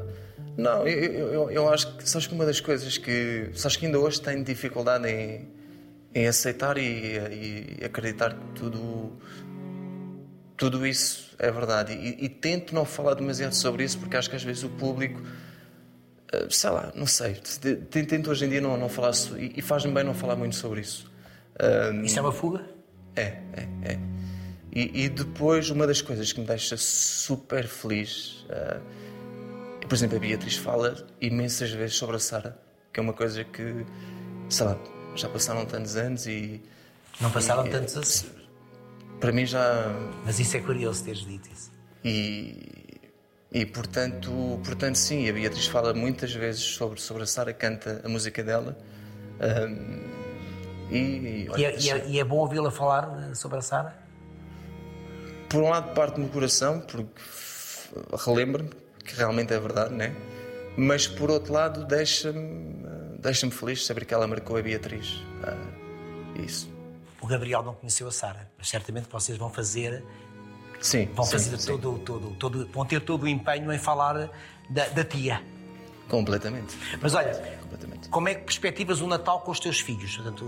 Não, 0.58 0.88
eu, 0.88 1.30
eu, 1.30 1.52
eu- 1.52 1.70
acho 1.70 1.96
que 1.98 2.10
sabes 2.10 2.26
que 2.28 2.34
uma 2.34 2.46
das 2.46 2.60
coisas 2.60 2.98
que. 2.98 3.50
Sabes 3.54 3.78
que 3.78 3.86
ainda 3.86 4.00
hoje 4.00 4.20
tenho 4.20 4.44
dificuldade 4.44 5.08
em, 5.08 5.48
em 6.16 6.28
aceitar 6.28 6.78
e, 6.80 7.78
e 7.80 7.86
acreditar 7.86 8.34
que 8.34 8.46
tudo. 8.60 9.14
Tudo 10.56 10.88
isso 10.88 11.36
é 11.38 11.52
verdade. 11.52 11.94
E, 11.94 12.26
e 12.26 12.30
tento 12.30 12.74
não 12.74 12.84
falar 12.86 13.14
demasiado 13.14 13.54
sobre 13.54 13.84
isso 13.84 14.00
porque 14.00 14.18
acho 14.18 14.28
que 14.30 14.36
às 14.36 14.44
vezes 14.44 14.64
o 14.64 14.70
público. 14.70 15.22
eh, 16.34 16.48
Sei 16.50 16.70
lá, 16.72 16.92
não 16.96 17.06
sei. 17.06 17.36
Tento 17.92 18.32
hoje 18.32 18.46
em 18.46 18.50
dia 18.50 18.62
não, 18.62 18.76
não 18.76 18.90
falar. 18.90 19.12
e 19.38 19.62
faz-me 19.62 19.94
bem 19.94 20.04
não 20.04 20.16
falar 20.16 20.36
muito 20.36 20.56
sobre 20.56 20.82
isso. 20.82 21.12
Isso 22.04 22.20
é 22.20 22.22
uma 22.22 22.32
fuga? 22.32 22.64
É, 23.16 23.22
é, 23.54 23.68
é. 23.84 24.00
E, 24.72 25.06
e 25.06 25.10
depois, 25.10 25.70
uma 25.70 25.88
das 25.88 26.02
coisas 26.02 26.32
que 26.32 26.40
me 26.40 26.46
deixa 26.46 26.78
super 26.78 27.68
feliz, 27.68 28.46
é, 28.50 28.80
por 29.88 29.96
exemplo, 29.96 30.18
a 30.18 30.20
Beatriz 30.20 30.56
fala 30.58 30.96
imensas 31.20 31.72
vezes 31.72 31.96
sobre 31.96 32.16
a 32.18 32.20
Sara, 32.20 32.60
que 32.94 33.00
é 33.00 33.04
uma 33.04 33.14
coisa 33.14 33.44
que, 33.44 33.86
sei 34.50 34.66
lá, 34.68 34.78
já 35.16 35.28
passaram 35.30 35.66
tantos 35.66 35.96
anos 35.96 36.28
e 36.28 36.62
Não 37.20 37.32
passaram 37.32 37.66
e- 37.66 37.70
tantos 37.72 37.98
assim. 37.98 38.28
para 39.20 39.32
mim 39.32 39.46
já. 39.46 39.86
Mas 40.26 40.40
isso 40.40 40.58
é 40.58 40.60
curioso 40.60 41.04
teres 41.04 41.22
dito 41.26 41.50
isso. 41.52 41.72
E, 42.04 43.00
e 43.52 43.66
portanto, 43.66 44.60
portanto, 44.64 44.96
sim, 44.96 45.28
a 45.28 45.34
Beatriz 45.34 45.66
fala 45.66 45.92
muitas 45.94 46.32
vezes 46.34 46.62
sobre, 46.62 47.02
sobre 47.02 47.24
a 47.24 47.26
Sara, 47.26 47.52
canta 47.54 48.02
a 48.04 48.10
música 48.10 48.44
dela. 48.44 48.78
Ahm, 49.40 50.17
e, 50.90 51.48
E 51.58 51.66
é, 51.66 51.80
e 51.80 51.90
é- 51.90 52.08
e 52.08 52.20
é 52.20 52.24
bom 52.24 52.38
ouvi-la 52.38 52.72
falar 52.72 53.30
eh, 53.32 53.36
sobre 53.36 53.58
a 53.58 53.62
Sara? 53.62 54.08
por 55.50 55.62
um 55.64 55.70
lado 55.70 55.94
parte 55.94 56.20
no 56.20 56.28
coração, 56.28 56.82
porque 56.82 57.08
relembra-me 58.26 58.70
que 59.06 59.16
realmente 59.16 59.54
é 59.54 59.60
verdade, 59.60 59.94
né? 59.94 60.14
Mas 60.76 61.08
por 61.08 61.32
outro 61.32 61.54
lado 61.54 61.86
deixa-me 61.86 62.86
ah, 62.86 63.16
deixa-me 63.20 63.52
feliz 63.52 63.86
saber 63.86 64.06
que 64.06 64.14
ela 64.14 64.28
marcou 64.28 64.58
a 64.58 64.62
Beatriz. 64.62 65.22
Ah, 65.44 65.56
isso. 66.38 66.70
O 67.22 67.26
Gabriel 67.28 67.64
não 67.64 67.74
conheceu 67.74 68.08
a 68.08 68.12
Sara, 68.12 68.52
mas 68.58 68.68
certamente 68.70 69.08
vocês 69.10 69.38
vão 69.38 69.50
fazer, 69.50 70.04
Sim, 70.82 71.06
vão 71.14 71.26
sim, 71.26 71.32
fazer 71.32 71.58
sim. 71.58 71.68
todo, 71.72 71.98
todo, 72.00 72.30
todo, 72.36 72.68
vão 72.72 72.86
ter 72.86 73.00
todo 73.02 73.24
o 73.24 73.28
empenho 73.28 73.72
em 73.72 73.80
falar 73.80 74.30
da, 74.70 74.88
da 74.90 75.04
tia. 75.04 75.42
Completamente. 76.10 76.78
Mas 77.02 77.14
olha, 77.16 77.32
Completamente. 77.78 78.10
como 78.10 78.28
é 78.28 78.36
que 78.36 78.44
perspectivas 78.44 79.02
o 79.02 79.08
Natal 79.08 79.42
com 79.42 79.52
os 79.52 79.60
teus 79.60 79.80
filhos? 79.80 80.16
Portanto, 80.16 80.46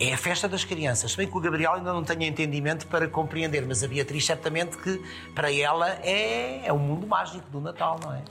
eh, 0.00 0.08
é 0.10 0.12
a 0.12 0.16
festa 0.16 0.48
das 0.48 0.64
crianças. 0.64 1.12
Se 1.12 1.16
bem 1.16 1.28
que 1.28 1.36
o 1.36 1.40
Gabriel 1.40 1.74
ainda 1.74 1.92
não 1.92 2.02
tenha 2.02 2.26
entendimento 2.26 2.86
para 2.86 3.08
compreender, 3.08 3.64
mas 3.66 3.82
a 3.82 3.88
Beatriz 3.88 4.26
certamente 4.26 4.76
que 4.76 5.00
para 5.34 5.52
ela 5.52 5.90
é, 6.02 6.66
é 6.66 6.72
o 6.72 6.78
mundo 6.78 7.06
mágico 7.06 7.48
do 7.50 7.60
Natal, 7.60 7.98
não 8.02 8.12
é? 8.12 8.22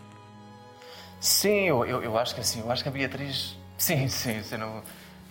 Sim, 1.20 1.68
eu, 1.68 1.86
eu, 1.86 2.04
eu 2.04 2.18
acho 2.18 2.36
que 2.36 2.42
assim, 2.42 2.60
eu 2.60 2.70
acho 2.72 2.84
que 2.84 2.90
a 2.90 2.92
Beatriz. 2.92 3.58
Sim, 3.78 4.08
sim, 4.10 4.44
você 4.44 4.58
não. 4.58 4.84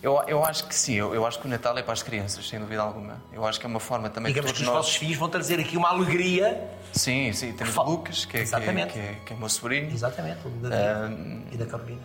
Eu, 0.03 0.21
eu 0.27 0.43
acho 0.43 0.67
que 0.67 0.75
sim, 0.75 0.95
eu, 0.95 1.15
eu 1.15 1.25
acho 1.25 1.39
que 1.39 1.47
o 1.47 1.49
Natal 1.49 1.77
é 1.77 1.81
para 1.81 1.93
as 1.93 2.03
crianças, 2.03 2.45
sem 2.49 2.59
dúvida 2.59 2.81
alguma. 2.81 3.23
Eu 3.31 3.45
acho 3.45 3.57
que 3.57 3.65
é 3.65 3.69
uma 3.69 3.79
forma 3.79 4.09
também 4.09 4.33
Digamos 4.33 4.51
que 4.51 4.57
todos 4.57 4.67
os 4.67 4.73
nós. 4.75 4.85
vossos 4.85 4.95
filhos 4.97 5.15
vão 5.17 5.29
trazer 5.29 5.61
aqui 5.61 5.77
uma 5.77 5.87
alegria. 5.89 6.69
Sim, 6.91 7.31
sim, 7.31 7.53
temos 7.53 7.77
o 7.77 7.83
Lucas, 7.83 8.25
que 8.25 8.35
é, 8.37 8.43
que, 8.43 8.53
é, 8.55 8.85
que, 8.85 8.99
é, 8.99 9.15
que 9.25 9.31
é 9.31 9.35
o 9.35 9.39
meu 9.39 9.47
sobrinho. 9.47 9.89
Exatamente, 9.89 10.45
o 10.45 10.49
David 10.49 11.45
e 11.53 11.57
da 11.57 11.65
Carolina. 11.65 12.01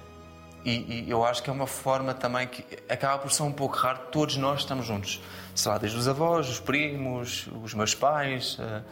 E, 0.64 1.04
e 1.06 1.10
eu 1.10 1.24
acho 1.24 1.42
que 1.42 1.50
é 1.50 1.52
uma 1.52 1.66
forma 1.66 2.14
também 2.14 2.46
que 2.46 2.64
acaba 2.88 3.18
por 3.18 3.32
ser 3.32 3.42
um 3.42 3.50
pouco 3.52 3.76
raro, 3.76 3.98
todos 4.12 4.36
nós 4.36 4.60
estamos 4.60 4.86
juntos. 4.86 5.20
Sei 5.54 5.70
lá, 5.72 5.76
desde 5.78 5.98
os 5.98 6.06
avós, 6.06 6.48
os 6.48 6.60
primos, 6.60 7.48
os 7.64 7.74
meus 7.74 7.94
pais, 7.96 8.58
eh, 8.60 8.82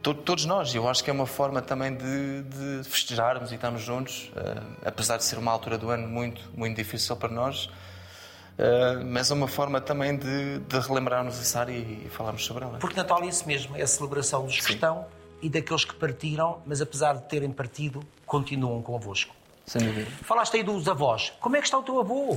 to- 0.00 0.14
todos 0.14 0.44
nós. 0.44 0.72
Eu 0.74 0.88
acho 0.88 1.02
que 1.02 1.10
é 1.10 1.12
uma 1.12 1.26
forma 1.26 1.60
também 1.60 1.96
de, 1.96 2.42
de 2.42 2.88
festejarmos 2.88 3.50
e 3.50 3.56
estarmos 3.56 3.82
juntos, 3.82 4.30
eh, 4.36 4.62
apesar 4.86 5.16
de 5.16 5.24
ser 5.24 5.38
uma 5.38 5.50
altura 5.50 5.76
do 5.76 5.90
ano 5.90 6.06
muito, 6.06 6.40
muito 6.54 6.76
difícil 6.76 7.16
para 7.16 7.30
nós. 7.30 7.68
Eh, 8.58 8.96
mas 9.04 9.30
é 9.30 9.34
uma 9.34 9.48
forma 9.48 9.80
também 9.80 10.16
de, 10.16 10.58
de 10.58 10.78
relembrarmos 10.80 11.38
a 11.38 11.42
Sara 11.44 11.70
e, 11.70 12.04
e 12.06 12.08
falarmos 12.10 12.44
sobre 12.44 12.64
ela. 12.64 12.78
Porque 12.78 12.96
Natal 12.96 13.22
é 13.22 13.26
isso 13.26 13.46
mesmo, 13.46 13.76
é 13.76 13.82
a 13.82 13.86
celebração 13.86 14.44
dos 14.44 14.58
que 14.60 14.72
estão 14.72 15.06
e 15.40 15.48
daqueles 15.48 15.84
que 15.84 15.94
partiram, 15.94 16.60
mas 16.66 16.80
apesar 16.80 17.14
de 17.14 17.22
terem 17.28 17.50
partido, 17.52 18.00
continuam 18.26 18.82
convosco. 18.82 19.34
Sem 19.66 19.82
dúvida. 19.82 20.10
Falaste 20.22 20.56
aí 20.56 20.62
dos 20.62 20.88
avós. 20.88 21.32
Como 21.40 21.54
é 21.56 21.60
que 21.60 21.66
está 21.66 21.78
o 21.78 21.82
teu 21.82 22.00
avô? 22.00 22.36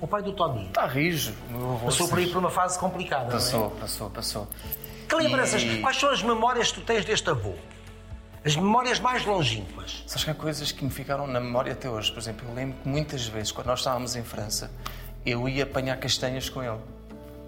O 0.00 0.06
pai 0.08 0.20
do 0.22 0.32
Tony. 0.32 0.66
Está 0.66 0.84
rijo. 0.86 1.32
o 1.48 1.52
meu 1.52 1.72
avô, 1.74 1.86
Passou 1.86 2.08
por 2.08 2.18
aí 2.18 2.26
por 2.28 2.38
uma 2.38 2.50
fase 2.50 2.78
complicada, 2.78 3.30
Passou, 3.30 3.70
não 3.70 3.76
passou, 3.76 4.10
passou. 4.10 4.48
é? 4.68 5.06
Que 5.08 5.14
lembranças, 5.14 5.62
E- 5.62 5.78
quais 5.80 5.96
são 5.98 6.10
as 6.10 6.22
memórias 6.22 6.72
que 6.72 6.80
tu 6.80 6.84
tens 6.86 7.04
deste 7.04 7.30
avô? 7.30 7.54
As 8.44 8.56
memórias 8.56 8.98
mais 8.98 9.24
longínquas. 9.24 10.02
Sabes 10.06 10.24
que 10.24 10.30
há 10.30 10.34
coisas 10.34 10.72
que 10.72 10.84
me 10.84 10.90
ficaram 10.90 11.28
na 11.28 11.38
memória 11.38 11.72
até 11.72 11.88
hoje. 11.88 12.10
Por 12.10 12.18
exemplo, 12.18 12.48
eu 12.48 12.54
lembro 12.54 12.76
que 12.82 12.88
muitas 12.88 13.24
vezes, 13.28 13.52
quando 13.52 13.68
nós 13.68 13.78
estávamos 13.78 14.16
em 14.16 14.24
França, 14.24 14.68
eu 15.24 15.48
ia 15.48 15.64
apanhar 15.64 15.96
castanhas 15.98 16.48
com 16.48 16.62
ele. 16.62 16.78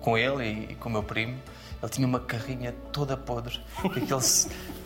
Com 0.01 0.19
ele 0.19 0.45
e, 0.45 0.73
e 0.73 0.75
com 0.75 0.89
o 0.89 0.93
meu 0.93 1.03
primo. 1.03 1.37
Ele 1.83 1.91
tinha 1.91 2.07
uma 2.07 2.21
carrinha 2.21 2.75
toda 2.93 3.17
podre. 3.17 3.61
E 3.85 4.03
aquele, 4.03 4.21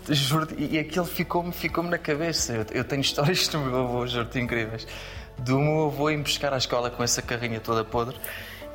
juro 0.15 0.49
e 0.57 0.79
aquele 0.79 1.07
ficou-me 1.07 1.53
ficou 1.53 1.85
na 1.85 1.99
cabeça. 1.99 2.53
Eu, 2.53 2.67
eu 2.73 2.85
tenho 2.85 3.01
histórias 3.01 3.47
do 3.49 3.59
meu 3.59 3.85
avô, 3.85 4.07
juro-te, 4.07 4.39
incríveis. 4.39 4.87
Do 5.39 5.59
meu 5.59 5.87
avô 5.87 6.11
ir 6.11 6.23
pescar 6.23 6.53
à 6.53 6.57
escola 6.57 6.91
com 6.91 7.03
essa 7.03 7.23
carrinha 7.23 7.61
toda 7.61 7.85
podre 7.85 8.17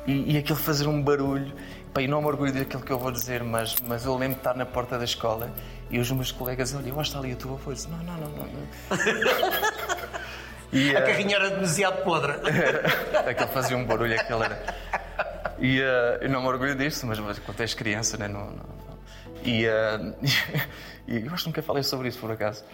e, 0.06 0.34
e 0.34 0.38
aquele 0.38 0.58
fazer 0.58 0.86
um 0.86 1.02
barulho. 1.02 1.52
E 1.96 2.08
não 2.08 2.20
me 2.20 2.26
orgulho 2.26 2.52
daquilo 2.52 2.82
que 2.82 2.90
eu 2.90 2.98
vou 2.98 3.12
dizer, 3.12 3.44
mas, 3.44 3.76
mas 3.86 4.04
eu 4.04 4.16
lembro 4.16 4.34
de 4.34 4.40
estar 4.40 4.56
na 4.56 4.66
porta 4.66 4.98
da 4.98 5.04
escola 5.04 5.52
e 5.88 6.00
os 6.00 6.10
meus 6.10 6.32
colegas, 6.32 6.74
olha, 6.74 6.88
eu 6.88 6.98
acho 6.98 7.12
que 7.12 7.16
está 7.16 7.18
ali 7.20 7.32
a 7.32 7.36
tua. 7.36 7.60
Eu 7.64 7.72
disse, 7.72 7.88
não, 7.88 7.98
não, 7.98 8.16
não, 8.16 8.30
não. 8.30 8.46
não. 8.46 9.84
E, 10.74 10.94
A 10.96 10.98
eh, 10.98 11.02
carrinha 11.02 11.36
era 11.36 11.50
demasiado 11.50 12.02
podre. 12.02 12.32
Aquele 13.26 13.48
fazia 13.50 13.76
um 13.76 13.84
barulho, 13.84 14.20
aquele 14.20 14.42
era. 14.42 14.74
E 15.60 15.80
eh, 15.80 16.18
eu 16.22 16.28
não 16.28 16.42
me 16.42 16.48
orgulho 16.48 16.74
disso, 16.74 17.06
mas, 17.06 17.18
mas 17.20 17.38
quando 17.38 17.60
és 17.60 17.72
criança, 17.74 18.16
né? 18.16 18.26
não, 18.26 18.50
não. 18.50 18.64
E, 19.44 19.64
eh, 19.64 20.14
e 21.06 21.24
eu 21.24 21.32
acho 21.32 21.44
que 21.44 21.48
nunca 21.50 21.62
falei 21.62 21.84
sobre 21.84 22.08
isso, 22.08 22.18
por 22.18 22.32
acaso. 22.32 22.64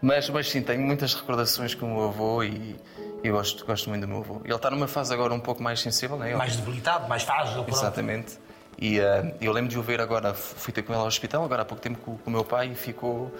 Mas, 0.00 0.28
mas 0.30 0.50
sim, 0.50 0.62
tenho 0.62 0.80
muitas 0.80 1.14
recordações 1.14 1.74
com 1.74 1.86
o 1.86 1.94
meu 1.94 2.04
avô 2.08 2.42
e, 2.42 2.74
e 3.22 3.30
gosto, 3.30 3.64
gosto 3.66 3.88
muito 3.90 4.00
do 4.00 4.08
meu 4.08 4.18
avô. 4.18 4.40
Ele 4.44 4.54
está 4.54 4.70
numa 4.70 4.88
fase 4.88 5.12
agora 5.12 5.32
um 5.34 5.38
pouco 5.38 5.62
mais 5.62 5.78
sensível, 5.78 6.16
né? 6.16 6.28
Ele- 6.30 6.36
mais 6.36 6.56
debilitado, 6.56 7.06
mais 7.08 7.22
frágil. 7.22 7.64
Exatamente. 7.68 8.38
E 8.78 8.98
eh, 8.98 9.34
eu 9.40 9.52
lembro 9.52 9.70
de 9.70 9.78
o 9.78 9.82
ver 9.82 10.00
agora, 10.00 10.32
fui 10.32 10.72
ter 10.72 10.82
com 10.82 10.92
ele 10.92 11.02
ao 11.02 11.06
hospital, 11.06 11.44
agora 11.44 11.62
há 11.62 11.64
pouco 11.64 11.82
tempo 11.82 11.98
com, 12.00 12.16
com 12.16 12.30
o 12.30 12.32
meu 12.32 12.44
pai 12.44 12.68
e 12.72 12.74
ficou. 12.74 13.30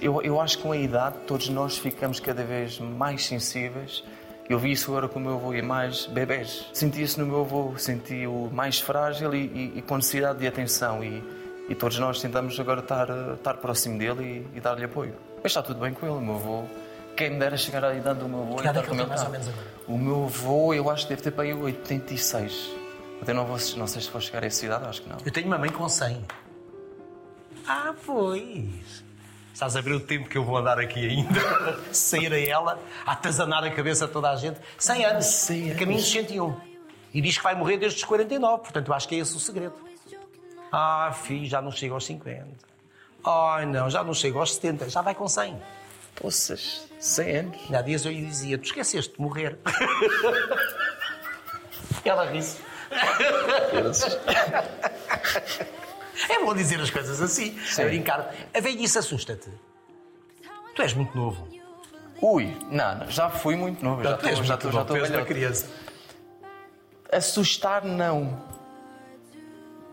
Eu, 0.00 0.22
eu 0.22 0.40
acho 0.40 0.56
que 0.58 0.62
com 0.62 0.72
a 0.72 0.76
idade 0.76 1.16
todos 1.26 1.48
nós 1.48 1.76
ficamos 1.78 2.20
cada 2.20 2.44
vez 2.44 2.78
mais 2.78 3.26
sensíveis. 3.26 4.04
Eu 4.48 4.58
vi 4.58 4.72
isso 4.72 4.90
agora 4.90 5.08
com 5.08 5.18
o 5.18 5.22
meu 5.22 5.34
avô 5.34 5.54
e 5.54 5.62
mais 5.62 6.06
bebés. 6.06 6.66
Senti 6.72 7.02
isso 7.02 7.20
no 7.20 7.26
meu 7.26 7.40
avô, 7.40 7.74
senti-o 7.78 8.50
mais 8.52 8.80
frágil 8.80 9.32
e, 9.34 9.38
e- 9.46 9.72
e 9.78 9.82
com 9.82 9.96
necessidade 9.96 10.38
de 10.40 10.46
atenção. 10.46 11.02
E, 11.04 11.22
e 11.68 11.74
todos 11.74 11.98
nós 12.00 12.20
tentamos 12.20 12.58
agora 12.58 12.80
estar, 12.80 13.08
eh, 13.08 13.34
estar 13.34 13.54
próximo 13.58 13.96
dele 13.98 14.46
e, 14.54 14.60
dar-lhe 14.60 14.84
apoio. 14.84 15.14
Mas 15.36 15.46
está 15.52 15.62
tudo 15.62 15.78
bem 15.80 15.92
com 15.94 16.04
ele, 16.06 16.16
o 16.16 16.20
meu 16.20 16.34
avô. 16.34 16.64
Quem 17.16 17.30
me 17.30 17.38
dera 17.38 17.56
chegar 17.56 17.84
à 17.84 17.94
idade 17.94 18.18
do 18.20 18.28
meu 18.28 18.40
avô 18.42 18.56
Que 18.56 18.64
e 18.64 18.66
é 18.66 18.70
estar 18.70 18.82
com 18.86 18.92
ele 18.94 19.02
ele. 19.02 19.08
tem 19.08 19.08
mais 19.08 19.22
ou 19.24 19.30
menos 19.30 19.48
agora? 19.48 19.66
O 19.86 19.98
meu 19.98 20.24
avô, 20.24 20.74
eu 20.74 20.90
acho 20.90 21.04
que 21.04 21.10
deve 21.10 21.22
ter 21.22 21.30
para 21.30 21.44
aí 21.44 21.54
86. 21.54 22.70
Até 23.22 23.32
não, 23.32 23.44
vou, 23.46 23.56
não 23.76 23.86
sei 23.86 24.02
se 24.02 24.10
vou 24.10 24.20
chegar 24.20 24.42
a 24.42 24.46
essa 24.46 24.64
idade, 24.66 24.84
acho 24.86 25.02
que 25.02 25.08
não. 25.08 25.16
Eu 25.24 25.30
tenho 25.32 25.46
uma 25.46 25.58
mãe 25.58 25.70
com 25.70 25.88
100. 25.88 26.24
Ah, 27.68 27.94
pois. 28.04 29.04
Estás 29.52 29.76
a 29.76 29.80
ver 29.80 29.92
o 29.92 30.00
tempo 30.00 30.28
que 30.28 30.38
eu 30.38 30.44
vou 30.44 30.56
andar 30.56 30.78
aqui 30.78 31.08
ainda? 31.08 31.40
Sair 31.92 32.32
a 32.32 32.38
ela, 32.38 32.78
a 33.04 33.12
atazanar 33.12 33.62
a 33.64 33.70
cabeça 33.70 34.04
a 34.06 34.08
toda 34.08 34.30
a 34.30 34.36
gente. 34.36 34.58
100 34.78 35.04
anos. 35.04 35.26
100 35.26 35.72
A 35.72 35.74
caminho 35.74 36.00
dos 36.00 36.10
101. 36.10 36.56
E 37.12 37.20
diz 37.20 37.36
que 37.36 37.42
vai 37.42 37.54
morrer 37.54 37.76
desde 37.76 37.98
os 37.98 38.04
49. 38.04 38.62
Portanto, 38.62 38.88
eu 38.88 38.94
acho 38.94 39.08
que 39.08 39.16
é 39.16 39.18
esse 39.18 39.36
o 39.36 39.40
segredo. 39.40 39.74
Ah, 40.72 41.12
filho, 41.24 41.46
já 41.46 41.60
não 41.60 41.72
chega 41.72 41.94
aos 41.94 42.04
50. 42.06 42.46
Ai, 43.24 43.66
não, 43.66 43.90
já 43.90 44.04
não 44.04 44.14
chega 44.14 44.38
aos 44.38 44.54
70. 44.54 44.88
Já 44.88 45.02
vai 45.02 45.14
com 45.14 45.28
100. 45.28 45.60
Poças, 46.14 46.86
100 46.98 47.36
anos. 47.36 47.74
Há 47.74 47.82
dias 47.82 48.04
eu 48.04 48.12
lhe 48.12 48.24
dizia, 48.24 48.56
tu 48.56 48.64
esqueceste 48.64 49.14
de 49.14 49.20
morrer. 49.20 49.58
Ela 52.04 52.30
ri-se. 52.30 52.58
É 56.28 56.44
bom 56.44 56.54
dizer 56.54 56.80
as 56.80 56.90
coisas 56.90 57.20
assim, 57.20 57.58
a 57.78 57.84
brincar. 57.84 58.34
A 58.54 58.60
velhice 58.60 58.98
assusta-te. 58.98 59.48
Tu 60.74 60.82
és 60.82 60.94
muito 60.94 61.16
novo. 61.16 61.48
Ui, 62.22 62.56
não, 62.70 63.10
já 63.10 63.30
fui 63.30 63.56
muito 63.56 63.82
novo. 63.84 64.02
Já 64.02 64.14
estou 64.14 64.44
já 64.44 64.54
estou 64.54 64.72
já 64.72 64.82
estou 64.82 65.24
criança. 65.24 65.66
Assustar, 67.12 67.84
não. 67.84 68.38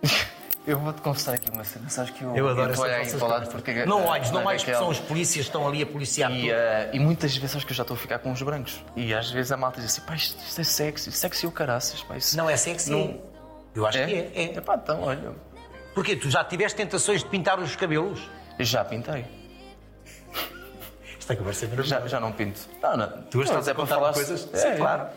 Eu 0.67 0.77
vou-te 0.77 0.99
confessar 0.99 1.33
aqui 1.33 1.49
uma 1.49 1.63
cena. 1.63 1.89
Sabes 1.89 2.11
que 2.11 2.21
eu, 2.21 2.35
Eu 2.35 2.49
adoro 2.49 2.73
a 2.75 2.81
olhar 2.81 3.01
o 3.01 3.25
lado 3.25 3.49
porque... 3.49 3.85
Não 3.85 4.03
olhes, 4.03 4.31
não 4.31 4.39
Olha 4.39 4.47
olhes, 4.49 4.63
porque 4.65 4.77
são 4.77 4.89
os 4.89 4.99
polícias 4.99 5.45
que 5.45 5.49
estão 5.49 5.65
ali 5.65 5.81
a 5.81 5.85
policiar 5.85 6.29
E, 6.29 6.51
eh, 6.51 6.89
e 6.91 6.99
muitas 6.99 7.37
vezes 7.37 7.55
acho 7.55 7.65
que 7.65 7.71
eu 7.71 7.75
já 7.77 7.83
estou 7.83 7.95
a 7.95 7.97
ficar 7.97 8.19
com 8.19 8.33
os 8.33 8.41
brancos. 8.41 8.83
E 8.93 9.13
às 9.13 9.31
vezes 9.31 9.49
a 9.53 9.55
malta 9.55 9.79
diz 9.79 9.91
assim, 9.91 10.01
pá, 10.01 10.15
isto, 10.15 10.37
isto 10.45 10.59
é 10.59 10.63
sexy. 10.65 11.09
Sexy 11.09 11.47
o 11.47 11.51
caraças, 11.53 12.03
pá. 12.03 12.15
Não 12.35 12.49
é 12.49 12.57
sexy? 12.57 12.91
Não... 12.91 13.17
Eu 13.73 13.85
acho 13.85 13.97
É? 13.97 14.07
que 14.07 14.13
é. 14.13 14.31
é. 14.35 14.57
Epá, 14.57 14.75
então, 14.75 15.03
olha, 15.03 15.31
Porquê? 15.97 16.15
Tu 16.15 16.29
já 16.29 16.43
tiveste 16.43 16.77
tentações 16.77 17.23
de 17.23 17.29
pintar 17.29 17.59
os 17.59 17.75
cabelos? 17.75 18.19
já 18.59 18.85
pintei. 18.85 19.25
É 21.27 21.35
conversa 21.35 21.65
é 21.65 21.69
maravilhosa. 21.69 22.01
Já, 22.01 22.07
já 22.07 22.19
não 22.19 22.31
pinto. 22.31 22.59
Não, 22.79 22.95
não. 22.95 23.23
Tu 23.23 23.43
de 23.43 23.49
é 23.51 23.53
para 23.63 23.73
contar 23.73 23.95
falar 23.95 24.13
coisas? 24.13 24.47
É, 24.53 24.57
Sim, 24.57 24.67
é. 24.67 24.77
claro. 24.77 25.07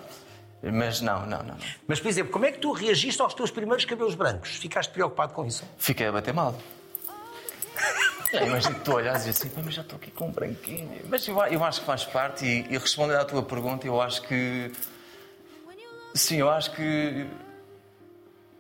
Mas 0.63 1.03
não, 1.03 1.27
não, 1.27 1.43
não, 1.43 1.49
não. 1.49 1.57
Mas, 1.87 2.01
por 2.01 2.09
exemplo, 2.09 2.33
como 2.33 2.47
é 2.47 2.53
que 2.53 2.61
tu 2.61 2.73
reagiste 2.73 3.21
aos 3.21 3.35
teus 3.35 3.51
primeiros 3.51 3.85
cabelos 3.85 4.15
brancos? 4.15 4.57
Ficaste 4.57 4.91
preocupado 4.91 5.35
com 5.35 5.45
isso? 5.45 5.65
Fiquei 5.77 6.07
a 6.07 6.13
bater 6.13 6.33
mal. 6.33 6.59
É, 8.33 8.47
Imagina 8.47 8.75
que 8.77 8.81
tu 8.81 8.95
olhas 8.95 9.17
e 9.17 9.27
dizes 9.27 9.43
assim, 9.43 9.51
"Pá, 9.51 9.61
mas 9.63 9.75
já 9.75 9.83
estou 9.83 9.99
aqui 9.99 10.11
com 10.11 10.29
um 10.29 10.33
branquinho. 10.33 11.03
Mas 11.11 11.29
eu, 11.29 11.37
eu 11.45 11.63
acho 11.63 11.81
que 11.81 11.87
faz 11.87 12.05
parte 12.07 12.47
e, 12.47 12.67
e 12.75 12.79
respondendo 12.79 13.19
à 13.19 13.25
tua 13.27 13.43
pergunta, 13.43 13.87
eu 13.87 14.01
acho 14.01 14.23
que. 14.23 14.73
Sim, 16.15 16.39
eu 16.39 16.49
acho 16.49 16.71
que. 16.73 17.27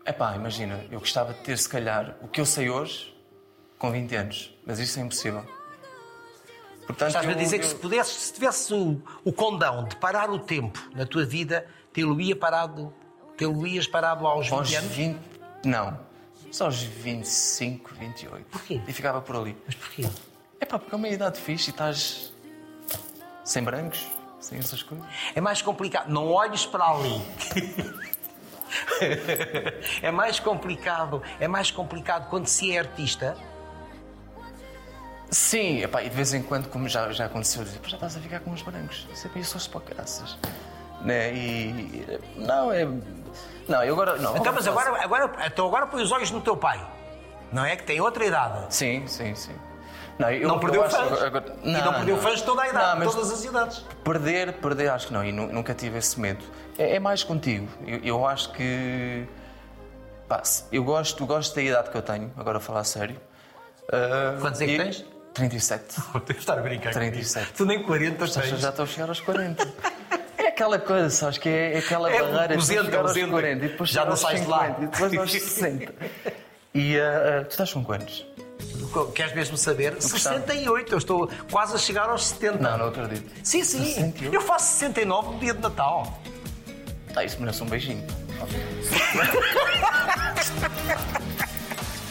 Epá, 0.07 0.34
imagina, 0.34 0.84
eu 0.90 0.98
gostava 0.98 1.32
de 1.34 1.40
ter, 1.40 1.57
se 1.59 1.68
calhar, 1.68 2.16
o 2.22 2.28
que 2.28 2.40
eu 2.40 2.46
sei 2.46 2.70
hoje 2.70 3.14
com 3.78 3.90
20 3.90 4.14
anos, 4.16 4.55
mas 4.66 4.78
isso 4.78 4.98
é 4.98 5.03
impossível. 5.03 5.44
Portanto, 6.86 7.09
Estás-me 7.09 7.32
a 7.32 7.36
eu- 7.36 7.38
dizer 7.38 7.59
que 7.59 7.64
eu- 7.64 7.68
se 7.68 7.74
pudesse, 7.76 8.11
se 8.20 8.32
tivesse 8.32 8.74
o, 8.74 9.01
o 9.24 9.32
condão 9.32 9.84
de 9.84 9.96
parar 9.96 10.30
o 10.30 10.38
tempo 10.38 10.78
na 10.94 11.07
tua 11.07 11.24
vida, 11.24 11.66
tê-lo-ia 11.92 12.34
parado, 12.34 12.92
tê-lo-ias 13.36 13.86
parado 13.86 14.26
aos 14.26 14.46
20 14.46 14.53
Aos 14.59 14.74
anos? 14.74 14.90
20. 14.92 15.20
Não. 15.64 15.98
Só 16.51 16.64
aos 16.64 16.82
25, 16.82 17.94
28. 17.94 18.44
Porquê? 18.46 18.80
E 18.88 18.92
ficava 18.92 19.20
por 19.20 19.36
ali. 19.36 19.57
Mas 19.64 19.74
porquê? 19.76 20.09
É 20.59 20.64
pá, 20.64 20.78
porque 20.78 20.94
é 20.94 20.98
uma 20.98 21.09
idade 21.09 21.38
fixe 21.38 21.70
e 21.70 21.70
estás. 21.70 22.32
sem 23.44 23.62
brancos, 23.62 24.05
sem 24.40 24.59
essas 24.59 24.82
coisas. 24.82 25.07
É 25.34 25.40
mais 25.40 25.62
complicado. 25.62 26.09
Não 26.09 26.28
olhes 26.28 26.66
para 26.66 26.84
ali. 26.86 27.22
é 30.03 30.11
mais 30.11 30.39
complicado. 30.41 31.23
É 31.39 31.47
mais 31.49 31.71
complicado 31.71 32.29
quando 32.29 32.47
se 32.47 32.75
é 32.75 32.79
artista. 32.79 33.37
Sim, 35.31 35.83
epá, 35.83 36.03
e 36.03 36.09
de 36.09 36.16
vez 36.16 36.35
em 36.35 36.43
quando, 36.43 36.68
como 36.68 36.89
já, 36.89 37.11
já 37.12 37.27
aconteceu, 37.27 37.62
dizer, 37.62 37.79
"Pá, 37.79 37.89
já 37.89 37.97
estás 37.97 38.16
a 38.16 38.21
ficar 38.21 38.41
com 38.41 38.51
os 38.51 38.62
brancos. 38.62 39.07
Sempre 39.14 39.41
isso 39.41 39.57
aos 39.57 39.68
graças. 39.85 40.37
Né? 41.03 41.33
E. 41.33 42.18
Não, 42.37 42.73
é. 42.73 42.85
Não, 43.68 43.85
eu 43.85 43.95
agora. 43.95 44.16
Não, 44.18 44.37
Então, 44.37 44.53
mas 44.53 44.66
agora, 44.66 45.03
agora, 45.05 45.31
então 45.47 45.66
agora 45.66 45.87
põe 45.87 46.03
os 46.03 46.11
olhos 46.11 46.31
no 46.33 46.41
teu 46.41 46.57
pai. 46.57 46.85
Não 47.53 47.64
é? 47.64 47.77
Que 47.77 47.85
tem 47.85 48.01
outra 48.01 48.25
idade. 48.25 48.75
Sim, 48.75 49.07
sim, 49.07 49.35
sim. 49.35 49.55
Não, 50.18 50.31
eu, 50.31 50.47
não 50.49 50.59
perdeu 50.59 50.83
acho- 50.85 50.97
fãs. 50.97 51.23
agora- 51.23 51.57
e 51.62 51.73
não 51.73 51.95
perdeu 51.95 52.18
fãs 52.18 52.41
de 52.41 52.45
toda 52.45 52.62
a 52.62 52.68
idade, 52.68 53.01
Não, 53.01 53.11
todas 53.11 53.31
as 53.31 53.45
idades. 53.45 53.85
Perder, 54.05 54.53
perder, 54.55 54.91
acho 54.91 55.07
que 55.07 55.12
não. 55.12 55.25
E 55.25 55.33
nu- 55.33 55.51
nunca 55.51 55.73
tive 55.75 55.97
esse 55.99 56.21
medo. 56.21 56.45
É, 56.81 56.97
é 56.97 56.99
mais 57.01 57.22
contigo. 57.22 57.68
Eu, 57.87 57.99
eu 58.03 58.26
acho 58.26 58.53
que. 58.53 59.26
Pá, 60.28 60.43
eu 60.72 60.83
gosto, 60.85 61.26
gosto 61.26 61.55
da 61.55 61.62
idade 61.62 61.91
que 61.91 61.97
eu 61.97 62.03
tenho, 62.03 62.33
agora 62.37 62.59
a 62.59 62.61
falar 62.61 62.81
a 62.81 62.85
sério. 62.85 63.16
Ah, 63.93 64.37
Quantos 64.41 64.61
é 64.61 64.66
que 64.66 64.72
e- 64.72 64.78
tens? 64.78 65.05
37. 65.35 66.01
Devo 66.26 66.39
estar 66.41 66.59
a 66.59 66.62
brincar. 66.62 66.93
37. 66.93 67.53
Tu 67.53 67.64
nem 67.64 67.83
40 67.83 68.26
Já, 68.26 68.41
tens. 68.41 68.59
já 68.61 68.68
estou 68.70 68.85
a 68.85 68.89
chegar 68.89 69.09
aos 69.09 69.20
40. 69.20 69.68
É 70.39 70.49
aquela 70.49 70.78
coisa, 70.78 71.09
sabes, 71.11 71.39
que 71.39 71.49
é, 71.49 71.74
é 71.74 71.78
aquela 71.78 72.11
É, 72.11 72.20
barreira 72.20 72.55
aos 72.55 72.70
entra. 72.70 73.03
40 73.28 73.64
e 73.64 73.68
depois 73.68 73.91
Já 73.91 74.05
não 74.05 74.16
sais 74.16 74.41
de 74.41 74.47
lá. 74.49 74.66
50 74.74 74.83
e 74.83 74.87
depois 74.89 75.16
aos 75.18 75.33
60. 75.43 75.95
E 76.74 76.99
ah, 76.99 77.41
ah, 77.41 77.45
tu 77.45 77.51
estás 77.51 77.72
com 77.72 77.85
quantos? 77.85 78.26
Queres 79.14 79.35
mesmo 79.35 79.57
saber? 79.57 79.95
gostava. 79.95 80.18
68. 80.41 80.93
Eu 80.93 80.99
estou 80.99 81.31
quase 81.51 81.74
a 81.74 81.78
chegar 81.78 82.09
aos 82.09 82.26
70. 82.26 82.59
Não, 82.59 82.78
não 82.78 82.87
acredito. 82.89 83.31
Sim, 83.45 83.62
sim. 83.64 83.85
68? 83.85 84.35
Eu 84.35 84.41
faço 84.41 84.78
69 84.78 85.33
no 85.35 85.39
dia 85.39 85.55
de 85.55 85.61
Natal. 85.61 86.18
Ah, 87.17 87.25
isso 87.25 87.39
merece 87.41 87.63
um 87.63 87.67
beijinho. 87.67 88.05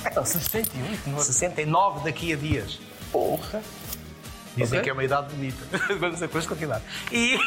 Então, 0.09 0.25
68, 0.25 1.09
não 1.09 1.17
é? 1.19 1.21
69 1.23 2.03
daqui 2.03 2.33
a 2.33 2.35
dias. 2.35 2.79
Porra. 3.11 3.61
Dizem 4.55 4.79
Ok. 4.79 4.81
que 4.83 4.89
é 4.89 4.93
uma 4.93 5.03
idade 5.03 5.33
bonita. 5.33 5.77
Vamos 5.99 6.19
depois 6.19 6.45
continuar. 6.47 6.81
E. 7.11 7.37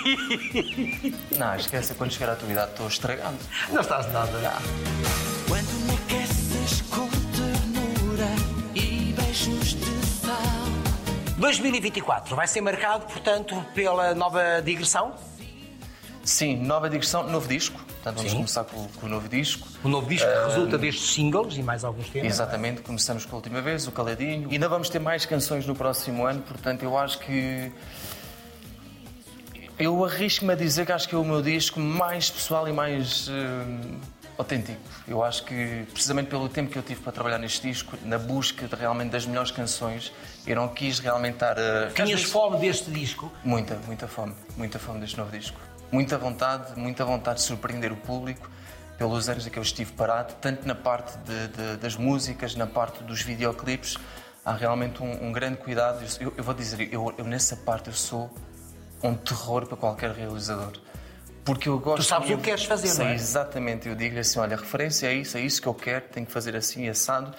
Não, 1.37 1.55
esquece, 1.57 1.95
quando 1.95 2.13
chegar 2.13 2.33
à 2.33 2.37
tua 2.37 2.49
idade 2.51 2.71
estou 2.73 2.87
estragado. 2.87 3.37
Não 3.71 3.81
estás 3.81 4.11
nada. 4.13 4.31
Quando 5.49 5.71
me 5.87 5.95
aqueces 5.95 6.83
com 6.83 7.09
ternura 7.09 8.29
e 8.75 9.13
beijos 9.13 9.75
de 9.75 10.07
sal. 10.07 10.39
2024 11.39 12.37
vai 12.37 12.47
ser 12.47 12.61
marcado, 12.61 13.07
portanto, 13.07 13.61
pela 13.75 14.15
nova 14.15 14.63
digressão. 14.65 15.15
Sim, 16.25 16.57
nova 16.57 16.89
digressão, 16.89 17.27
novo 17.29 17.49
disco. 17.49 17.79
Portanto, 17.79 18.17
vamos 18.17 18.31
Sim. 18.31 18.37
começar 18.39 18.65
com, 18.65 18.87
com 18.89 19.07
o 19.07 19.09
novo 19.09 19.29
disco. 19.29 19.67
O 19.83 19.89
novo 19.89 20.09
disco 20.09 20.29
que 20.29 20.47
resulta 20.49 20.79
destes 20.79 21.11
singles 21.15 21.57
e 21.57 21.63
mais 21.63 21.85
alguns 21.85 22.09
temas. 22.09 22.33
Exatamente, 22.33 22.81
começamos 22.83 23.25
com 23.25 23.35
a 23.35 23.39
última 23.39 23.61
vez, 23.61 23.87
o 23.87 23.93
Caladinho. 23.93 24.49
E 24.51 24.55
ainda 24.55 24.69
vamos 24.69 24.89
ter 24.89 24.99
mais 25.01 25.25
canções 25.27 25.67
no 25.67 25.75
próximo 25.75 26.25
ano, 26.27 26.41
portanto, 26.43 26.83
eu 26.85 26.97
acho 26.97 27.19
que. 27.19 27.73
Eu 29.79 30.05
arrisco-me 30.05 30.53
a 30.53 30.57
dizer 30.57 30.87
que 30.87 30.93
acho 30.93 31.09
que 31.09 31.15
é 31.15 31.19
o 31.19 31.25
meu 31.25 31.43
disco 31.43 31.81
mais 31.81 32.31
pessoal 32.31 32.69
e 32.69 32.73
mais 32.73 33.29
hum, 33.29 33.99
autêntico. 34.39 34.79
Eu 35.09 35.25
acho 35.25 35.45
que, 35.45 35.85
precisamente 35.93 36.29
pelo 36.29 36.49
tempo 36.49 36.71
que 36.71 36.79
eu 36.79 36.83
tive 36.83 37.01
para 37.01 37.11
trabalhar 37.11 37.39
neste 37.39 37.67
disco, 37.67 37.97
na 38.05 38.19
busca 38.19 38.69
de, 38.69 38.77
realmente 38.77 39.11
das 39.11 39.27
melhores 39.27 39.51
canções, 39.51 40.13
eu 40.47 40.55
não 40.55 40.69
quis 40.69 40.99
realmente 41.01 41.35
estar 41.35 41.59
às 41.59 41.95
Tinhas 41.95 42.11
vezes- 42.11 42.25
fome 42.31 42.59
deste 42.59 42.91
disco. 42.91 43.33
Muita, 43.43 43.75
muita 43.87 44.07
fome. 44.07 44.35
Muita 44.57 44.79
fome 44.79 45.01
deste 45.01 45.17
novo 45.19 45.37
disco. 45.37 45.59
Muita 45.93 46.17
vontade, 46.19 46.73
muita 46.79 47.05
vontade 47.05 47.37
de 47.41 47.45
surpreender 47.45 47.93
o 47.93 47.97
público 47.97 48.51
pelos 48.99 49.29
anos 49.29 49.47
em 49.47 49.51
que 49.51 49.59
eu 49.59 49.63
estive 49.63 49.93
parado, 49.93 50.35
tanto 50.41 50.67
na 50.67 50.75
parte 50.75 51.17
de- 51.19 51.49
de- 51.49 51.77
das 51.77 51.95
músicas, 51.97 52.55
na 52.57 52.67
parte 52.67 53.03
dos 53.05 53.21
videoclipes. 53.23 53.97
Há 54.45 54.53
realmente 54.55 55.03
um, 55.03 55.27
um 55.29 55.33
grande 55.33 55.59
cuidado. 55.59 56.03
Eu, 56.19 56.33
eu 56.37 56.43
vou 56.43 56.55
dizer, 56.55 56.93
eu, 56.93 57.13
eu 57.19 57.25
nessa 57.25 57.55
parte 57.57 57.89
eu 57.89 57.95
sou 57.95 58.29
um 59.03 59.15
terror 59.15 59.67
para 59.67 59.77
qualquer 59.77 60.11
realizador. 60.13 60.73
Porque 61.45 61.69
eu 61.69 61.79
gosto. 61.79 61.99
Tu 62.05 62.09
sabes 62.09 62.31
o 62.31 62.37
que 62.37 62.45
queres 62.45 62.65
fazer, 62.65 62.95
não 62.95 63.11
é? 63.11 63.15
exatamente. 63.15 63.89
Eu 63.89 63.95
digo-lhe 63.97 64.21
assim: 64.21 64.39
olha, 64.39 64.57
a 64.57 64.61
referência 64.61 65.09
é 65.09 65.15
isso, 65.15 65.37
é 65.37 65.41
isso 65.41 65.61
que 65.61 65.67
eu 65.69 65.75
quero, 65.75 66.05
tenho 66.09 66.25
que 66.25 66.33
fazer 66.33 66.55
assim, 66.57 66.89
assado. 66.89 67.35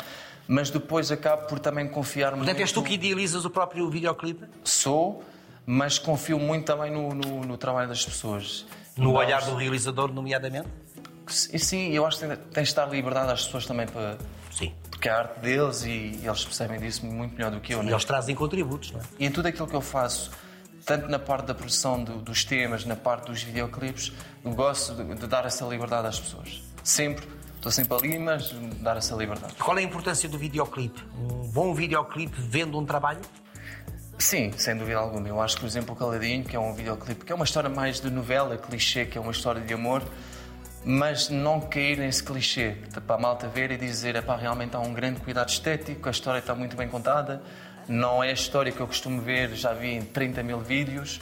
Mas 0.45 0.69
depois 0.69 1.09
acabo 1.09 1.47
por 1.47 1.57
também 1.57 1.87
confiar 1.87 2.33
Portanto, 2.33 2.59
és 2.59 2.71
tu 2.71 2.83
que 2.83 2.93
idealizas 2.95 3.45
o 3.45 3.49
próprio 3.49 3.89
videoclipe? 3.89 4.45
sou, 4.65 5.23
mas 5.65 5.97
confio 5.99 6.39
muito 6.39 6.65
também 6.65 6.91
no, 6.91 7.13
no- 7.13 7.41
no 7.45 7.57
trabalho 7.57 7.87
das 7.89 8.03
pessoas. 8.05 8.65
No 8.97 9.11
Nós- 9.13 9.25
olhar 9.25 9.41
do 9.45 9.55
realizador, 9.55 10.11
nomeadamente? 10.13 10.67
E 11.51 11.57
sim, 11.59 11.89
eu 11.91 12.05
acho 12.05 12.19
que 12.19 12.27
tem, 12.27 12.35
tem 12.35 12.63
de 12.63 12.69
estar 12.69 12.85
liberdade 12.85 13.31
às 13.31 13.45
pessoas 13.45 13.65
também 13.65 13.87
para. 13.87 14.17
Sim. 14.51 14.73
Porque 14.91 15.07
é 15.09 15.11
a 15.11 15.19
arte 15.19 15.39
deles 15.39 15.83
e, 15.83 16.19
eles 16.23 16.43
percebem 16.45 16.79
disso 16.79 17.05
muito 17.05 17.33
melhor 17.35 17.49
do 17.51 17.59
que 17.59 17.73
eu, 17.73 17.81
E 17.81 17.85
né? 17.85 17.91
eles 17.91 18.05
trazem 18.05 18.35
contributos, 18.35 18.91
não 18.91 18.99
é? 18.99 19.03
E 19.19 19.25
em 19.25 19.31
tudo 19.31 19.47
aquilo 19.47 19.67
que 19.67 19.73
eu 19.75 19.81
faço, 19.81 20.29
tanto 20.85 21.07
na 21.07 21.17
parte 21.17 21.45
da 21.47 21.55
produção 21.55 22.03
do- 22.03 22.17
dos 22.17 22.43
temas, 22.45 22.85
na 22.85 22.95
parte 22.95 23.27
dos 23.27 23.41
videoclipes, 23.41 24.11
gosto 24.43 24.93
de, 24.95 25.15
de 25.15 25.27
dar 25.27 25.45
essa 25.45 25.65
liberdade 25.65 26.07
às 26.07 26.19
pessoas. 26.19 26.61
Sempre. 26.83 27.27
Estou 27.55 27.71
sempre 27.71 27.95
ali, 27.95 28.19
mas 28.19 28.51
dar 28.81 28.97
essa 28.97 29.15
liberdade. 29.15 29.53
Qual 29.55 29.77
é 29.77 29.81
a 29.81 29.83
importância 29.83 30.27
do 30.27 30.37
videoclipe? 30.37 31.01
Um 31.17 31.47
bom 31.49 31.73
videoclipe 31.73 32.35
vende 32.41 32.75
um 32.75 32.85
trabalho? 32.85 33.21
Sim, 34.23 34.53
sem 34.55 34.77
dúvida 34.77 34.97
alguma. 34.99 35.27
Eu 35.27 35.41
acho 35.41 35.55
que, 35.55 35.61
por 35.61 35.67
exemplo, 35.67 35.93
o 35.93 35.97
Caladinho, 35.97 36.45
que 36.45 36.55
é 36.55 36.59
um 36.59 36.73
videoclipe, 36.73 37.25
que 37.25 37.31
é 37.33 37.35
uma 37.35 37.43
história 37.43 37.69
mais 37.69 37.99
de 37.99 38.09
novela, 38.09 38.57
clichê, 38.57 39.05
que 39.05 39.17
é 39.17 39.21
uma 39.21 39.33
história 39.33 39.59
de 39.59 39.73
amor, 39.73 40.01
mas 40.85 41.27
não 41.27 41.59
cair 41.59 41.97
nesse 41.97 42.23
clichê, 42.23 42.77
para 43.05 43.15
a 43.17 43.19
malta 43.19 43.49
ver 43.49 43.71
e 43.71 43.77
dizer, 43.77 44.15
epá, 44.15 44.37
realmente 44.37 44.77
há 44.77 44.79
um 44.79 44.93
grande 44.93 45.19
cuidado 45.19 45.49
estético, 45.49 46.07
a 46.07 46.11
história 46.11 46.39
está 46.39 46.55
muito 46.55 46.77
bem 46.77 46.87
contada, 46.87 47.43
não 47.85 48.23
é 48.23 48.29
a 48.29 48.33
história 48.33 48.71
que 48.71 48.79
eu 48.79 48.87
costumo 48.87 49.21
ver, 49.21 49.53
já 49.55 49.73
vi 49.73 49.89
em 49.89 50.01
30 50.01 50.41
mil 50.41 50.59
vídeos, 50.61 51.19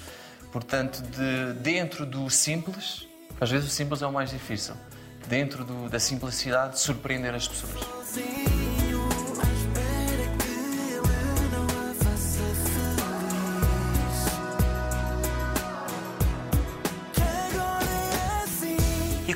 portanto, 0.52 1.02
de, 1.02 1.54
dentro 1.60 2.06
do 2.06 2.30
simples, 2.30 3.08
às 3.40 3.50
vezes 3.50 3.68
o 3.68 3.72
simples 3.72 4.04
é 4.04 4.06
o 4.06 4.14
mais 4.14 4.30
difícil, 4.30 4.76
dentro 5.28 5.66
do- 5.66 5.90
da 5.90 6.00
simplicidade, 6.00 6.80
surpreender 6.80 7.34
as 7.34 7.48
pessoas. 7.48 7.82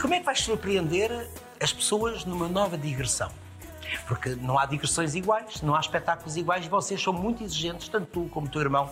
Como 0.06 0.14
é 0.14 0.20
que 0.20 0.26
vais 0.26 0.39
surpreender 0.39 1.28
as 1.60 1.74
pessoas 1.74 2.26
numa 2.26 2.47
nova 2.47 2.78
digressão? 2.78 3.32
Porque 4.08 4.36
não 4.36 4.60
há 4.60 4.68
digressões 4.68 5.16
iguais, 5.16 5.64
não 5.64 5.74
há 5.74 5.80
espetáculos 5.80 6.38
iguais 6.38 6.64
e 6.68 6.70
vocês 6.70 7.01
são 7.01 7.12
muito 7.12 7.43
exigentes, 7.43 7.89
tanto 7.89 8.06
tu 8.06 8.30
como 8.30 8.45
o 8.45 8.49
teu 8.49 8.62
irmão, 8.62 8.88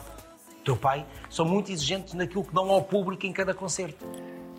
teu 0.66 0.76
pai, 0.76 1.05
são 1.30 1.45
muito 1.45 1.72
exigentes 1.72 2.16
naquilo 2.16 2.43
que 2.43 2.51
dão 2.51 2.68
ao 2.72 2.82
público 2.82 3.28
em 3.28 3.32
cada 3.32 3.53
concerto. 3.53 4.03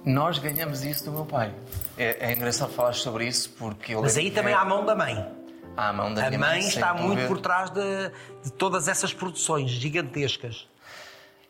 Nós 0.04 0.38
ganhamos 0.38 0.84
isso 0.84 1.06
do 1.06 1.10
meu 1.10 1.24
pai. 1.26 1.52
É, 1.98 2.28
é 2.28 2.32
engraçado 2.32 2.72
falar 2.72 2.92
sobre 2.92 3.26
isso 3.26 3.50
porque 3.58 3.92
eu 3.96 4.02
Mas 4.02 4.16
aí 4.16 4.30
também 4.30 4.52
é- 4.52 4.56
há 4.56 4.60
a 4.60 4.64
mão 4.64 4.84
da 4.86 4.94
mãe. 4.94 5.26
há 5.76 5.88
a 5.88 5.92
mão 5.92 6.14
da 6.14 6.24
A 6.24 6.28
minha 6.28 6.38
mãe 6.38 6.60
sem 6.62 6.68
está 6.70 6.94
muito 6.94 7.26
por 7.26 7.40
trás 7.40 7.68
de, 7.70 7.80
de 8.44 8.52
todas 8.52 8.86
essas 8.86 9.12
produções 9.12 9.72
gigantescas. 9.72 10.68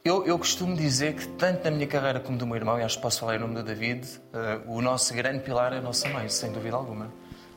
Eu, 0.07 0.23
eu 0.27 0.39
costumo 0.39 0.77
dizer 0.77 1.15
que, 1.15 1.27
tanto 1.29 1.65
na 1.65 1.71
minha 1.71 1.87
carreira 1.87 2.21
como 2.21 2.37
do 2.37 2.47
meu 2.47 2.57
irmão, 2.57 2.79
e 2.79 2.83
acho 2.83 2.97
que 2.97 3.03
posso 3.03 3.21
falar 3.21 3.37
em 3.37 3.39
nome 3.39 3.55
do 3.55 3.63
David, 3.63 4.07
eh, 4.35 4.61
o 4.67 4.83
nosso 4.83 5.15
grande 5.15 5.39
pilar 5.43 5.73
é 5.73 5.79
a 5.79 5.81
nossa 5.81 6.07
mãe, 6.11 6.29
sem 6.29 6.53
dúvida 6.53 6.77
alguma. 6.77 7.11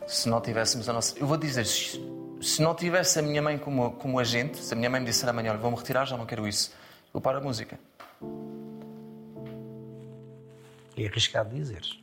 Se 0.08 0.30
não 0.30 0.40
tivéssemos 0.40 0.88
a 0.88 0.94
nossa. 0.94 1.20
Eu 1.20 1.28
vou 1.28 1.36
dizer, 1.36 1.66
se, 1.66 2.02
se 2.40 2.62
não 2.62 2.74
tivesse 2.74 3.20
a 3.20 3.22
minha 3.22 3.42
mãe 3.42 3.58
como, 3.58 3.92
como 3.96 4.18
agente, 4.18 4.60
se 4.60 4.74
a 4.74 4.78
minha 4.78 4.90
mãe 4.90 5.02
me 5.02 5.08
disser 5.08 5.28
amanhã, 5.28 5.52
olha, 5.52 5.60
vou-me 5.60 5.76
retirar, 5.76 6.06
já 6.06 6.16
não 6.16 6.26
quero 6.26 6.48
isso, 6.48 6.72
eu 7.14 7.20
paro 7.20 7.40
a 7.40 7.42
música. 7.42 7.78
É 10.96 11.06
arriscado 11.06 11.54
dizeres. 11.54 12.00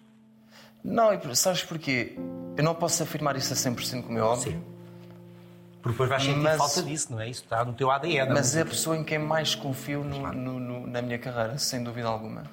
Não, 0.85 1.15
e 1.15 1.37
sabes 1.37 1.65
porquê? 1.65 2.19
Eu 2.55 2.63
não 2.63 2.75
posso 2.75 3.03
afirmar 3.03 3.35
isso 3.35 3.51
a 3.51 3.57
100% 3.57 4.03
como 4.03 4.19
é 4.19 4.23
óbvio. 4.23 4.53
Sim. 4.53 4.74
Porque 5.85 5.91
depois 5.93 6.09
vais 6.09 6.23
sentir 6.23 6.39
Mas- 6.41 6.57
falta 6.57 6.83
disso, 6.83 7.13
não 7.13 7.21
é? 7.21 7.29
Isso 7.29 7.43
está 7.45 7.63
no 7.63 7.75
teu 7.75 7.91
ADN. 7.91 8.33
Mas 8.33 8.57
é 8.57 8.63
a 8.63 8.65
pessoa 8.65 8.97
em 8.97 9.05
quem 9.05 9.19
mais 9.19 9.55
confio 9.55 10.03
no- 10.03 10.33
no- 10.33 10.59
no- 10.59 10.87
na 10.87 11.03
minha 11.03 11.19
carreira, 11.19 11.59
sem 11.59 11.85
dúvida 11.85 12.09
alguma. 12.09 12.45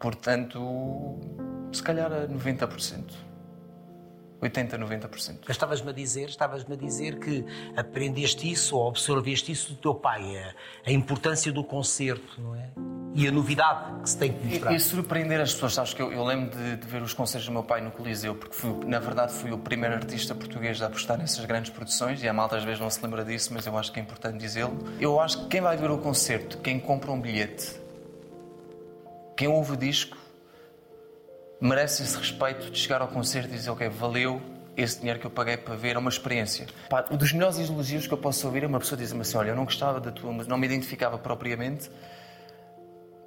Portanto, 0.00 1.20
se 1.70 1.82
calhar 1.82 2.10
a 2.10 2.26
90%. 2.26 3.14
80, 4.42 4.76
90%. 4.76 5.38
Mas 5.42 5.50
estavas-me 5.50 5.90
a 5.90 5.92
dizer, 5.92 6.28
estavas-me 6.28 6.74
a 6.74 6.76
dizer 6.76 7.20
que 7.20 7.44
aprendeste 7.76 8.50
isso 8.50 8.76
ou 8.76 8.88
absorveste 8.88 9.52
isso 9.52 9.72
do 9.72 9.78
teu 9.78 9.94
pai, 9.94 10.36
a, 10.36 10.52
a 10.84 10.92
importância 10.92 11.52
do 11.52 11.62
concerto, 11.62 12.40
não 12.40 12.56
é? 12.56 12.68
E 13.14 13.28
a 13.28 13.30
novidade 13.30 14.02
que 14.02 14.10
se 14.10 14.18
tem 14.18 14.32
que 14.32 14.44
mostrar. 14.44 14.72
E, 14.72 14.76
e 14.76 14.80
surpreender 14.80 15.40
as 15.40 15.52
pessoas, 15.52 15.74
sabes 15.74 15.94
que 15.94 16.02
eu, 16.02 16.12
eu 16.12 16.24
lembro 16.24 16.56
de, 16.56 16.76
de 16.76 16.86
ver 16.86 17.02
os 17.02 17.14
concertos 17.14 17.46
do 17.46 17.52
meu 17.52 17.62
pai 17.62 17.80
no 17.80 17.92
Coliseu, 17.92 18.34
porque 18.34 18.54
fui, 18.54 18.74
na 18.84 18.98
verdade 18.98 19.32
fui 19.32 19.52
o 19.52 19.58
primeiro 19.58 19.94
artista 19.94 20.34
português 20.34 20.82
a 20.82 20.86
apostar 20.86 21.16
nessas 21.18 21.44
grandes 21.44 21.70
produções, 21.70 22.22
e 22.22 22.28
a 22.28 22.32
malta 22.32 22.56
às 22.56 22.64
vezes 22.64 22.80
não 22.80 22.90
se 22.90 23.00
lembra 23.00 23.24
disso, 23.24 23.50
mas 23.54 23.64
eu 23.64 23.78
acho 23.78 23.92
que 23.92 24.00
é 24.00 24.02
importante 24.02 24.38
dizê-lo. 24.38 24.76
Eu 24.98 25.20
acho 25.20 25.42
que 25.42 25.48
quem 25.48 25.60
vai 25.60 25.76
ver 25.76 25.90
o 25.90 25.98
concerto, 25.98 26.58
quem 26.58 26.80
compra 26.80 27.12
um 27.12 27.20
bilhete, 27.20 27.80
quem 29.36 29.46
ouve 29.46 29.72
o 29.72 29.76
disco, 29.76 30.16
merece 31.62 32.02
esse 32.02 32.18
respeito 32.18 32.72
de 32.72 32.78
chegar 32.78 33.00
ao 33.00 33.06
concerto 33.06 33.48
e 33.48 33.52
dizer, 33.52 33.70
ok, 33.70 33.88
valeu 33.88 34.42
esse 34.76 34.98
dinheiro 34.98 35.20
que 35.20 35.26
eu 35.26 35.30
paguei 35.30 35.56
para 35.56 35.76
ver, 35.76 35.94
é 35.94 35.98
uma 35.98 36.10
experiência. 36.10 36.66
Pá, 36.90 37.04
um 37.08 37.16
dos 37.16 37.32
melhores 37.32 37.56
elogios 37.58 38.06
que 38.06 38.12
eu 38.12 38.18
posso 38.18 38.44
ouvir 38.46 38.64
é 38.64 38.66
uma 38.66 38.80
pessoa 38.80 38.98
dizer-me 38.98 39.20
assim, 39.20 39.36
olha, 39.36 39.50
eu 39.50 39.56
não 39.56 39.64
gostava 39.64 40.00
da 40.00 40.10
tua 40.10 40.32
música, 40.32 40.50
não 40.50 40.58
me 40.58 40.66
identificava 40.66 41.16
propriamente, 41.18 41.88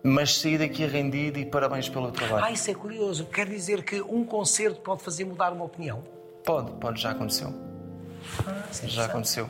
mas 0.04 0.36
saí 0.38 0.58
daqui 0.58 0.86
rendido 0.86 1.40
e 1.40 1.46
parabéns 1.46 1.88
pelo 1.88 2.12
trabalho. 2.12 2.44
Ah, 2.44 2.52
isso 2.52 2.70
é 2.70 2.74
curioso. 2.74 3.26
Quer 3.26 3.48
dizer 3.48 3.84
que 3.84 4.02
um 4.02 4.26
concerto 4.26 4.82
pode 4.82 5.02
fazer 5.02 5.24
mudar 5.24 5.54
uma 5.54 5.64
opinião? 5.64 6.04
Pode, 6.44 6.72
pode, 6.74 7.02
já 7.02 7.12
aconteceu. 7.12 7.54
Isso 8.70 8.86
é 8.86 8.90
Já 8.90 9.06
aconteceu. 9.06 9.50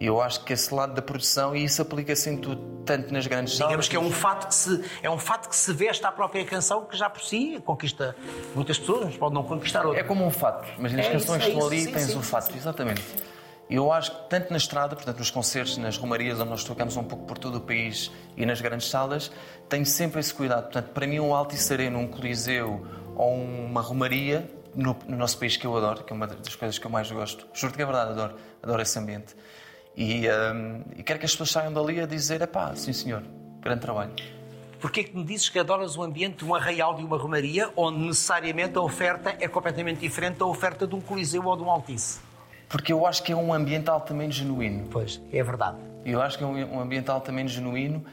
E 0.00 0.06
eu 0.06 0.20
acho 0.20 0.42
que 0.44 0.52
esse 0.52 0.74
lado 0.74 0.94
da 0.94 1.02
produção, 1.02 1.54
e 1.54 1.64
isso 1.64 1.80
aplica-se 1.80 2.28
em 2.28 2.36
tudo, 2.36 2.82
tanto 2.84 3.12
nas 3.12 3.24
grandes 3.26 3.56
salas... 3.56 3.68
Digamos 3.68 3.88
que 3.88 3.96
é 3.96 4.00
um 4.00 4.10
fato 4.10 4.48
que 4.48 4.54
se 4.54 4.84
é 5.00 5.08
um 5.08 5.18
fato 5.18 5.48
que 5.48 5.54
se 5.54 5.72
veste 5.72 6.04
à 6.04 6.10
própria 6.10 6.44
canção 6.44 6.84
que 6.84 6.96
já 6.96 7.08
por 7.08 7.22
si 7.22 7.62
conquista 7.64 8.16
muitas 8.54 8.78
pessoas, 8.80 9.04
mas 9.04 9.16
pode 9.16 9.34
não 9.34 9.44
conquistar 9.44 9.84
É 9.84 9.86
outras. 9.86 10.06
como 10.08 10.26
um 10.26 10.30
fato. 10.30 10.68
Imagina, 10.76 11.02
as 11.02 11.08
É 11.08 11.12
canções 11.12 11.42
isso, 11.42 11.50
é 11.50 11.50
que 11.50 11.50
estão 11.52 11.66
ali, 11.68 11.80
sim, 11.82 11.92
tens 11.92 12.02
sim, 12.10 12.18
um 12.18 12.22
fato, 12.22 12.50
sim. 12.52 12.58
exatamente. 12.58 13.02
E 13.70 13.76
eu 13.76 13.92
acho 13.92 14.10
que 14.10 14.28
tanto 14.28 14.50
na 14.50 14.56
estrada, 14.56 14.96
portanto, 14.96 15.18
nos 15.18 15.30
concertos, 15.30 15.78
nas 15.78 15.96
romarias, 15.96 16.40
onde 16.40 16.50
nós 16.50 16.64
tocamos 16.64 16.96
um 16.96 17.04
pouco 17.04 17.24
por 17.24 17.38
todo 17.38 17.56
o 17.56 17.60
país 17.60 18.10
e 18.36 18.44
nas 18.44 18.60
grandes 18.60 18.90
salas, 18.90 19.30
tenho 19.68 19.86
sempre 19.86 20.18
esse 20.18 20.34
cuidado. 20.34 20.64
Portanto, 20.64 20.88
para 20.90 21.06
mim, 21.06 21.20
um 21.20 21.32
alto 21.32 21.54
e 21.54 21.58
sereno, 21.58 22.00
um 22.00 22.08
coliseu 22.08 22.84
ou 23.14 23.34
uma 23.34 23.80
romaria, 23.80 24.50
no, 24.74 24.96
no 25.06 25.16
nosso 25.16 25.38
país 25.38 25.56
que 25.56 25.66
eu 25.66 25.76
adoro, 25.76 26.02
que 26.02 26.12
é 26.12 26.16
uma 26.16 26.26
das 26.26 26.54
coisas 26.56 26.76
que 26.78 26.86
eu 26.86 26.90
mais 26.90 27.10
gosto, 27.10 27.46
juro 27.54 27.72
que 27.72 27.80
é 27.80 27.84
verdade, 27.84 28.10
adoro, 28.10 28.34
adoro 28.62 28.82
esse 28.82 28.98
ambiente. 28.98 29.36
E, 29.96 30.28
hum, 30.28 30.82
e 30.96 31.02
quero 31.02 31.18
que 31.18 31.26
as 31.26 31.32
pessoas 31.32 31.50
saiam 31.50 31.72
dali 31.72 32.00
a 32.00 32.06
dizer: 32.06 32.46
pá, 32.46 32.74
sim 32.74 32.92
senhor, 32.92 33.22
grande 33.60 33.80
trabalho. 33.80 34.12
Porquê 34.80 35.00
é 35.00 35.04
que 35.04 35.16
me 35.16 35.22
dizes 35.22 35.48
que 35.48 35.58
adoras 35.58 35.96
o 35.96 36.02
ambiente 36.02 36.38
de 36.38 36.44
um 36.44 36.54
arraial 36.54 36.94
de 36.94 37.04
uma 37.04 37.16
romaria 37.16 37.70
onde 37.76 37.98
necessariamente 37.98 38.76
a 38.76 38.80
oferta 38.80 39.36
é 39.38 39.46
completamente 39.46 40.00
diferente 40.00 40.38
da 40.38 40.46
oferta 40.46 40.86
de 40.86 40.94
um 40.94 41.00
coliseu 41.00 41.44
ou 41.44 41.56
de 41.56 41.62
um 41.62 41.70
altice? 41.70 42.20
Porque 42.68 42.92
eu 42.92 43.06
acho 43.06 43.22
que 43.22 43.30
é 43.30 43.36
um 43.36 43.52
ambiente 43.54 43.88
altamente 43.88 44.38
genuíno. 44.38 44.88
Pois, 44.90 45.20
é 45.32 45.42
verdade. 45.42 45.78
Eu 46.04 46.20
acho 46.20 46.36
que 46.36 46.42
é 46.42 46.46
um 46.46 46.76
um 46.76 46.80
ambiente 46.80 47.10
altamente 47.10 47.52
genuíno 47.52 48.04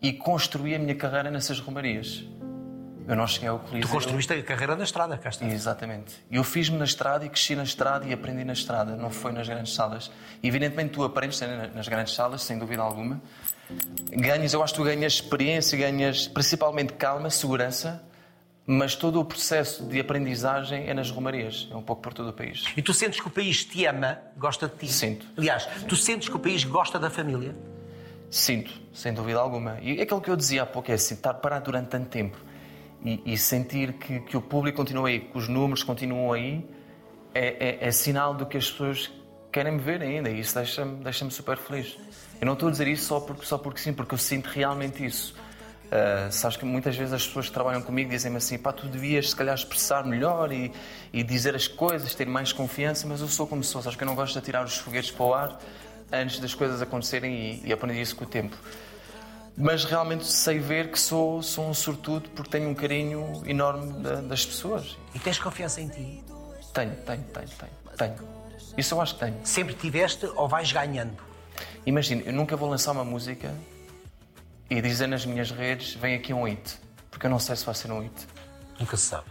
e 0.00 0.12
construí 0.12 0.74
a 0.74 0.78
minha 0.78 0.94
carreira 0.94 1.30
nessas 1.30 1.58
romarias. 1.58 2.24
Eu 3.06 3.16
não 3.16 3.26
cheguei 3.26 3.48
ao 3.48 3.58
Tu 3.58 3.70
Coliseu. 3.70 3.90
construíste 3.90 4.32
a 4.32 4.42
carreira 4.42 4.76
na 4.76 4.84
estrada, 4.84 5.16
cá 5.18 5.28
está. 5.28 5.46
Exatamente. 5.46 6.14
Eu 6.30 6.44
fiz-me 6.44 6.78
na 6.78 6.84
estrada 6.84 7.24
e 7.24 7.28
cresci 7.28 7.54
na 7.56 7.64
estrada 7.64 8.06
e 8.06 8.12
aprendi 8.12 8.44
na 8.44 8.52
estrada, 8.52 8.94
não 8.96 9.10
foi 9.10 9.32
nas 9.32 9.48
grandes 9.48 9.74
salas. 9.74 10.10
Evidentemente 10.42 10.90
tu 10.90 11.02
aprendes 11.02 11.40
nas 11.74 11.88
grandes 11.88 12.14
salas, 12.14 12.42
sem 12.42 12.58
dúvida 12.58 12.82
alguma. 12.82 13.20
Ganhas, 14.10 14.52
eu 14.52 14.62
acho 14.62 14.74
que 14.74 14.80
tu 14.80 14.84
ganhas 14.84 15.14
experiência, 15.14 15.76
ganhas 15.76 16.28
principalmente 16.28 16.92
calma, 16.92 17.30
segurança, 17.30 18.02
mas 18.66 18.94
todo 18.94 19.18
o 19.18 19.24
processo 19.24 19.84
de 19.84 19.98
aprendizagem 19.98 20.88
é 20.88 20.94
nas 20.94 21.10
romarias, 21.10 21.68
é 21.72 21.74
um 21.74 21.82
pouco 21.82 22.02
por 22.02 22.12
todo 22.14 22.28
o 22.28 22.32
país. 22.32 22.64
E 22.76 22.82
tu 22.82 22.94
sentes 22.94 23.20
que 23.20 23.26
o 23.26 23.30
país 23.30 23.64
te 23.64 23.84
ama, 23.86 24.18
gosta 24.36 24.68
de 24.68 24.76
ti? 24.76 24.92
Sinto. 24.92 25.26
Aliás, 25.36 25.66
tu 25.88 25.96
sentes 25.96 26.28
que 26.28 26.36
o 26.36 26.38
país 26.38 26.62
gosta 26.62 26.98
da 26.98 27.10
família? 27.10 27.56
Sinto, 28.30 28.70
sem 28.94 29.12
dúvida 29.12 29.40
alguma. 29.40 29.78
E 29.80 30.00
aquilo 30.00 30.20
que 30.20 30.30
eu 30.30 30.36
dizia 30.36 30.62
há 30.62 30.66
pouco 30.66 30.90
é 30.90 30.94
assim, 30.94 31.14
estar 31.14 31.34
parado 31.34 31.64
durante 31.66 31.88
tanto 31.88 32.08
tempo 32.08 32.38
e, 33.04 33.20
e 33.24 33.38
sentir 33.38 33.94
que, 33.94 34.20
que 34.20 34.36
o 34.36 34.40
público 34.40 34.76
continua 34.76 35.08
aí, 35.08 35.20
que 35.20 35.36
os 35.36 35.48
números 35.48 35.82
continuam 35.82 36.32
aí, 36.32 36.64
é, 37.34 37.78
é- 37.84 37.88
é 37.88 37.90
sinal 37.90 38.34
do 38.34 38.46
que 38.46 38.56
as 38.56 38.70
pessoas 38.70 39.10
querem 39.50 39.72
me 39.72 39.80
ver 39.80 40.00
ainda 40.02 40.30
e 40.30 40.40
isso 40.40 40.54
deixa-me 40.54 41.02
deixa 41.02 41.28
super 41.30 41.56
feliz. 41.56 41.96
Eu 42.40 42.46
não 42.46 42.54
estou 42.54 42.68
a 42.68 42.72
dizer 42.72 42.88
isso 42.88 43.04
só 43.06 43.20
porque, 43.20 43.44
só 43.44 43.58
porque 43.58 43.80
sim, 43.80 43.92
porque 43.92 44.14
eu 44.14 44.18
sinto 44.18 44.46
realmente 44.46 45.04
isso. 45.04 45.34
Ah, 45.90 46.28
sabes 46.30 46.56
que 46.56 46.64
muitas 46.64 46.96
vezes 46.96 47.12
as 47.12 47.26
pessoas 47.26 47.48
que 47.48 47.52
trabalham 47.52 47.82
comigo 47.82 48.08
dizem-me 48.10 48.38
assim: 48.38 48.56
pá, 48.56 48.72
tu 48.72 48.86
devias 48.86 49.28
se 49.30 49.36
calhar 49.36 49.54
expressar 49.54 50.06
melhor 50.06 50.50
e, 50.50 50.72
e 51.12 51.22
dizer 51.22 51.54
as 51.54 51.68
coisas, 51.68 52.14
ter 52.14 52.26
mais 52.26 52.50
confiança, 52.50 53.06
mas 53.06 53.20
eu 53.20 53.28
sou 53.28 53.46
como 53.46 53.62
sou. 53.62 53.82
Sabes 53.82 53.96
que 53.96 54.02
eu 54.02 54.06
não 54.06 54.14
gosto 54.14 54.32
de 54.32 54.38
atirar 54.38 54.64
os 54.64 54.78
foguetes 54.78 55.10
para 55.10 55.24
o 55.26 55.34
ar 55.34 55.58
antes 56.10 56.40
das 56.40 56.54
coisas 56.54 56.80
acontecerem 56.80 57.60
e, 57.62 57.68
e 57.68 57.72
aprendi 57.74 58.00
isso 58.00 58.16
com 58.16 58.24
o 58.24 58.26
tempo. 58.28 58.56
Mas 59.56 59.84
realmente 59.84 60.26
sei 60.26 60.58
ver 60.58 60.90
que 60.90 60.98
sou, 60.98 61.42
sou 61.42 61.68
um 61.68 61.74
sortudo 61.74 62.28
porque 62.30 62.50
tenho 62.50 62.68
um 62.70 62.74
carinho 62.74 63.42
enorme 63.46 63.92
da- 64.02 64.20
das 64.22 64.46
pessoas. 64.46 64.96
E 65.14 65.18
tens 65.18 65.38
confiança 65.38 65.80
em 65.80 65.88
ti? 65.88 66.24
Tenho, 66.72 66.94
tenho, 66.96 67.22
tenho, 67.24 67.48
tenho, 67.48 67.72
tenho. 67.98 68.28
Isso 68.78 68.94
eu 68.94 69.00
acho 69.00 69.14
que 69.14 69.20
tenho. 69.20 69.36
Sempre 69.44 69.74
tiveste 69.74 70.24
ou 70.34 70.48
vais 70.48 70.72
ganhando? 70.72 71.16
Imagina, 71.84 72.22
eu 72.24 72.32
nunca 72.32 72.56
vou 72.56 72.68
lançar 72.70 72.92
uma 72.92 73.04
música 73.04 73.54
e 74.70 74.80
dizer 74.80 75.06
nas 75.06 75.26
minhas 75.26 75.50
redes 75.50 75.94
vem 75.94 76.14
aqui 76.14 76.32
um 76.32 76.44
hit, 76.44 76.78
porque 77.10 77.26
eu 77.26 77.30
não 77.30 77.38
sei 77.38 77.54
se 77.54 77.64
vai 77.66 77.74
ser 77.74 77.92
um 77.92 78.00
hit. 78.00 78.26
Nunca 78.80 78.96
se 78.96 79.02
sabe. 79.04 79.26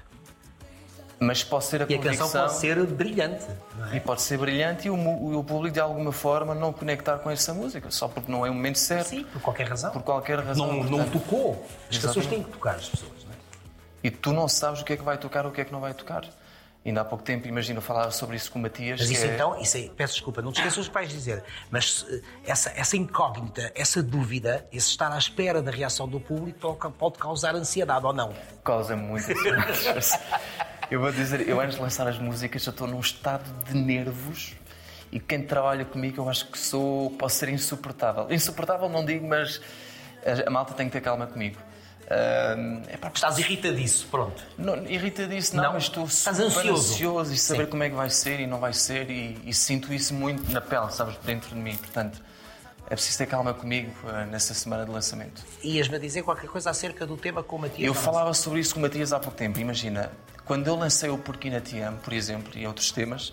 Mas 1.24 1.44
pode 1.44 1.66
ser 1.66 1.84
a 1.84 1.86
E 1.88 1.94
a 1.94 2.00
canção 2.00 2.30
pode 2.32 2.54
ser 2.54 2.84
brilhante. 2.88 3.46
é? 3.92 3.98
e 3.98 4.00
pode 4.00 4.24
ser 4.24 4.40
brilhante 4.40 4.88
e 4.88 4.90
o, 4.90 5.38
o 5.40 5.44
público 5.44 5.76
de 5.76 5.80
alguma 5.80 6.12
forma 6.12 6.56
não 6.56 6.74
conectar 6.74 7.20
com 7.20 7.30
essa 7.30 7.54
música, 7.54 7.92
só 7.92 8.08
porque 8.08 8.32
não 8.32 8.44
é 8.44 8.50
o 8.50 8.54
momento 8.56 8.80
certo, 8.80 9.10
Sim, 9.10 9.24
por 9.26 9.40
qualquer 9.40 9.68
razão. 9.68 9.92
por 9.92 10.02
qualquer 10.02 10.40
razão. 10.40 10.66
não, 10.68 10.84
não 10.84 11.10
tocou. 11.10 11.64
As 11.92 11.98
pessoas 12.00 12.26
têm 12.26 12.42
que 12.42 12.50
tocar, 12.50 12.76
as 12.76 12.90
pessoas. 12.90 13.24
Não 13.24 13.32
é? 13.34 13.36
E 14.04 14.10
tu 14.10 14.34
não 14.34 14.48
sabes 14.48 14.82
o 14.82 14.84
que 14.84 14.94
é 14.94 14.98
que 14.98 15.04
vai 15.04 15.16
tocar 15.18 15.46
ou 15.46 15.52
o 15.52 15.54
que 15.54 15.62
é 15.62 15.66
que 15.66 15.72
não 15.72 15.80
vai 15.80 15.94
tocar. 15.94 16.26
Ainda 16.84 17.02
há 17.02 17.06
pouco 17.06 17.24
tempo, 17.24 17.48
imagina, 17.48 17.78
eu 17.78 17.84
falava 17.84 18.10
sobre 18.10 18.36
isso 18.36 18.52
com 18.52 18.58
o 18.58 18.62
Matias. 18.64 19.00
Mas 19.00 19.12
isso 19.12 19.24
é- 19.24 19.36
então, 19.36 19.62
isso 19.62 19.78
aí, 19.78 19.92
peço 19.96 20.14
desculpa, 20.16 20.42
não 20.42 20.52
te 20.52 20.58
esqueças 20.58 20.86
o 20.86 20.88
que 20.90 20.94
vais 20.96 21.08
dizer, 21.10 21.44
mas 21.70 22.04
eh, 22.10 22.22
essa, 22.48 22.72
essa 22.76 22.98
incógnita, 22.98 23.72
essa 23.76 24.02
dúvida, 24.02 24.66
esse 24.74 24.88
estar 24.90 25.12
à 25.14 25.18
espera 25.20 25.62
da 25.62 25.70
reação 25.70 26.08
do 26.08 26.20
público 26.20 26.76
pode- 26.76 26.94
pode 26.96 27.20
causar 27.20 27.54
ansiedade 27.54 28.04
ou 28.04 28.12
não? 28.12 28.34
causa 28.64 28.96
muito. 28.96 29.28
eu 30.92 31.00
vou 31.00 31.12
dizer, 31.12 31.48
eu 31.48 31.60
antes 31.60 31.76
de 31.78 31.82
lançar 31.82 32.08
as 32.08 32.20
músicas, 32.20 32.66
eu 32.66 32.72
estou 32.72 32.86
num 32.86 33.00
estado 33.00 33.46
de 33.64 33.74
nervos 33.76 34.54
e 35.12 35.20
quem 35.20 35.42
trabalha 35.42 35.86
comigo 35.86 36.22
eu 36.22 36.30
acho 36.30 36.46
que 36.48 36.58
sou, 36.60 37.10
posso 37.12 37.38
ser 37.38 37.50
insuportável. 37.50 38.28
Insuportável 38.30 38.90
não 38.90 39.04
digo, 39.06 39.28
mas 39.28 39.62
a, 40.46 40.50
malta 40.50 40.74
tem 40.74 40.88
que 40.88 40.92
ter 40.92 41.02
calma 41.02 41.26
comigo. 41.28 41.58
Ahm, 42.10 42.82
é 42.90 42.98
pá, 42.98 43.10
Estás 43.14 43.40
irritadiço, 43.40 44.06
pronto. 44.12 44.44
não, 44.58 44.86
irrita-disso, 44.86 45.56
não, 45.56 45.64
Não. 45.64 45.74
mas 45.74 45.84
estou 45.84 46.04
Estás 46.04 46.36
super 46.36 46.60
ansioso. 46.60 46.94
ansioso 46.94 47.34
e 47.34 47.38
saber 47.38 47.64
Sim. 47.66 47.70
como 47.70 47.84
é 47.84 47.90
que 47.90 47.96
vai 47.96 48.10
ser 48.10 48.40
e 48.42 48.48
não 48.48 48.60
vai 48.60 48.74
ser 48.74 49.10
e, 49.10 49.40
e 49.46 49.54
sinto 49.54 49.94
isso 49.94 50.14
muito 50.14 50.52
na 50.52 50.60
pele, 50.60 50.92
sabes, 50.92 51.16
dentro 51.24 51.50
de 51.50 51.56
mim. 51.56 51.78
Portanto, 51.78 52.22
é 52.90 52.96
preciso 52.96 53.18
ter 53.18 53.28
calma 53.28 53.54
comigo 53.54 53.94
ah, 54.10 54.26
nessa 54.26 54.54
semana 54.54 54.84
de 54.84 54.92
lançamento. 54.92 55.42
Ias-me 55.64 55.98
dizer 56.00 56.24
qualquer 56.24 56.50
coisa 56.50 56.70
acerca 56.70 57.06
do 57.08 57.16
tema 57.16 57.42
com 57.42 57.56
o 57.56 57.60
Matias? 57.60 57.88
Eu 57.88 57.94
falava 57.94 58.34
sobre 58.34 58.60
isso 58.60 58.74
com 58.74 58.82
o 58.82 58.84
Matias 58.84 59.14
há 59.14 59.20
pouco 59.20 59.38
tempo. 59.38 59.58
Imagina, 59.60 60.12
quando 60.52 60.68
eu 60.68 60.76
lancei 60.76 61.10
o 61.10 61.18
Porquina 61.18 61.62
Te 61.62 61.80
Amo, 61.80 62.00
por 62.00 62.12
exemplo, 62.12 62.52
e 62.60 62.68
outros 62.68 62.92
temas, 62.92 63.32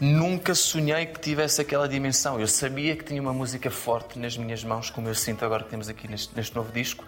nunca 0.00 0.54
sonhei 0.54 1.04
que 1.04 1.20
tivesse 1.20 1.60
aquela 1.60 1.86
dimensão. 1.86 2.40
Eu 2.40 2.48
sabia 2.48 2.96
que 2.96 3.04
tinha 3.04 3.20
uma 3.20 3.34
música 3.34 3.70
forte 3.70 4.18
nas 4.18 4.34
minhas 4.34 4.64
mãos, 4.64 4.88
como 4.88 5.06
eu 5.06 5.14
sinto 5.14 5.44
agora 5.44 5.62
que 5.62 5.68
temos 5.68 5.90
aqui 5.90 6.08
neste, 6.08 6.34
neste 6.34 6.56
novo 6.56 6.72
disco. 6.72 7.04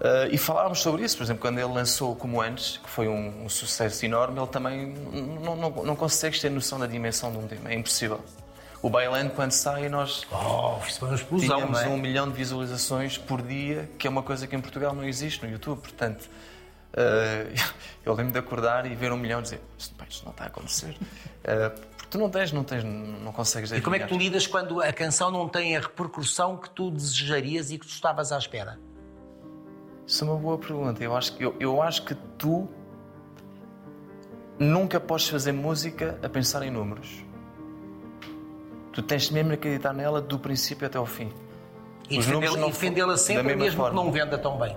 Uh, 0.00 0.32
e 0.32 0.38
falávamos 0.38 0.78
sobre 0.80 1.04
isso, 1.04 1.18
por 1.18 1.24
exemplo, 1.24 1.42
quando 1.42 1.58
ele 1.58 1.70
lançou 1.70 2.16
Como 2.16 2.40
Antes, 2.40 2.78
que 2.82 2.88
foi 2.88 3.08
um, 3.08 3.44
um 3.44 3.48
sucesso 3.50 4.06
enorme, 4.06 4.40
ele 4.40 4.46
também 4.46 4.86
não, 5.42 5.54
não, 5.54 5.70
não 5.84 5.94
consegues 5.94 6.40
ter 6.40 6.50
noção 6.50 6.78
da 6.78 6.86
dimensão 6.86 7.30
de 7.30 7.36
um 7.36 7.46
tema, 7.46 7.70
é 7.70 7.74
impossível. 7.74 8.20
O 8.80 8.88
Bailando, 8.88 9.32
quando 9.32 9.52
sai, 9.52 9.90
nós 9.90 10.26
Oh, 10.32 10.78
explosão, 11.14 11.58
tínhamos 11.58 11.78
é? 11.78 11.88
um 11.88 11.98
milhão 11.98 12.26
de 12.26 12.34
visualizações 12.34 13.18
por 13.18 13.42
dia, 13.42 13.90
que 13.98 14.06
é 14.06 14.10
uma 14.10 14.22
coisa 14.22 14.46
que 14.46 14.56
em 14.56 14.60
Portugal 14.62 14.94
não 14.94 15.04
existe 15.04 15.44
no 15.44 15.52
YouTube. 15.52 15.82
Portanto, 15.82 16.26
eu 18.04 18.14
lembro 18.14 18.32
de 18.32 18.38
acordar 18.38 18.84
e 18.90 18.94
ver 18.94 19.12
um 19.12 19.16
milhão 19.16 19.40
e 19.40 19.42
dizer: 19.42 19.60
isto, 19.78 19.94
pá, 19.94 20.04
isto 20.08 20.24
não 20.24 20.32
está 20.32 20.44
a 20.44 20.46
acontecer. 20.48 20.96
Eh, 21.44 21.68
porque 21.68 22.06
tu 22.10 22.18
não 22.18 22.28
tens, 22.30 22.52
não 22.52 22.64
tens, 22.64 22.84
não 22.84 23.32
consegues 23.32 23.72
E 23.72 23.80
como 23.80 23.96
é 23.96 24.00
que 24.00 24.08
tu 24.08 24.16
lidas 24.16 24.46
quando 24.46 24.80
a 24.80 24.92
canção 24.92 25.30
não 25.30 25.48
tem 25.48 25.76
a 25.76 25.80
repercussão 25.80 26.56
que 26.56 26.68
tu 26.70 26.90
desejarias 26.90 27.70
e 27.70 27.78
que 27.78 27.86
tu 27.86 27.90
estavas 27.90 28.32
à 28.32 28.38
espera? 28.38 28.78
Isso 30.06 30.24
é 30.24 30.28
uma 30.28 30.36
boa 30.36 30.58
pergunta. 30.58 31.02
Eu 31.02 31.16
acho, 31.16 31.32
que- 31.34 31.44
eu, 31.44 31.54
eu 31.58 31.80
acho 31.80 32.04
que 32.04 32.14
tu 32.36 32.68
nunca 34.58 35.00
podes 35.00 35.28
fazer 35.28 35.52
música 35.52 36.18
a 36.22 36.28
pensar 36.28 36.62
em 36.62 36.70
números. 36.70 37.24
Tu 38.92 39.02
tens 39.02 39.30
mesmo 39.30 39.48
de 39.48 39.54
acreditar 39.54 39.94
nela 39.94 40.20
do 40.20 40.38
princípio 40.38 40.86
até 40.86 40.98
ao 40.98 41.06
fim. 41.06 41.32
E 42.10 42.18
defendê-la 42.18 43.16
sempre, 43.16 43.56
mesmo 43.56 43.80
forma. 43.80 43.98
que 43.98 44.04
não 44.06 44.12
venda 44.12 44.36
tão 44.36 44.58
bem. 44.58 44.76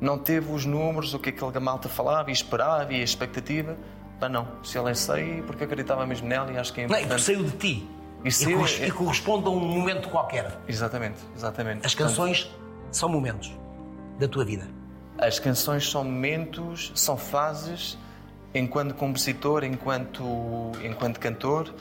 Não 0.00 0.18
teve 0.18 0.52
os 0.52 0.64
números, 0.64 1.12
o 1.14 1.18
que 1.18 1.28
aquele 1.30 1.58
malta 1.60 1.88
falava 1.88 2.30
e 2.30 2.32
esperava 2.32 2.92
e 2.92 3.00
a 3.00 3.04
expectativa, 3.04 3.76
pá, 4.18 4.28
não. 4.28 4.46
Se 4.62 4.78
ela 4.78 4.90
é 4.90 4.94
sei, 4.94 5.42
porque 5.46 5.64
acreditava 5.64 6.06
mesmo 6.06 6.26
nela 6.28 6.50
e 6.52 6.56
acho 6.58 6.72
que 6.72 6.80
é 6.82 6.86
Não, 6.88 6.96
e 6.96 7.00
importante. 7.00 7.22
saiu 7.22 7.44
de 7.44 7.56
ti. 7.56 7.88
E 8.24 8.28
E, 8.28 8.54
corres- 8.54 8.80
e 8.82 8.90
corresponde 8.90 9.46
a 9.46 9.50
um 9.50 9.60
momento 9.60 10.08
qualquer. 10.08 10.58
Exatamente, 10.68 11.18
exatamente. 11.36 11.86
As 11.86 11.94
Portanto, 11.94 12.08
canções 12.16 12.50
são 12.92 13.08
momentos 13.08 13.50
da 14.18 14.28
tua 14.28 14.44
vida. 14.44 14.66
As 15.18 15.38
canções 15.38 15.88
são 15.90 16.04
momentos, 16.04 16.92
são 16.94 17.16
fases, 17.16 17.96
enquanto 18.54 18.94
compositor, 18.94 19.64
enquanto, 19.64 20.22
enquanto 20.84 21.18
cantor, 21.18 21.74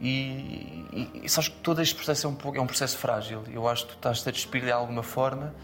e, 0.00 0.84
e, 0.92 1.20
e 1.24 1.28
sabes 1.28 1.48
que 1.48 1.56
todo 1.58 1.80
este 1.80 1.94
processo 1.94 2.26
é 2.26 2.30
um, 2.30 2.34
pouco, 2.34 2.58
é 2.58 2.60
um 2.60 2.66
processo 2.66 2.98
frágil. 2.98 3.42
Eu 3.52 3.68
acho 3.68 3.84
que 3.86 3.92
tu 3.92 3.96
estás-te 3.96 4.28
a 4.28 4.32
despir 4.32 4.62
de 4.64 4.70
alguma 4.72 5.02
forma 5.02 5.54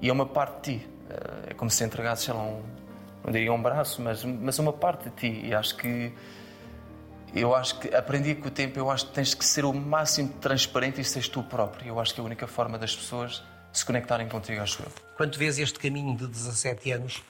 e 0.00 0.08
é 0.08 0.12
uma 0.12 0.26
parte 0.26 0.70
de 0.72 0.78
ti. 0.78 0.88
Eh, 1.10 1.50
É 1.50 1.54
como 1.54 1.70
se 1.70 1.84
entregasses, 1.84 2.24
sei 2.24 2.34
lá, 2.34 2.42
um, 2.42 2.62
não 3.24 3.32
diria 3.32 3.52
um 3.52 3.60
braço, 3.60 4.02
mas, 4.02 4.24
mas 4.24 4.58
uma 4.58 4.72
parte 4.72 5.10
de 5.10 5.16
ti. 5.16 5.46
E 5.46 5.54
acho 5.54 5.76
que 5.76 6.12
eu 7.34 7.54
acho 7.54 7.78
que 7.78 7.94
aprendi 7.94 8.34
com 8.34 8.48
o 8.48 8.50
tempo, 8.50 8.78
eu 8.78 8.90
acho 8.90 9.06
que 9.06 9.12
tens 9.12 9.34
que 9.34 9.44
ser 9.44 9.64
o 9.64 9.72
máximo 9.72 10.28
transparente 10.40 11.00
e 11.00 11.04
seres 11.04 11.28
tu 11.28 11.42
próprio. 11.42 11.88
Eu 11.88 12.00
acho 12.00 12.14
que 12.14 12.20
é 12.20 12.22
a 12.22 12.24
única 12.24 12.46
forma 12.46 12.78
das 12.78 12.94
pessoas 12.94 13.42
se 13.72 13.84
conectarem 13.84 14.28
contigo, 14.28 14.62
acho 14.62 14.82
eu. 14.82 14.90
Quando 15.16 15.36
vês 15.36 15.58
este 15.58 15.78
caminho 15.78 16.16
de 16.16 16.26
17 16.26 16.92
anos, 16.92 17.22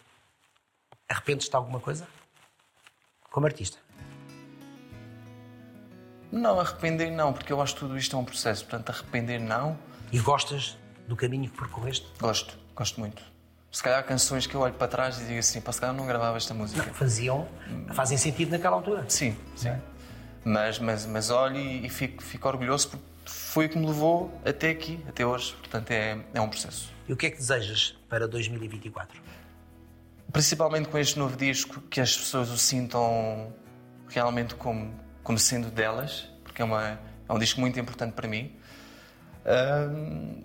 arrependes-te 1.09 1.51
de 1.51 1.57
alguma 1.57 1.81
coisa? 1.81 2.07
Como 3.31 3.47
artista. 3.47 3.79
Não, 6.31 6.61
arrepender 6.61 7.11
não, 7.11 7.33
porque 7.33 7.53
eu 7.53 7.61
acho 7.61 7.75
que 7.75 7.81
tudo 7.81 7.97
isto 7.97 8.17
é 8.17 8.19
um 8.19 8.25
processo. 8.25 8.64
Portanto, 8.64 8.91
arrepender 8.91 9.41
não, 9.41 9.79
E 10.12 10.21
gostas 10.21 10.77
do 11.07 11.17
caminho 11.17 11.51
que 11.51 11.57
percorreste? 11.57 12.07
gosto, 12.21 12.57
gosto 12.75 13.01
muito. 13.01 13.23
Se 13.71 13.83
calhar 13.83 14.01
há 14.01 14.03
canções 14.03 14.47
que 14.47 14.55
eu 14.55 14.61
olho 14.61 14.75
para 14.75 14.89
trás 14.89 15.21
e 15.21 15.25
digo 15.25 15.39
assim, 15.39 15.61
pá, 15.61 15.73
se 15.73 15.81
calhar 15.81 15.95
não 15.95 16.07
gravava 16.07 16.37
esta 16.37 16.55
música. 16.55 16.83
Faziam, 16.95 17.47
fazem 17.93 18.17
sentido 18.17 18.51
naquela 18.51 18.77
altura. 18.77 19.05
Sim, 19.09 19.37
sim. 19.55 19.73
Mas, 20.45 20.79
mas, 20.79 21.05
mas 21.05 21.31
olho 21.31 21.57
e, 21.57 21.85
e 21.87 21.89
fico, 21.91 22.23
fico 22.23 22.49
orgulhoso 22.49 22.91
porque 22.91 23.05
foi 23.27 23.67
o 23.67 23.69
que 23.69 23.79
me 23.79 23.87
levou 23.87 24.41
até 24.45 24.71
aqui, 24.71 25.05
até 25.09 25.27
hoje. 25.27 25.53
Portanto, 25.55 25.91
é, 25.91 26.19
é 26.33 26.41
um 26.41 26.49
processo. 26.49 26.93
E 27.09 27.13
o 27.13 27.17
que 27.17 27.27
é 27.27 27.31
que 27.31 27.37
desejas 27.37 27.97
para 28.09 28.27
2024? 28.27 29.21
Principalmente 30.33 30.89
com 30.89 30.99
este 30.99 31.19
novo 31.19 31.37
disco, 31.37 31.81
que 31.83 32.01
as 32.01 32.17
pessoas 32.17 32.51
o 32.51 32.57
sintam 32.57 33.53
realmente 34.09 34.55
como, 34.55 34.95
como 35.23 35.39
sendo 35.39 35.71
delas, 35.71 36.29
porque 36.45 36.63
é, 36.63 36.65
uma, 36.65 36.99
é 37.29 37.33
um 37.33 37.39
disco 37.39 37.61
muito 37.61 37.79
importante 37.79 38.13
para 38.13 38.29
mim. 38.29 38.57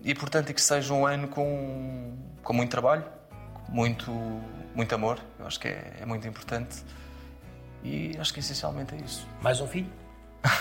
E 0.04 0.14
portanto, 0.16 0.54
que 0.54 0.62
seja 0.62 0.94
um 0.94 1.06
ano 1.06 1.28
com, 1.28 2.16
com 2.44 2.54
muito 2.54 2.70
trabalho, 2.70 3.04
muito, 3.70 4.12
muito 4.76 4.94
amor, 4.94 5.20
eu 5.40 5.48
acho 5.48 5.60
que 5.60 5.68
é, 5.68 5.98
é 6.02 6.06
muito 6.06 6.28
importante. 6.28 6.84
E 7.84 8.16
acho 8.20 8.34
que 8.34 8.40
essencialmente 8.40 8.94
é 8.94 8.98
isso. 9.00 9.28
Mais 9.42 9.60
um 9.60 9.68
filho? 9.68 9.90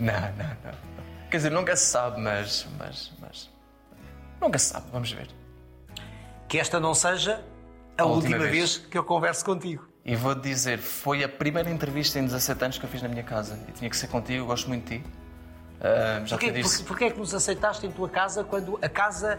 Não, 0.00 0.12
não, 0.14 0.48
não. 0.64 0.74
Quer 1.30 1.36
dizer, 1.36 1.50
nunca 1.50 1.76
se 1.76 1.86
sabe, 1.86 2.20
mas. 2.20 2.66
mas, 2.76 3.12
mas 3.20 3.50
nunca 4.40 4.58
se 4.58 4.66
sabe, 4.66 4.86
vamos 4.90 5.12
ver. 5.12 5.28
Que 6.48 6.58
esta 6.58 6.80
não 6.80 6.92
seja 6.92 7.40
a, 7.96 8.02
A 8.02 8.06
última, 8.06 8.36
última 8.36 8.50
vez. 8.50 8.76
vez. 8.76 8.86
que 8.90 8.98
eu 8.98 9.04
converso 9.04 9.44
contigo. 9.44 9.86
E 10.04 10.16
vou-te 10.16 10.40
dizer, 10.42 10.78
foi 10.78 11.22
a 11.22 11.28
primeira 11.28 11.70
entrevista 11.70 12.18
em 12.18 12.24
17 12.24 12.64
anos 12.64 12.78
que 12.78 12.84
eu 12.84 12.90
fiz 12.90 13.00
na 13.00 13.08
minha 13.08 13.22
casa. 13.22 13.56
E 13.68 13.72
tinha 13.72 13.88
que 13.88 13.96
ser 13.96 14.08
contigo, 14.08 14.40
eu 14.40 14.46
gosto 14.46 14.66
muito 14.68 14.88
de 14.90 14.98
ti. 14.98 15.04
Ah, 15.82 16.22
já 16.24 16.36
Porquê, 16.38 16.52
disse. 16.52 16.84
porquê- 16.84 17.04
é 17.06 17.10
que 17.10 17.18
nos 17.18 17.34
aceitaste 17.34 17.84
em 17.86 17.90
tua 17.90 18.08
casa 18.08 18.44
quando 18.44 18.78
a 18.80 18.88
casa, 18.88 19.38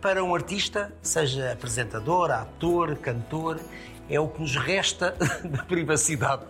para 0.00 0.22
um 0.22 0.32
artista, 0.34 0.92
seja 1.02 1.52
apresentador, 1.52 2.30
ator, 2.30 2.96
cantor, 2.96 3.58
é 4.08 4.20
o 4.20 4.28
que 4.28 4.40
nos 4.40 4.54
resta 4.56 5.14
da 5.44 5.62
privacidade? 5.64 6.42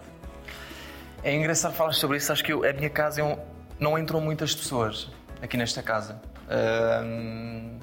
É 1.25 1.35
engraçado 1.35 1.73
falar 1.75 1.93
sobre 1.93 2.19
isso. 2.19 2.31
Acho 2.33 2.45
que 2.45 2.53
eu- 2.53 2.63
a 2.69 2.73
minha 2.75 2.91
casa 2.91 3.21
é 3.21 3.25
um- 3.25 3.39
não 3.81 3.99
entram 3.99 4.21
muitas 4.21 4.55
pessoas 4.55 5.09
aqui 5.41 5.57
nesta 5.57 5.83
casa. 5.83 6.21
Ahm, 6.51 7.79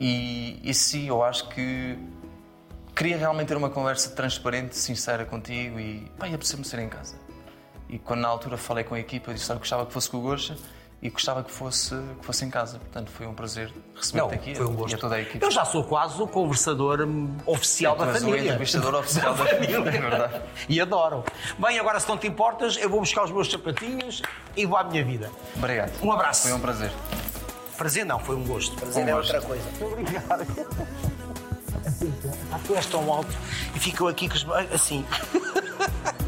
e, 0.00 0.58
e 0.62 0.74
sim, 0.74 1.06
eu 1.08 1.22
acho 1.22 1.48
que 1.50 1.96
queria 2.96 3.16
realmente 3.16 3.48
ter 3.48 3.56
uma 3.56 3.70
conversa 3.70 4.10
transparente, 4.10 4.76
sincera 4.76 5.24
contigo 5.24 5.78
e 5.78 6.10
pá, 6.18 6.26
ia 6.28 6.36
me 6.36 6.44
ser 6.44 6.78
em 6.80 6.88
casa. 6.88 7.16
E 7.94 7.98
quando 8.00 8.22
na 8.22 8.28
altura 8.28 8.56
falei 8.56 8.82
com 8.82 8.96
a 8.96 8.98
equipa, 8.98 9.30
eu 9.30 9.34
disse 9.34 9.48
olha, 9.52 9.60
gostava 9.60 9.86
que 9.86 9.92
fosse 9.92 10.10
com 10.10 10.16
o 10.16 10.20
Gosta 10.20 10.56
e 11.00 11.08
gostava 11.10 11.44
que 11.44 11.50
fosse, 11.52 11.94
que 12.18 12.26
fosse 12.26 12.44
em 12.44 12.50
casa. 12.50 12.80
Portanto, 12.80 13.08
foi 13.12 13.24
um 13.24 13.32
prazer 13.32 13.72
receber-te 13.94 14.34
aqui 14.34 14.54
foi 14.56 14.66
um 14.66 14.72
e 14.72 14.76
gosto. 14.76 14.96
a 14.96 14.98
toda 14.98 15.14
a 15.14 15.20
equipa. 15.20 15.46
Eu 15.46 15.50
já 15.52 15.64
sou 15.64 15.84
quase 15.84 16.20
o 16.20 16.26
conversador 16.26 17.06
oficial 17.46 17.94
da 17.94 18.06
Tu 18.06 18.10
és 18.10 18.16
o 18.16 18.20
família. 18.26 18.42
entrevistador 18.46 18.94
oficial 18.96 19.34
da 19.34 19.46
família, 19.46 19.76
é 19.76 19.80
verdade. 19.80 20.42
E 20.68 20.80
adoro. 20.80 21.22
Bem, 21.56 21.78
agora 21.78 22.00
se 22.00 22.08
não 22.08 22.18
te 22.18 22.26
importas, 22.26 22.76
eu 22.78 22.90
vou 22.90 22.98
buscar 22.98 23.22
os 23.22 23.30
meus 23.30 23.48
sapatinhos 23.48 24.22
e 24.56 24.66
vou 24.66 24.76
à 24.76 24.82
minha 24.82 25.04
vida. 25.04 25.30
Obrigado. 25.54 25.92
Um 26.02 26.10
abraço. 26.10 26.42
Foi 26.48 26.52
um 26.52 26.60
prazer. 26.60 26.90
Prazer 27.76 28.04
não, 28.04 28.18
foi 28.18 28.34
um 28.34 28.44
gosto. 28.44 28.74
Prazer 28.74 29.04
Um 29.04 29.08
é 29.08 29.12
gosto. 29.12 29.34
outra 29.34 29.46
coisa. 29.48 29.64
Obrigado. 29.80 30.44
Assim, 31.86 32.12
tu 32.66 32.74
és 32.74 32.86
tão 32.86 33.12
alto 33.12 33.30
e 33.74 33.78
ficam 33.78 34.08
aqui 34.08 34.26
com 34.28 34.34
os... 34.34 34.44
assim. 34.72 35.04